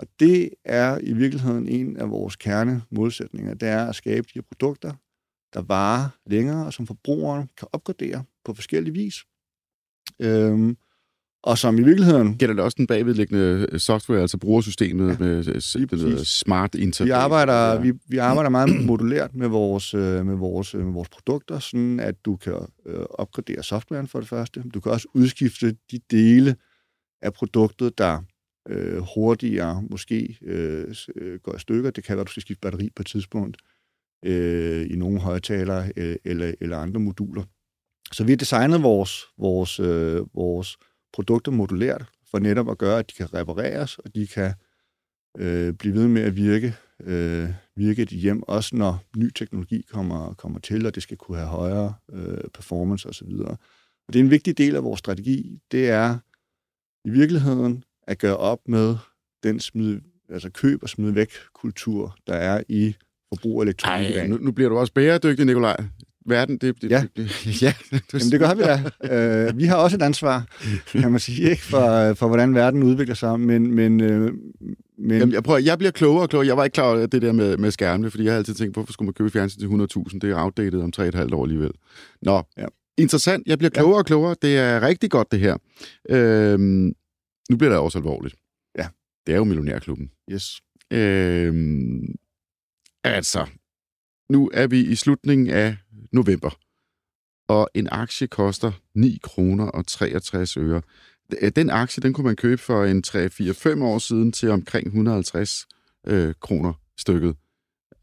Og 0.00 0.06
det 0.20 0.50
er 0.64 0.98
i 0.98 1.12
virkeligheden 1.12 1.68
en 1.68 1.96
af 1.96 2.10
vores 2.10 2.36
kerne 2.36 2.82
modsætninger. 2.90 3.54
det 3.54 3.68
er 3.68 3.86
at 3.86 3.94
skabe 3.94 4.26
de 4.26 4.34
her 4.34 4.42
produkter, 4.42 4.94
der 5.54 5.62
varer 5.62 6.08
længere, 6.26 6.66
og 6.66 6.72
som 6.72 6.86
forbrugeren 6.86 7.48
kan 7.58 7.68
opgradere 7.72 8.24
på 8.44 8.54
forskellige 8.54 8.94
vis. 8.94 9.14
Øhm, 10.20 10.76
og 11.42 11.58
som 11.58 11.78
i 11.78 11.82
virkeligheden... 11.82 12.36
Gælder 12.38 12.54
det 12.54 12.64
også 12.64 12.74
den 12.78 12.86
bagvedliggende 12.86 13.66
øh, 13.72 13.78
software, 13.78 14.20
altså 14.20 14.38
brugersystemet 14.38 15.08
ja, 15.08 15.16
med 15.18 15.48
øh, 15.48 15.54
det 15.90 16.00
hedder 16.00 16.24
smart 16.24 16.74
interface? 16.74 17.04
Vi 17.04 17.10
arbejder, 17.10 17.72
Ja. 17.72 17.80
vi, 17.80 17.92
vi 18.08 18.18
arbejder 18.18 18.50
meget 18.50 18.84
modulært 18.86 19.34
med 19.34 19.48
vores, 19.48 19.94
øh, 19.94 20.26
med, 20.26 20.34
vores, 20.34 20.74
med 20.74 20.92
vores 20.92 21.08
produkter, 21.08 21.58
sådan 21.58 22.00
at 22.00 22.24
du 22.24 22.36
kan 22.36 22.66
øh, 22.86 23.04
opgradere 23.10 23.62
softwaren 23.62 24.08
for 24.08 24.20
det 24.20 24.28
første. 24.28 24.62
Du 24.74 24.80
kan 24.80 24.92
også 24.92 25.08
udskifte 25.14 25.76
de 25.90 26.00
dele 26.10 26.56
af 27.22 27.32
produktet, 27.32 27.98
der 27.98 28.22
øh, 28.68 29.02
hurtigere 29.14 29.82
måske 29.90 30.38
øh, 30.42 30.94
går 31.42 31.56
i 31.56 31.58
stykker. 31.58 31.90
Det 31.90 32.04
kan 32.04 32.16
være, 32.16 32.20
at 32.20 32.26
du 32.26 32.32
skal 32.32 32.40
skifte 32.40 32.60
batteri 32.60 32.90
på 32.96 33.02
et 33.02 33.06
tidspunkt 33.06 33.56
øh, 33.56 33.73
Øh, 34.24 34.86
i 34.90 34.96
nogle 34.96 35.20
højtalere 35.20 35.92
øh, 35.96 36.16
eller, 36.24 36.54
eller 36.60 36.78
andre 36.78 37.00
moduler. 37.00 37.42
Så 38.12 38.24
vi 38.24 38.32
har 38.32 38.36
designet 38.36 38.82
vores, 38.82 39.24
vores, 39.38 39.80
øh, 39.80 40.20
vores 40.34 40.76
produkter 41.12 41.52
modulært 41.52 42.04
for 42.30 42.38
netop 42.38 42.70
at 42.70 42.78
gøre, 42.78 42.98
at 42.98 43.10
de 43.10 43.14
kan 43.14 43.34
repareres, 43.34 43.98
og 43.98 44.14
de 44.14 44.26
kan 44.26 44.54
øh, 45.38 45.72
blive 45.72 45.94
ved 45.94 46.08
med 46.08 46.22
at 46.22 46.36
virke, 46.36 46.74
øh, 47.00 47.48
virke 47.76 48.02
et 48.02 48.08
hjem, 48.08 48.42
også 48.42 48.76
når 48.76 49.04
ny 49.16 49.30
teknologi 49.30 49.82
kommer, 49.82 50.34
kommer 50.34 50.60
til, 50.60 50.86
og 50.86 50.94
det 50.94 51.02
skal 51.02 51.16
kunne 51.16 51.38
have 51.38 51.48
højere 51.48 51.94
øh, 52.12 52.44
performance 52.54 53.08
osv. 53.08 53.32
Og 54.06 54.12
det 54.12 54.16
er 54.16 54.24
en 54.24 54.30
vigtig 54.30 54.58
del 54.58 54.76
af 54.76 54.84
vores 54.84 54.98
strategi, 54.98 55.58
det 55.72 55.90
er 55.90 56.18
i 57.04 57.10
virkeligheden 57.10 57.84
at 58.02 58.18
gøre 58.18 58.36
op 58.36 58.68
med 58.68 58.96
den 59.42 59.60
smid, 59.60 60.00
altså 60.28 60.50
køb 60.50 60.82
og 60.82 60.88
smid 60.88 61.10
væk 61.10 61.32
kultur, 61.54 62.16
der 62.26 62.34
er 62.34 62.62
i 62.68 62.96
forbrug 63.36 63.60
af 63.60 63.64
elektronik 63.64 64.10
Ej, 64.10 64.14
dag. 64.14 64.28
nu, 64.28 64.38
nu 64.40 64.52
bliver 64.52 64.68
du 64.70 64.78
også 64.78 64.92
bæredygtig, 64.92 65.46
Nikolaj. 65.46 65.76
verden... 66.26 66.58
Det, 66.58 66.82
det, 66.82 66.90
Ja. 66.90 67.04
det, 67.16 67.26
ja. 67.62 67.74
Jamen, 68.12 68.30
det 68.30 68.40
gør 68.40 68.54
vi 68.54 68.62
da. 68.62 69.48
Uh, 69.50 69.58
vi 69.58 69.64
har 69.64 69.76
også 69.76 69.96
et 69.96 70.02
ansvar, 70.02 70.46
kan 70.86 71.10
man 71.10 71.20
sige, 71.20 71.50
ikke 71.50 71.62
for, 71.62 72.14
for 72.14 72.26
hvordan 72.26 72.54
verden 72.54 72.82
udvikler 72.82 73.14
sig, 73.14 73.40
men... 73.40 73.74
men, 73.74 74.00
uh, 74.00 74.30
men 74.98 75.18
Jamen, 75.18 75.32
jeg, 75.32 75.42
prøver, 75.42 75.58
jeg 75.58 75.78
bliver 75.78 75.90
klogere 75.90 76.22
og 76.22 76.28
klogere. 76.30 76.46
Jeg 76.46 76.56
var 76.56 76.64
ikke 76.64 76.74
klar 76.74 76.84
over 76.84 77.06
det 77.06 77.22
der 77.22 77.32
med, 77.32 77.56
med 77.56 77.70
skærmene, 77.70 78.10
fordi 78.10 78.24
jeg 78.24 78.32
har 78.32 78.38
altid 78.38 78.54
tænkt, 78.54 78.74
hvorfor 78.74 78.92
skulle 78.92 79.06
man 79.06 79.14
købe 79.14 79.30
fjernsyn 79.30 79.60
til 79.60 79.66
100.000? 80.12 80.18
Det 80.18 80.30
er 80.30 80.42
outdated 80.42 80.80
om 80.80 80.92
3,5 80.96 81.34
år 81.34 81.42
alligevel. 81.44 81.70
Nå, 82.22 82.42
Ja. 82.58 82.66
interessant. 82.98 83.46
Jeg 83.46 83.58
bliver 83.58 83.70
klogere 83.70 83.98
og 83.98 84.06
klogere. 84.06 84.36
Det 84.42 84.56
er 84.58 84.82
rigtig 84.82 85.10
godt, 85.10 85.32
det 85.32 85.40
her. 85.40 85.56
Øhm, 86.10 86.92
nu 87.50 87.56
bliver 87.56 87.70
det 87.70 87.78
også 87.78 87.98
alvorligt. 87.98 88.34
Ja. 88.78 88.86
Det 89.26 89.32
er 89.32 89.36
jo 89.36 89.44
Millionærklubben. 89.44 90.10
yes. 90.32 90.60
Øhm, 90.92 92.02
altså, 93.04 93.46
nu 94.30 94.50
er 94.54 94.66
vi 94.66 94.80
i 94.80 94.94
slutningen 94.94 95.50
af 95.50 95.76
november, 96.12 96.58
og 97.48 97.68
en 97.74 97.88
aktie 97.90 98.26
koster 98.26 98.72
9 98.94 99.18
kroner 99.22 99.66
og 99.66 99.86
63 99.86 100.56
øre. 100.56 100.82
Den 101.56 101.70
aktie, 101.70 102.02
den 102.02 102.12
kunne 102.12 102.24
man 102.24 102.36
købe 102.36 102.62
for 102.62 102.84
en 102.84 103.04
3-4-5 103.06 103.84
år 103.84 103.98
siden 103.98 104.32
til 104.32 104.50
omkring 104.50 104.86
150 104.86 105.66
øh, 106.06 106.34
kroner 106.40 106.72
stykket. 106.98 107.36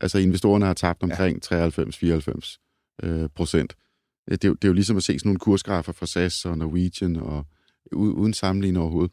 Altså 0.01 0.17
investorerne 0.19 0.65
har 0.65 0.73
tabt 0.73 1.03
omkring 1.03 1.53
93-94 1.53 3.03
øh, 3.03 3.29
procent. 3.35 3.75
Det 4.29 4.43
er, 4.43 4.47
jo, 4.47 4.53
det 4.53 4.63
er 4.63 4.69
jo 4.69 4.73
ligesom 4.73 4.97
at 4.97 5.03
se 5.03 5.19
sådan 5.19 5.29
nogle 5.29 5.39
kursgrafer 5.39 5.91
fra 5.91 6.05
SAS 6.05 6.45
og 6.45 6.57
Norwegian, 6.57 7.15
og 7.15 7.45
uden 7.91 8.33
sammenligning 8.33 8.83
overhovedet. 8.83 9.11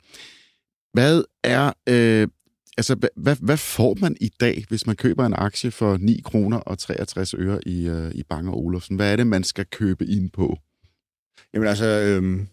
Hvad 0.92 1.22
er... 1.44 1.72
Øh, 1.88 2.29
altså, 2.78 3.10
hvad, 3.16 3.36
hvad, 3.36 3.56
får 3.56 3.96
man 4.00 4.16
i 4.20 4.28
dag, 4.28 4.64
hvis 4.68 4.86
man 4.86 4.96
køber 4.96 5.26
en 5.26 5.34
aktie 5.36 5.70
for 5.70 5.96
9 5.96 6.20
kroner 6.24 6.56
og 6.56 6.78
63 6.78 7.34
øre 7.34 7.68
i, 7.68 7.88
øh, 7.88 8.10
i 8.14 8.22
Bang 8.22 8.48
Olufsen? 8.48 8.96
Hvad 8.96 9.12
er 9.12 9.16
det, 9.16 9.26
man 9.26 9.44
skal 9.44 9.66
købe 9.66 10.06
ind 10.06 10.30
på? 10.30 10.58
Jamen 11.54 11.68
altså, 11.68 11.86
øhm, 11.86 12.48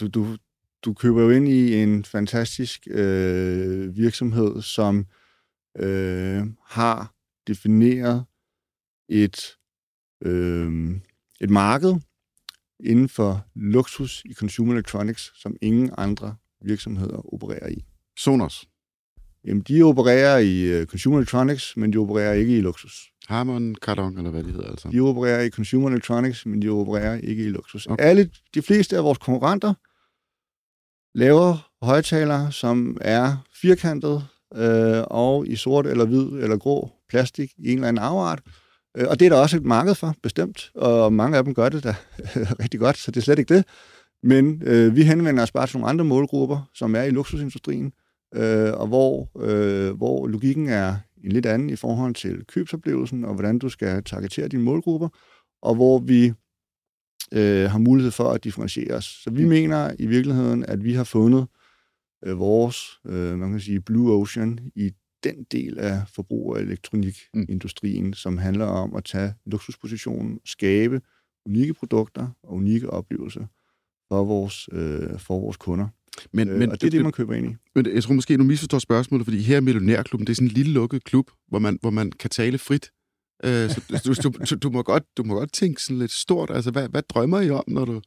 du, 0.00 0.06
du, 0.08 0.36
du 0.84 0.94
køber 0.94 1.22
jo 1.22 1.30
ind 1.30 1.48
i 1.48 1.74
en 1.74 2.04
fantastisk 2.04 2.86
øh, 2.90 3.96
virksomhed, 3.96 4.62
som 4.62 5.06
øh, 5.78 6.42
har 6.66 7.14
defineret 7.46 8.24
et, 9.08 9.56
øh, 10.24 10.90
et 11.40 11.50
marked 11.50 11.94
inden 12.80 13.08
for 13.08 13.46
luksus 13.54 14.22
i 14.24 14.34
consumer 14.34 14.72
electronics, 14.72 15.32
som 15.34 15.56
ingen 15.62 15.90
andre 15.98 16.36
virksomheder 16.62 17.34
opererer 17.34 17.68
i. 17.68 17.84
Sonos, 18.18 18.68
Jamen, 19.44 19.62
de 19.68 19.82
opererer 19.82 20.38
i 20.38 20.60
øh, 20.60 20.86
consumer 20.86 21.18
electronics, 21.18 21.76
men 21.76 21.92
de 21.92 21.96
opererer 21.98 22.32
ikke 22.32 22.58
i 22.58 22.60
luksus. 22.60 23.10
Harman, 23.28 23.74
Kardon, 23.82 24.18
eller 24.18 24.30
hvad 24.30 24.42
de 24.42 24.50
hedder 24.50 24.70
altså. 24.70 24.88
De 24.88 25.00
opererer 25.00 25.42
i 25.42 25.50
consumer 25.50 25.88
electronics, 25.88 26.46
men 26.46 26.62
de 26.62 26.68
opererer 26.68 27.14
ikke 27.14 27.44
i 27.44 27.48
luksus. 27.48 27.86
Okay. 27.86 27.92
Okay. 27.92 28.04
Alle, 28.04 28.30
de 28.54 28.62
fleste 28.62 28.96
af 28.96 29.04
vores 29.04 29.18
konkurrenter 29.18 29.74
laver 31.14 31.70
højtalere, 31.82 32.52
som 32.52 32.96
er 33.00 33.36
firkantet 33.62 34.24
øh, 34.54 35.02
og 35.06 35.48
i 35.48 35.56
sort 35.56 35.86
eller 35.86 36.04
hvid 36.04 36.26
eller 36.42 36.56
grå 36.56 36.90
plastik 37.08 37.52
i 37.58 37.72
en 37.72 37.78
eller 37.78 37.88
anden 37.88 38.04
afart. 38.04 38.40
Øh, 38.96 39.06
og 39.08 39.20
det 39.20 39.26
er 39.26 39.30
der 39.30 39.36
også 39.36 39.56
et 39.56 39.64
marked 39.64 39.94
for, 39.94 40.14
bestemt. 40.22 40.70
Og 40.74 41.12
mange 41.12 41.38
af 41.38 41.44
dem 41.44 41.54
gør 41.54 41.68
det 41.68 41.84
da 41.84 41.94
rigtig 42.62 42.80
godt, 42.80 42.96
så 42.98 43.10
det 43.10 43.16
er 43.16 43.24
slet 43.24 43.38
ikke 43.38 43.54
det. 43.54 43.64
Men 44.22 44.62
øh, 44.64 44.96
vi 44.96 45.02
henvender 45.02 45.42
os 45.42 45.52
bare 45.52 45.66
til 45.66 45.76
nogle 45.76 45.88
andre 45.88 46.04
målgrupper, 46.04 46.70
som 46.74 46.94
er 46.94 47.02
i 47.02 47.10
luksusindustrien, 47.10 47.92
øh, 48.34 48.72
og 48.72 48.86
hvor, 48.86 49.30
øh, 49.40 49.96
hvor 49.96 50.26
logikken 50.26 50.68
er 50.68 50.96
en 51.24 51.32
lidt 51.32 51.46
anden 51.46 51.70
i 51.70 51.76
forhold 51.76 52.14
til 52.14 52.44
købsoplevelsen, 52.44 53.24
og 53.24 53.34
hvordan 53.34 53.58
du 53.58 53.68
skal 53.68 54.04
targetere 54.04 54.48
dine 54.48 54.62
målgrupper, 54.62 55.08
og 55.62 55.74
hvor 55.74 55.98
vi 55.98 56.32
øh, 57.32 57.70
har 57.70 57.78
mulighed 57.78 58.10
for 58.10 58.30
at 58.30 58.44
differentiere 58.44 58.94
os. 58.94 59.04
Så 59.24 59.30
vi 59.30 59.44
mener 59.44 59.90
i 59.98 60.06
virkeligheden, 60.06 60.64
at 60.64 60.84
vi 60.84 60.92
har 60.92 61.04
fundet 61.04 61.46
øh, 62.24 62.38
vores, 62.38 62.76
øh, 63.06 63.38
man 63.38 63.50
kan 63.50 63.60
sige, 63.60 63.80
blue 63.80 64.12
ocean 64.12 64.58
i 64.74 64.90
den 65.24 65.44
del 65.44 65.78
af 65.78 66.02
forbrug- 66.08 66.52
og 66.52 66.60
elektronikindustrien, 66.60 68.14
som 68.14 68.38
handler 68.38 68.66
om 68.66 68.96
at 68.96 69.04
tage 69.04 69.34
luksuspositionen, 69.46 70.40
skabe 70.44 71.00
unikke 71.46 71.74
produkter 71.74 72.28
og 72.42 72.54
unikke 72.54 72.90
oplevelser 72.90 73.46
for 74.08 74.24
vores, 74.24 74.68
øh, 74.72 75.18
for 75.18 75.40
vores 75.40 75.56
kunder. 75.56 75.88
Men, 76.32 76.48
Øh, 76.48 76.58
men, 76.58 76.70
og 76.70 76.80
det 76.80 76.86
er 76.86 76.90
det, 76.90 77.02
man 77.02 77.12
køber 77.12 77.34
ind 77.34 77.50
i. 77.50 77.54
men 77.74 77.86
jeg 77.94 78.02
tror 78.02 78.14
måske, 78.14 78.36
du 78.36 78.44
misforstår 78.44 78.78
spørgsmålet, 78.78 79.26
fordi 79.26 79.42
her 79.42 79.56
er 79.56 79.60
Millionærklubben, 79.60 80.26
det 80.26 80.30
er 80.30 80.34
sådan 80.34 80.48
en 80.48 80.54
lille 80.54 80.72
lukket 80.72 81.04
klub, 81.04 81.30
hvor 81.48 81.58
man, 81.58 81.78
hvor 81.80 81.90
man 81.90 82.12
kan 82.12 82.30
tale 82.30 82.58
frit. 82.58 82.90
Øh, 83.44 83.70
så 83.70 83.80
du, 84.04 84.14
du, 84.22 84.44
du, 84.50 84.54
du, 84.54 84.70
må 84.70 84.82
godt, 84.82 85.02
du 85.16 85.22
må 85.22 85.34
godt 85.34 85.52
tænke 85.52 85.82
sådan 85.82 85.98
lidt 85.98 86.12
stort. 86.12 86.50
Altså, 86.50 86.70
hvad, 86.70 86.88
hvad 86.88 87.02
drømmer 87.02 87.40
I 87.40 87.50
om, 87.50 87.64
når, 87.68 87.84
du, 87.84 88.00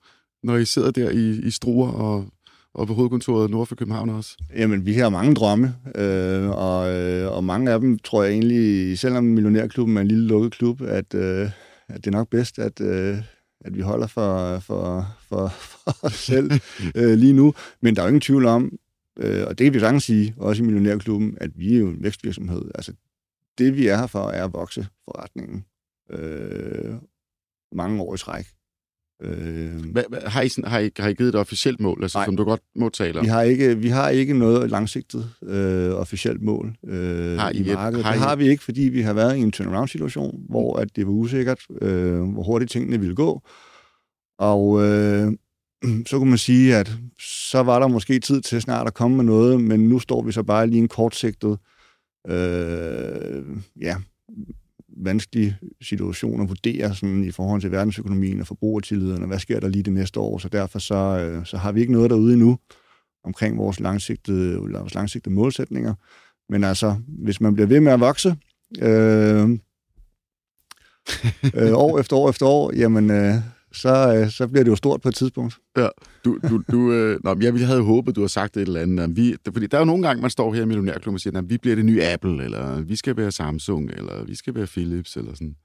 når 0.44 0.58
I 0.58 0.66
sidder 0.66 0.92
der 0.92 1.10
i, 1.10 1.30
i 1.30 1.50
Struer 1.50 1.92
og, 1.92 2.26
og 2.74 2.88
på 2.88 2.94
hovedkontoret 2.94 3.50
nord 3.50 3.68
for 3.68 3.76
København 3.76 4.10
også? 4.10 4.38
Jamen, 4.56 4.86
vi 4.86 4.94
har 4.94 5.10
mange 5.10 5.36
drømme, 5.36 5.76
øh, 5.96 6.50
og, 6.50 6.94
øh, 6.94 7.32
og 7.32 7.44
mange 7.44 7.72
af 7.72 7.80
dem 7.80 8.00
tror 8.00 8.24
jeg 8.24 8.32
egentlig, 8.32 9.00
selvom 9.00 9.24
Millionærklubben 9.24 9.98
er 9.98 10.02
en 10.02 10.08
lille 10.08 10.28
lukket 10.28 10.52
klub, 10.52 10.82
at, 10.82 11.14
øh, 11.14 11.50
at 11.90 11.96
det 11.96 12.08
er 12.08 12.12
nok 12.12 12.30
bedst, 12.30 12.60
at, 12.60 12.82
øh, 12.82 13.18
at 13.66 13.76
vi 13.76 13.82
holder 13.82 14.08
for, 14.08 14.60
for, 14.60 15.08
for, 15.30 15.48
for 15.48 16.06
os 16.06 16.14
selv 16.14 16.52
øh, 16.96 17.14
lige 17.14 17.34
nu. 17.34 17.54
Men 17.82 17.96
der 17.96 18.02
er 18.02 18.06
jo 18.06 18.10
ingen 18.10 18.22
tvivl 18.22 18.46
om, 18.46 18.78
øh, 19.18 19.48
og 19.48 19.58
det 19.58 19.66
kan 19.66 19.74
vi 19.74 19.80
sagtens 19.80 20.04
sige, 20.04 20.36
også 20.38 20.64
i 20.64 20.66
Millionærklubben, 20.66 21.38
at 21.42 21.60
vi 21.60 21.76
er 21.76 21.80
jo 21.80 21.90
en 21.90 22.04
vækstvirksomhed. 22.04 22.72
Altså, 22.76 22.94
det 23.58 23.78
vi 23.78 23.88
er 23.88 23.98
her 23.98 24.08
for, 24.08 24.30
er 24.30 24.46
at 24.46 24.54
vokse 24.54 24.88
forretningen 25.06 25.66
øh, 26.10 26.96
mange 27.72 28.02
år 28.02 28.16
i 28.16 28.18
træk. 28.18 28.46
Øh, 29.22 29.86
hvad, 29.92 30.04
har, 30.26 30.42
I 30.42 30.50
sådan, 30.50 30.70
har, 30.70 30.80
I, 30.80 30.90
har 31.00 31.08
I 31.10 31.14
givet 31.14 31.30
et 31.30 31.36
officielt 31.36 31.80
mål, 31.80 32.00
altså, 32.04 32.18
Nej. 32.18 32.26
som 32.26 32.38
du 32.38 32.44
godt 32.44 32.62
må 32.76 32.90
tale 32.90 33.20
om? 33.20 33.26
Vi 33.26 33.30
har 33.30 33.42
ikke, 33.42 33.78
vi 33.78 33.88
har 33.90 34.10
ikke 34.10 34.34
noget 34.38 34.70
langsigtet 34.72 35.30
øh, 35.44 35.92
officielt 35.94 36.42
mål 36.42 36.76
øh, 36.88 37.38
Har 37.38 37.50
I 37.50 37.58
i 37.58 37.60
et- 37.62 37.74
markedet. 37.74 38.06
har 38.06 38.12
det 38.14 38.18
I- 38.20 38.22
har 38.24 38.36
vi 38.36 38.48
ikke, 38.50 38.64
fordi 38.64 38.82
vi 38.82 39.02
har 39.02 39.14
været 39.14 39.38
i 39.38 39.40
en 39.40 39.52
turnaround-situation, 39.52 40.46
hvor 40.50 40.76
at 40.80 40.96
det 40.96 41.06
var 41.08 41.12
usikkert, 41.14 41.60
øh, 41.82 42.22
hvor 42.22 42.44
hurtigt 42.44 42.72
tingene 42.72 43.00
ville 43.00 43.16
gå. 43.16 43.42
Og 44.40 44.82
øh, 44.84 45.32
så 46.10 46.18
kunne 46.18 46.30
man 46.30 46.38
sige, 46.38 46.76
at 46.76 46.92
så 47.52 47.64
var 47.64 47.80
der 47.80 47.88
måske 47.88 48.20
tid 48.20 48.42
til 48.42 48.62
snart 48.62 48.88
at 48.88 48.94
komme 48.94 49.18
med 49.18 49.26
noget, 49.26 49.62
men 49.62 49.80
nu 49.90 50.00
står 50.00 50.22
vi 50.24 50.32
så 50.32 50.44
bare 50.44 50.68
lige 50.68 50.82
en 50.82 50.88
kortsigtet, 50.88 51.58
øh, 52.28 53.44
ja, 53.82 53.96
vanskelig 55.02 55.56
situation 55.82 56.42
at 56.42 56.50
vurdere 56.50 56.96
sådan, 56.96 57.24
i 57.24 57.32
forhold 57.32 57.62
til 57.62 57.72
verdensøkonomien 57.72 58.42
og 58.42 58.48
forbrugertilliden, 58.48 59.22
og 59.22 59.28
hvad 59.28 59.40
sker 59.40 59.60
der 59.60 59.68
lige 59.68 59.84
det 59.84 59.94
næste 59.94 60.20
år. 60.20 60.38
Så 60.38 60.50
derfor 60.50 60.80
så, 60.80 60.96
øh, 60.96 61.46
så 61.46 61.58
har 61.58 61.72
vi 61.72 61.82
ikke 61.82 61.94
noget 61.94 62.10
derude 62.10 62.34
endnu 62.34 62.58
omkring 63.24 63.58
vores 63.58 63.80
langsigtede, 63.80 64.58
vores 64.58 64.94
langsigtede 64.94 65.36
målsætninger. 65.36 65.94
Men 66.50 66.64
altså, 66.64 66.96
hvis 67.08 67.42
man 67.42 67.54
bliver 67.54 67.68
ved 67.68 67.80
med 67.80 67.92
at 67.92 68.00
vokse, 68.00 68.36
øh, 68.82 69.50
øh, 71.56 71.74
år 71.74 72.00
efter 72.00 72.16
år 72.16 72.30
efter 72.30 72.46
år, 72.46 72.76
jamen, 72.76 73.12
øh, 73.12 73.36
så, 73.74 74.16
øh, 74.16 74.30
så 74.32 74.48
bliver 74.48 74.64
det 74.64 74.72
jo 74.72 74.76
stort 74.76 75.02
på 75.02 75.10
et 75.10 75.16
tidspunkt. 75.16 75.58
Du, 76.26 76.40
du, 76.50 76.64
du, 76.72 76.92
øh, 76.94 77.20
nå, 77.24 77.34
men 77.34 77.44
jeg 77.44 77.68
havde 77.68 77.82
håbet, 77.82 78.16
du 78.16 78.22
havde 78.22 78.32
sagt 78.32 78.58
et 78.58 78.62
eller 78.62 78.82
andet. 78.82 79.00
Om 79.06 79.16
vi, 79.16 79.36
fordi 79.54 79.68
der 79.68 79.78
er 79.78 79.82
jo 79.82 79.86
nogle 79.86 80.08
gange, 80.08 80.22
man 80.22 80.30
står 80.32 80.54
her 80.54 80.62
i 80.62 80.66
Millionærklubben 80.66 81.16
og 81.16 81.20
siger, 81.20 81.38
at 81.38 81.50
vi 81.50 81.58
bliver 81.58 81.76
det 81.76 81.86
nye 81.86 82.04
Apple, 82.04 82.44
eller 82.44 82.82
vi 82.82 82.96
skal 82.96 83.18
være 83.18 83.32
Samsung, 83.32 83.90
eller 83.92 84.24
vi 84.26 84.36
skal 84.36 84.56
være 84.56 84.68
Philips, 84.68 85.18
eller 85.18 85.34
sådan. 85.34 85.56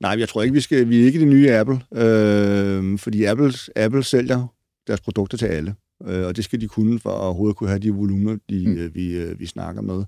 Nej, 0.00 0.16
jeg 0.18 0.28
tror 0.28 0.42
ikke, 0.42 0.54
vi, 0.54 0.60
skal, 0.60 0.88
vi 0.88 1.00
er 1.00 1.04
ikke 1.06 1.20
det 1.20 1.28
nye 1.28 1.50
Apple, 1.52 1.80
øh, 1.94 2.98
fordi 2.98 3.24
Apple, 3.24 3.52
Apple 3.76 4.02
sælger 4.02 4.46
deres 4.86 5.00
produkter 5.00 5.38
til 5.38 5.46
alle, 5.46 5.74
øh, 6.06 6.26
og 6.26 6.36
det 6.36 6.44
skal 6.44 6.60
de 6.60 6.68
kunne 6.68 7.00
for 7.00 7.10
at 7.10 7.20
overhovedet 7.20 7.56
kunne 7.56 7.68
have 7.68 7.78
de 7.80 7.90
volumer, 7.90 8.36
de, 8.50 8.64
Mm. 8.66 8.76
øh, 8.76 8.94
vi, 8.94 9.16
øh, 9.16 9.40
vi 9.40 9.46
snakker 9.46 9.82
med. 9.82 10.04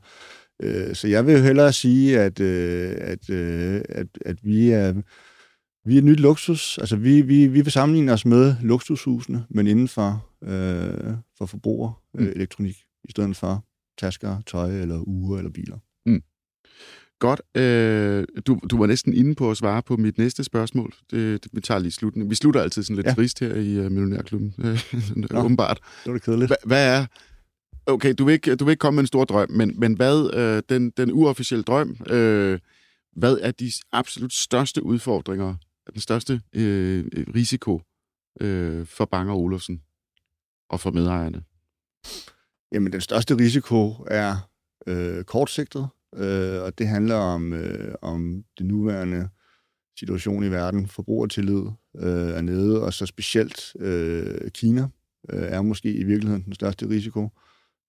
Øh, 0.63 0.95
så 0.95 1.09
jeg 1.09 1.27
vil 1.27 1.35
jo 1.35 1.41
hellere 1.41 1.73
sige, 1.73 2.21
at, 2.21 2.41
øh, 2.41 2.93
at, 2.99 3.31
øh, 3.31 3.81
at, 3.89 4.07
at 4.25 4.37
vi 4.43 4.71
er 4.71 4.95
vi 5.85 5.95
er 5.95 5.99
et 5.99 6.05
nyt 6.05 6.21
luksus. 6.21 6.79
Altså, 6.79 6.97
vi, 6.97 7.21
vi, 7.21 7.47
vi 7.47 7.61
vil 7.61 7.73
sammenligne 7.73 8.13
os 8.13 8.25
med 8.25 8.55
luksushusene, 8.63 9.45
men 9.51 9.67
inden 9.67 9.89
for, 9.89 10.27
øh, 10.45 11.15
for 11.39 11.47
forbruger 11.47 12.03
øh, 12.19 12.27
Mm. 12.27 12.33
elektronik, 12.37 12.77
i 13.09 13.11
stedet 13.11 13.37
for 13.37 13.65
tasker, 13.99 14.41
tøj 14.47 14.81
eller 14.81 14.99
ure 15.07 15.39
eller 15.39 15.51
biler. 15.51 15.79
Godt. 17.19 17.43
Øh, 17.55 18.25
du, 18.47 18.61
du 18.71 18.79
var 18.79 18.87
næsten 18.87 19.15
inde 19.15 19.35
på 19.35 19.51
at 19.51 19.57
svare 19.57 19.83
på 19.83 19.97
mit 19.97 20.19
næste 20.19 20.45
spørgsmål. 20.45 20.93
Det, 21.11 21.45
det, 21.45 21.51
vi 21.55 21.61
tager 21.61 21.79
lige 21.79 21.93
slutningen. 21.93 22.31
Vi 22.31 22.35
slutter 22.35 22.61
altid 22.63 22.83
sådan 22.83 22.97
lidt 22.97 23.07
ja. 23.07 23.15
Trist 23.15 23.41
her 23.41 23.55
i 23.55 23.79
uh, 23.79 23.93
Millionærklubben, 23.93 24.55
sådan, 24.57 25.25
Nå. 25.31 25.41
åbenbart. 25.41 25.77
Det 26.05 26.07
var 26.07 26.13
det 26.13 26.23
kedeligt. 26.23 26.49
Hva, 26.49 26.57
hvad 26.65 26.97
er... 27.01 27.07
Okay, 27.87 28.15
du 28.19 28.25
vil, 28.25 28.33
ikke, 28.33 28.57
du 28.57 28.65
vil 28.65 28.73
ikke 28.73 28.81
komme 28.81 28.97
med 28.97 29.03
en 29.03 29.07
stor 29.07 29.25
drøm, 29.25 29.51
men, 29.51 29.81
men 29.81 29.95
hvad 29.95 30.35
øh, 30.35 30.63
den, 30.69 30.91
den 30.91 31.13
uofficielle 31.13 31.63
drøm, 31.63 31.97
øh, 32.11 32.59
hvad 33.17 33.39
er 33.43 33.51
de 33.51 33.73
absolut 33.93 34.33
største 34.33 34.83
udfordringer, 34.83 35.55
den 35.93 36.01
største 36.01 36.41
øh, 36.53 37.05
risiko 37.35 37.83
øh, 38.41 38.87
for 38.87 39.05
Banger 39.05 39.33
og 39.33 39.41
Olufsen 39.41 39.83
og 40.71 40.81
for 40.81 40.91
medejerne? 40.91 41.43
Jamen, 42.73 42.93
den 42.93 43.01
største 43.01 43.37
risiko 43.37 44.07
er 44.07 44.51
øh, 44.87 45.25
kortsigtet, 45.25 45.89
øh, 46.15 46.63
og 46.63 46.79
det 46.79 46.89
handler 46.89 47.15
om, 47.15 47.53
øh, 47.53 47.95
om 48.03 48.45
det 48.59 48.67
nuværende 48.67 49.29
situation 49.99 50.45
i 50.45 50.51
verden. 50.51 50.87
Forbrugertillid 50.87 51.63
øh, 51.97 52.31
er 52.31 52.41
nede, 52.41 52.83
og 52.83 52.95
så 52.95 53.07
specielt 53.07 53.77
øh, 53.79 54.51
Kina 54.51 54.89
øh, 55.31 55.43
er 55.43 55.63
måske 55.63 55.93
i 55.93 56.05
virkeligheden 56.05 56.45
den 56.45 56.55
største 56.55 56.89
risiko. 56.89 57.29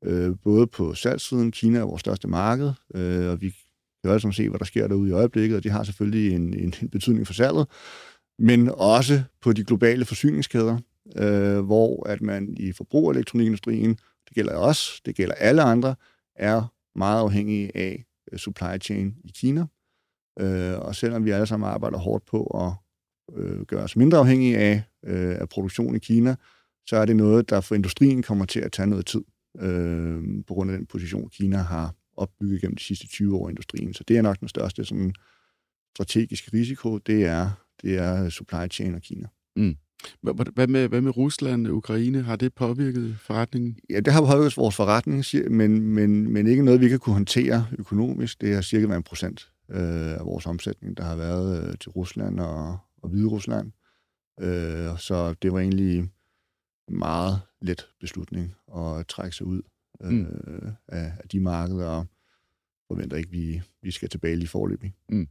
Øh, 0.04 0.36
både 0.44 0.68
på 0.68 0.94
salgssiden, 0.94 1.52
Kina 1.52 1.80
er 1.80 1.84
vores 1.84 2.00
største 2.00 2.28
marked, 2.28 2.72
øh, 2.96 3.30
og 3.30 3.42
vi 3.42 3.56
kan 4.04 4.10
jo 4.10 4.14
alle 4.14 4.34
se, 4.34 4.50
hvad 4.50 4.60
der 4.60 4.66
sker 4.66 4.88
derude 4.88 5.10
i 5.10 5.14
øjeblikket, 5.14 5.58
og 5.58 5.64
det 5.64 5.72
har 5.72 5.84
selvfølgelig 5.84 6.36
en, 6.36 6.54
en, 6.54 6.74
en 6.82 6.90
betydning 6.90 7.28
for 7.28 7.34
salget, 7.34 7.68
men 8.40 8.70
også 8.70 9.24
på 9.42 9.54
de 9.54 9.64
globale 9.64 10.06
forsyningskæder, 10.06 10.78
øh, 11.18 11.60
hvor 11.60 12.08
at 12.08 12.22
man 12.22 12.56
i 12.58 12.72
forbrugerelektronikindustrien, 12.72 13.90
det 14.28 14.36
gælder 14.36 14.56
os, 14.58 15.02
det 15.06 15.16
gælder 15.16 15.34
alle 15.34 15.62
andre, 15.62 15.96
er 16.36 16.74
meget 16.96 17.20
afhængige 17.20 17.78
af 17.78 18.06
øh, 18.32 18.40
supply 18.40 18.82
chain 18.82 19.16
i 19.24 19.32
Kina. 19.36 19.66
Øh, 20.40 20.80
og 20.80 20.96
selvom 20.96 21.26
vi 21.26 21.32
alle 21.32 21.46
sammen 21.46 21.70
arbejder 21.70 21.98
hårdt 21.98 22.26
på 22.26 22.44
at 22.44 22.72
øh, 23.38 23.62
gøre 23.62 23.84
os 23.84 23.96
mindre 23.96 24.18
afhængige 24.18 24.58
af, 24.58 24.84
øh, 25.06 25.36
af 25.40 25.50
produktion 25.50 25.96
i 25.96 26.00
Kina, 26.00 26.36
så 26.88 26.98
er 26.98 27.06
det 27.06 27.16
noget, 27.16 27.50
der 27.50 27.62
for 27.62 27.76
industrien 27.76 28.24
kommer 28.24 28.46
til 28.46 28.60
at 28.60 28.72
tage 28.72 28.88
noget 28.88 29.06
tid, 29.06 29.24
øh, 29.60 30.24
på 30.48 30.54
grund 30.54 30.72
af 30.72 30.78
den 30.78 30.86
position, 30.86 31.30
Kina 31.30 31.58
har 31.58 31.96
opbygget 32.22 32.62
gennem 32.62 32.76
de 32.76 32.84
sidste 32.84 33.08
20 33.08 33.38
år 33.38 33.48
i 33.48 33.52
industrien. 33.52 33.94
Så 33.94 34.04
det 34.08 34.18
er 34.18 34.22
nok 34.22 34.40
den 34.40 34.48
største 34.48 34.86
sådan, 34.86 35.14
strategiske 35.96 36.52
risiko, 36.54 36.98
det 36.98 37.26
er, 37.26 37.50
det 37.82 37.98
er 37.98 38.30
supply 38.30 38.68
chain 38.72 38.96
og 38.96 39.02
Kina. 39.02 39.28
Mm. 39.56 39.76
Hvad 40.22 40.68
med, 40.68 40.88
hvad 40.88 41.02
med 41.02 41.18
Rusland 41.18 41.68
og 41.68 41.76
Ukraine? 41.76 42.22
Har 42.22 42.36
det 42.36 42.54
påvirket 42.54 43.18
forretningen? 43.20 43.78
Ja, 43.90 44.00
det 44.00 44.14
har 44.14 44.22
påvirket 44.22 44.58
vores 44.58 44.76
forretning, 44.76 45.24
men, 45.50 45.82
men, 45.82 46.34
men 46.34 46.48
ikke 46.48 46.64
noget, 46.66 46.82
vi 46.82 46.90
kan 46.90 47.00
kunne 47.00 47.14
håndtere 47.14 47.68
økonomisk. 47.80 48.42
Det 48.42 48.54
er 48.54 48.62
cirka 48.62 48.96
en 48.96 49.04
procent 49.04 49.50
øh, 49.72 50.12
af 50.12 50.26
vores 50.26 50.46
omsætning, 50.46 50.98
der 50.98 51.04
har 51.04 51.16
været 51.16 51.68
øh, 51.68 51.74
til 51.80 51.90
Rusland 51.90 52.40
og, 52.40 52.78
og 53.04 53.10
Hvide 53.10 53.28
Rusland. 53.28 53.72
Øh, 54.42 54.98
så 54.98 55.34
det 55.42 55.54
var 55.54 55.60
egentlig 55.60 55.98
en 55.98 56.98
meget 56.98 57.42
let 57.62 57.88
beslutning 58.00 58.56
at 58.76 59.08
trække 59.08 59.36
sig 59.36 59.46
ud 59.46 59.62
øh, 60.04 60.12
mm. 60.12 60.26
af, 60.88 61.12
af 61.20 61.30
de 61.32 61.40
markeder, 61.40 61.88
og 61.88 62.08
forventer 62.88 63.18
ikke, 63.18 63.28
at 63.28 63.34
vi, 63.34 63.62
vi 63.82 63.92
skal 63.92 64.10
tilbage 64.10 64.36
lige 64.36 64.48
forløbig. 64.48 64.94
Mm. 65.10 65.28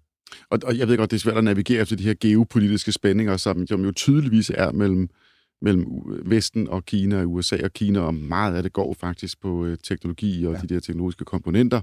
Og, 0.51 0.59
og 0.65 0.79
jeg 0.79 0.89
ved 0.89 0.97
godt, 0.97 1.11
det 1.11 1.17
er 1.17 1.21
svært 1.21 1.37
at 1.37 1.45
navigere 1.45 1.81
efter 1.81 1.97
de 1.97 2.03
her 2.03 2.15
geopolitiske 2.21 2.93
spændinger, 2.93 3.37
som, 3.37 3.67
som 3.67 3.85
jo 3.85 3.93
tydeligvis 3.93 4.51
er 4.55 4.73
mellem, 4.73 5.09
mellem 5.63 5.87
Vesten 6.25 6.69
og 6.69 6.85
Kina, 6.85 7.25
USA 7.25 7.65
og 7.65 7.73
Kina, 7.73 8.01
og 8.01 8.15
meget 8.15 8.55
af 8.55 8.63
det 8.63 8.73
går 8.73 8.95
faktisk 8.95 9.41
på 9.41 9.65
øh, 9.65 9.79
teknologi 9.83 10.47
og 10.47 10.55
ja. 10.55 10.61
de 10.61 10.67
der 10.67 10.81
teknologiske 10.81 11.25
komponenter, 11.25 11.81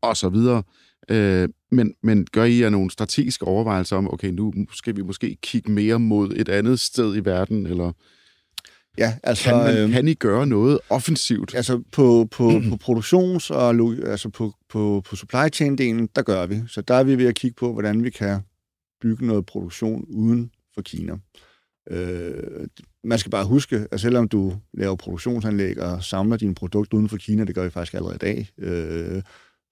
og 0.00 0.16
så 0.16 0.28
videre. 0.28 0.62
Øh, 1.08 1.48
men, 1.70 1.94
men 2.02 2.26
gør 2.32 2.44
I 2.44 2.60
jer 2.60 2.70
nogle 2.70 2.90
strategiske 2.90 3.44
overvejelser 3.44 3.96
om, 3.96 4.12
okay, 4.12 4.28
nu 4.28 4.52
skal 4.72 4.96
vi 4.96 5.02
måske 5.02 5.36
kigge 5.42 5.72
mere 5.72 5.98
mod 5.98 6.32
et 6.36 6.48
andet 6.48 6.80
sted 6.80 7.16
i 7.16 7.24
verden, 7.24 7.66
eller 7.66 7.92
Ja, 8.98 9.18
altså, 9.22 9.44
kan, 9.44 9.56
man, 9.56 9.76
øh, 9.76 9.90
kan 9.90 10.08
I 10.08 10.14
gøre 10.14 10.46
noget 10.46 10.78
offensivt? 10.90 11.54
Altså 11.54 11.82
på, 11.92 12.28
på, 12.30 12.52
på 12.68 12.76
produktions- 12.76 13.50
og 13.50 13.74
altså 14.06 14.28
på, 14.28 14.52
på, 14.68 15.02
på 15.04 15.16
supply 15.16 15.46
chain-delen, 15.54 16.06
der 16.16 16.22
gør 16.22 16.46
vi. 16.46 16.62
Så 16.66 16.80
der 16.80 16.94
er 16.94 17.04
vi 17.04 17.18
ved 17.18 17.26
at 17.26 17.34
kigge 17.34 17.54
på, 17.54 17.72
hvordan 17.72 18.04
vi 18.04 18.10
kan 18.10 18.40
bygge 19.00 19.26
noget 19.26 19.46
produktion 19.46 20.04
uden 20.08 20.50
for 20.74 20.82
Kina. 20.82 21.16
Øh, 21.90 22.68
man 23.04 23.18
skal 23.18 23.30
bare 23.30 23.44
huske, 23.44 23.86
at 23.90 24.00
selvom 24.00 24.28
du 24.28 24.54
laver 24.74 24.96
produktionsanlæg 24.96 25.80
og 25.80 26.04
samler 26.04 26.36
dine 26.36 26.54
produkter 26.54 26.98
uden 26.98 27.08
for 27.08 27.16
Kina, 27.16 27.44
det 27.44 27.54
gør 27.54 27.64
vi 27.64 27.70
faktisk 27.70 27.94
allerede 27.94 28.14
i 28.14 28.18
dag, 28.18 28.48
øh, 28.58 29.22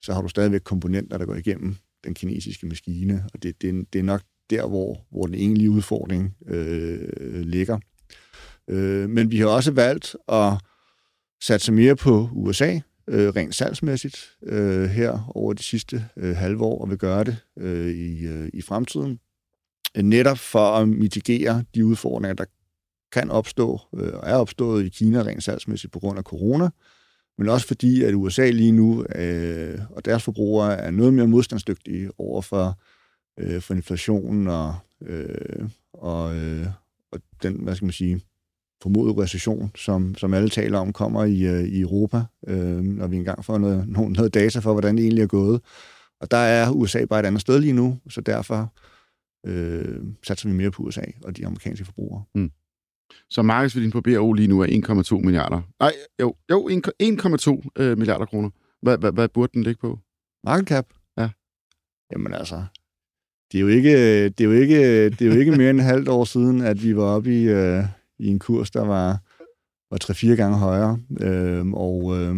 så 0.01 0.13
har 0.13 0.21
du 0.21 0.27
stadigvæk 0.27 0.61
komponenter, 0.61 1.17
der 1.17 1.25
går 1.25 1.35
igennem 1.35 1.75
den 2.03 2.13
kinesiske 2.13 2.67
maskine, 2.67 3.25
og 3.33 3.43
det, 3.43 3.61
det, 3.61 3.93
det 3.93 3.99
er 3.99 4.03
nok 4.03 4.21
der, 4.49 4.67
hvor, 4.67 5.05
hvor 5.11 5.25
den 5.25 5.35
egentlige 5.35 5.69
udfordring 5.69 6.35
øh, 6.47 7.41
ligger. 7.41 7.79
Øh, 8.71 9.09
men 9.09 9.31
vi 9.31 9.37
har 9.39 9.47
også 9.47 9.71
valgt 9.71 10.15
at 10.27 10.53
satse 11.41 11.71
mere 11.71 11.95
på 11.95 12.29
USA, 12.33 12.79
øh, 13.07 13.29
rent 13.29 13.55
salgsmæssigt, 13.55 14.37
øh, 14.43 14.89
her 14.89 15.31
over 15.35 15.53
de 15.53 15.63
sidste 15.63 16.05
øh, 16.17 16.35
halve 16.35 16.63
år, 16.63 16.81
og 16.81 16.89
vil 16.89 16.97
gøre 16.97 17.23
det 17.23 17.37
øh, 17.57 17.87
i, 17.87 18.25
øh, 18.25 18.49
i 18.53 18.61
fremtiden. 18.61 19.19
Øh, 19.97 20.03
netop 20.03 20.37
for 20.37 20.71
at 20.75 20.89
mitigere 20.89 21.63
de 21.75 21.85
udfordringer, 21.85 22.33
der 22.33 22.45
kan 23.11 23.31
opstå 23.31 23.79
øh, 23.95 24.13
og 24.13 24.29
er 24.29 24.35
opstået 24.35 24.85
i 24.85 24.89
Kina 24.89 25.21
rent 25.21 25.43
salgsmæssigt 25.43 25.93
på 25.93 25.99
grund 25.99 26.17
af 26.17 26.23
corona, 26.23 26.69
men 27.37 27.49
også 27.49 27.67
fordi, 27.67 28.03
at 28.03 28.13
USA 28.13 28.49
lige 28.49 28.71
nu 28.71 29.05
øh, 29.15 29.79
og 29.89 30.05
deres 30.05 30.23
forbrugere 30.23 30.77
er 30.77 30.91
noget 30.91 31.13
mere 31.13 31.27
modstandsdygtige 31.27 32.09
over 32.17 32.41
for, 32.41 32.79
øh, 33.39 33.61
for 33.61 33.73
inflationen 33.73 34.47
og, 34.47 34.75
øh, 35.01 35.69
og, 35.93 36.35
øh, 36.35 36.67
og 37.11 37.19
den, 37.43 37.63
hvad 37.63 37.75
skal 37.75 37.85
man 37.85 37.93
sige, 37.93 38.21
formodet 38.81 39.17
recession, 39.17 39.71
som, 39.75 40.15
som 40.15 40.33
alle 40.33 40.49
taler 40.49 40.79
om, 40.79 40.93
kommer 40.93 41.23
i, 41.23 41.41
øh, 41.41 41.63
i 41.63 41.81
Europa, 41.81 42.23
øh, 42.47 42.81
når 42.81 43.07
vi 43.07 43.15
engang 43.15 43.45
får 43.45 43.57
noget, 43.57 43.87
noget 44.17 44.33
data 44.33 44.59
for, 44.59 44.71
hvordan 44.71 44.97
det 44.97 45.03
egentlig 45.03 45.23
er 45.23 45.27
gået. 45.27 45.61
Og 46.21 46.31
der 46.31 46.37
er 46.37 46.71
USA 46.71 47.05
bare 47.05 47.19
et 47.19 47.25
andet 47.25 47.41
sted 47.41 47.59
lige 47.59 47.73
nu, 47.73 47.97
så 48.09 48.21
derfor 48.21 48.73
øh, 49.45 50.03
satser 50.23 50.49
vi 50.49 50.55
mere 50.55 50.71
på 50.71 50.83
USA 50.83 51.03
og 51.23 51.37
de 51.37 51.45
amerikanske 51.45 51.85
forbrugere. 51.85 52.23
Mm. 52.35 52.51
Så 53.29 53.41
markedsværdien 53.41 53.91
på 53.91 54.01
BRO 54.01 54.33
lige 54.33 54.47
nu 54.47 54.61
er 54.61 54.67
1,2 55.17 55.25
milliarder. 55.25 55.61
Nej, 55.79 55.93
jo, 56.21 56.35
jo 56.51 56.69
1,2 56.69 57.69
øh, 57.75 57.97
milliarder 57.97 58.25
kroner. 58.25 58.49
Hvad, 58.81 58.97
hvad, 58.97 59.11
hvad 59.11 59.29
burde 59.29 59.51
den 59.53 59.63
ligge 59.63 59.79
på? 59.81 59.99
Market 60.43 60.67
cap? 60.67 60.85
Ja. 61.17 61.29
Jamen 62.11 62.33
altså, 62.33 62.63
det 63.51 63.57
er 63.57 63.61
jo 63.61 63.67
ikke, 63.67 64.23
det 64.29 64.41
er 64.41 64.45
jo 64.45 64.51
ikke, 64.51 65.09
det 65.09 65.21
er 65.21 65.25
jo 65.25 65.39
ikke 65.39 65.51
mere 65.51 65.69
end 65.69 65.79
et 65.79 65.85
halvt 65.85 66.09
år 66.09 66.23
siden, 66.23 66.61
at 66.61 66.83
vi 66.83 66.95
var 66.95 67.03
oppe 67.03 67.41
i, 67.41 67.43
øh, 67.43 67.83
i 68.21 68.27
en 68.27 68.39
kurs, 68.39 68.71
der 68.71 68.85
var, 68.85 69.19
var 69.91 69.97
3-4 70.03 70.27
gange 70.27 70.57
højere. 70.57 70.99
Øh, 71.19 71.67
og, 71.67 72.17
øh, 72.17 72.35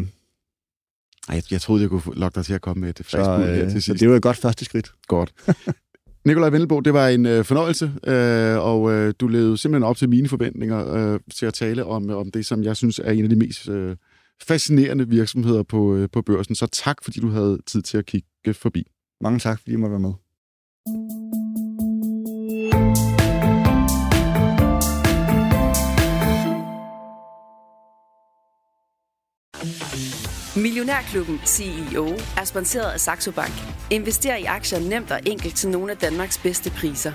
jeg, 1.30 1.44
jeg 1.52 1.62
troede, 1.62 1.82
jeg 1.82 1.90
kunne 1.90 2.16
lokke 2.16 2.36
dig 2.36 2.46
til 2.46 2.54
at 2.54 2.62
komme 2.62 2.82
med 2.82 2.90
et 2.90 3.06
så, 3.08 3.18
øh, 3.18 3.56
her 3.56 3.64
til 3.64 3.72
sidst. 3.72 3.86
Så 3.86 3.94
det 3.94 4.10
var 4.10 4.16
et 4.16 4.22
godt 4.22 4.38
første 4.38 4.66
skridt. 4.66 4.92
Godt. 5.08 5.34
Nikolaj 6.26 6.50
Vendelbo, 6.50 6.80
det 6.80 6.94
var 6.94 7.08
en 7.08 7.26
øh, 7.26 7.46
fornøjelse, 7.46 7.92
øh, 8.08 8.58
og 8.58 8.92
øh, 8.92 9.14
du 9.20 9.28
levede 9.28 9.58
simpelthen 9.58 9.84
op 9.84 9.98
til 9.98 10.10
mine 10.10 10.28
forventninger 10.28 10.94
øh, 10.94 11.20
til 11.34 11.46
at 11.46 11.54
tale 11.54 11.86
om, 11.86 12.10
om 12.10 12.32
det, 12.32 12.46
som 12.46 12.64
jeg 12.64 12.78
synes 12.78 13.00
er 13.00 13.12
en 13.12 13.24
af 13.24 13.30
de 13.30 13.36
mest 13.36 13.70
øh, 13.70 13.96
fascinerende 14.42 15.10
virksomheder 15.10 15.64
på, 15.64 15.96
øh, 15.96 16.10
på 16.12 16.22
børsen. 16.22 16.56
Så 16.56 16.68
tak, 16.68 16.98
fordi 17.04 17.20
du 17.20 17.30
havde 17.30 17.58
tid 17.66 17.82
til 17.82 17.98
at 17.98 18.06
kigge 18.06 18.54
forbi. 18.54 18.88
Mange 19.22 19.40
tak, 19.40 19.60
fordi 19.60 19.72
I 19.72 19.76
måtte 19.76 19.92
være 19.92 20.00
med. 20.00 20.14
Millionærklubben 30.56 31.42
CEO 31.46 32.08
er 32.38 32.44
sponsoreret 32.44 32.92
af 32.92 33.00
Saxo 33.00 33.32
Bank. 33.32 33.54
Invester 33.90 34.36
i 34.36 34.44
aktier 34.44 34.80
nemt 34.80 35.12
og 35.12 35.20
enkelt 35.26 35.56
til 35.56 35.70
nogle 35.70 35.92
af 35.92 35.98
Danmarks 35.98 36.38
bedste 36.38 36.70
priser. 36.70 37.12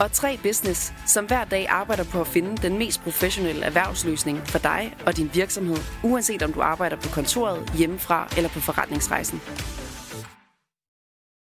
Og 0.00 0.12
3 0.12 0.38
Business, 0.42 0.92
som 1.06 1.24
hver 1.26 1.44
dag 1.44 1.66
arbejder 1.68 2.04
på 2.04 2.20
at 2.20 2.26
finde 2.26 2.56
den 2.56 2.78
mest 2.78 3.00
professionelle 3.00 3.64
erhvervsløsning 3.64 4.38
for 4.38 4.58
dig 4.58 4.96
og 5.06 5.16
din 5.16 5.30
virksomhed, 5.34 5.76
uanset 6.02 6.42
om 6.42 6.52
du 6.52 6.60
arbejder 6.60 6.96
på 6.96 7.08
kontoret, 7.08 7.72
hjemmefra 7.74 8.28
eller 8.36 8.50
på 8.50 8.60
forretningsrejsen. 8.60 9.40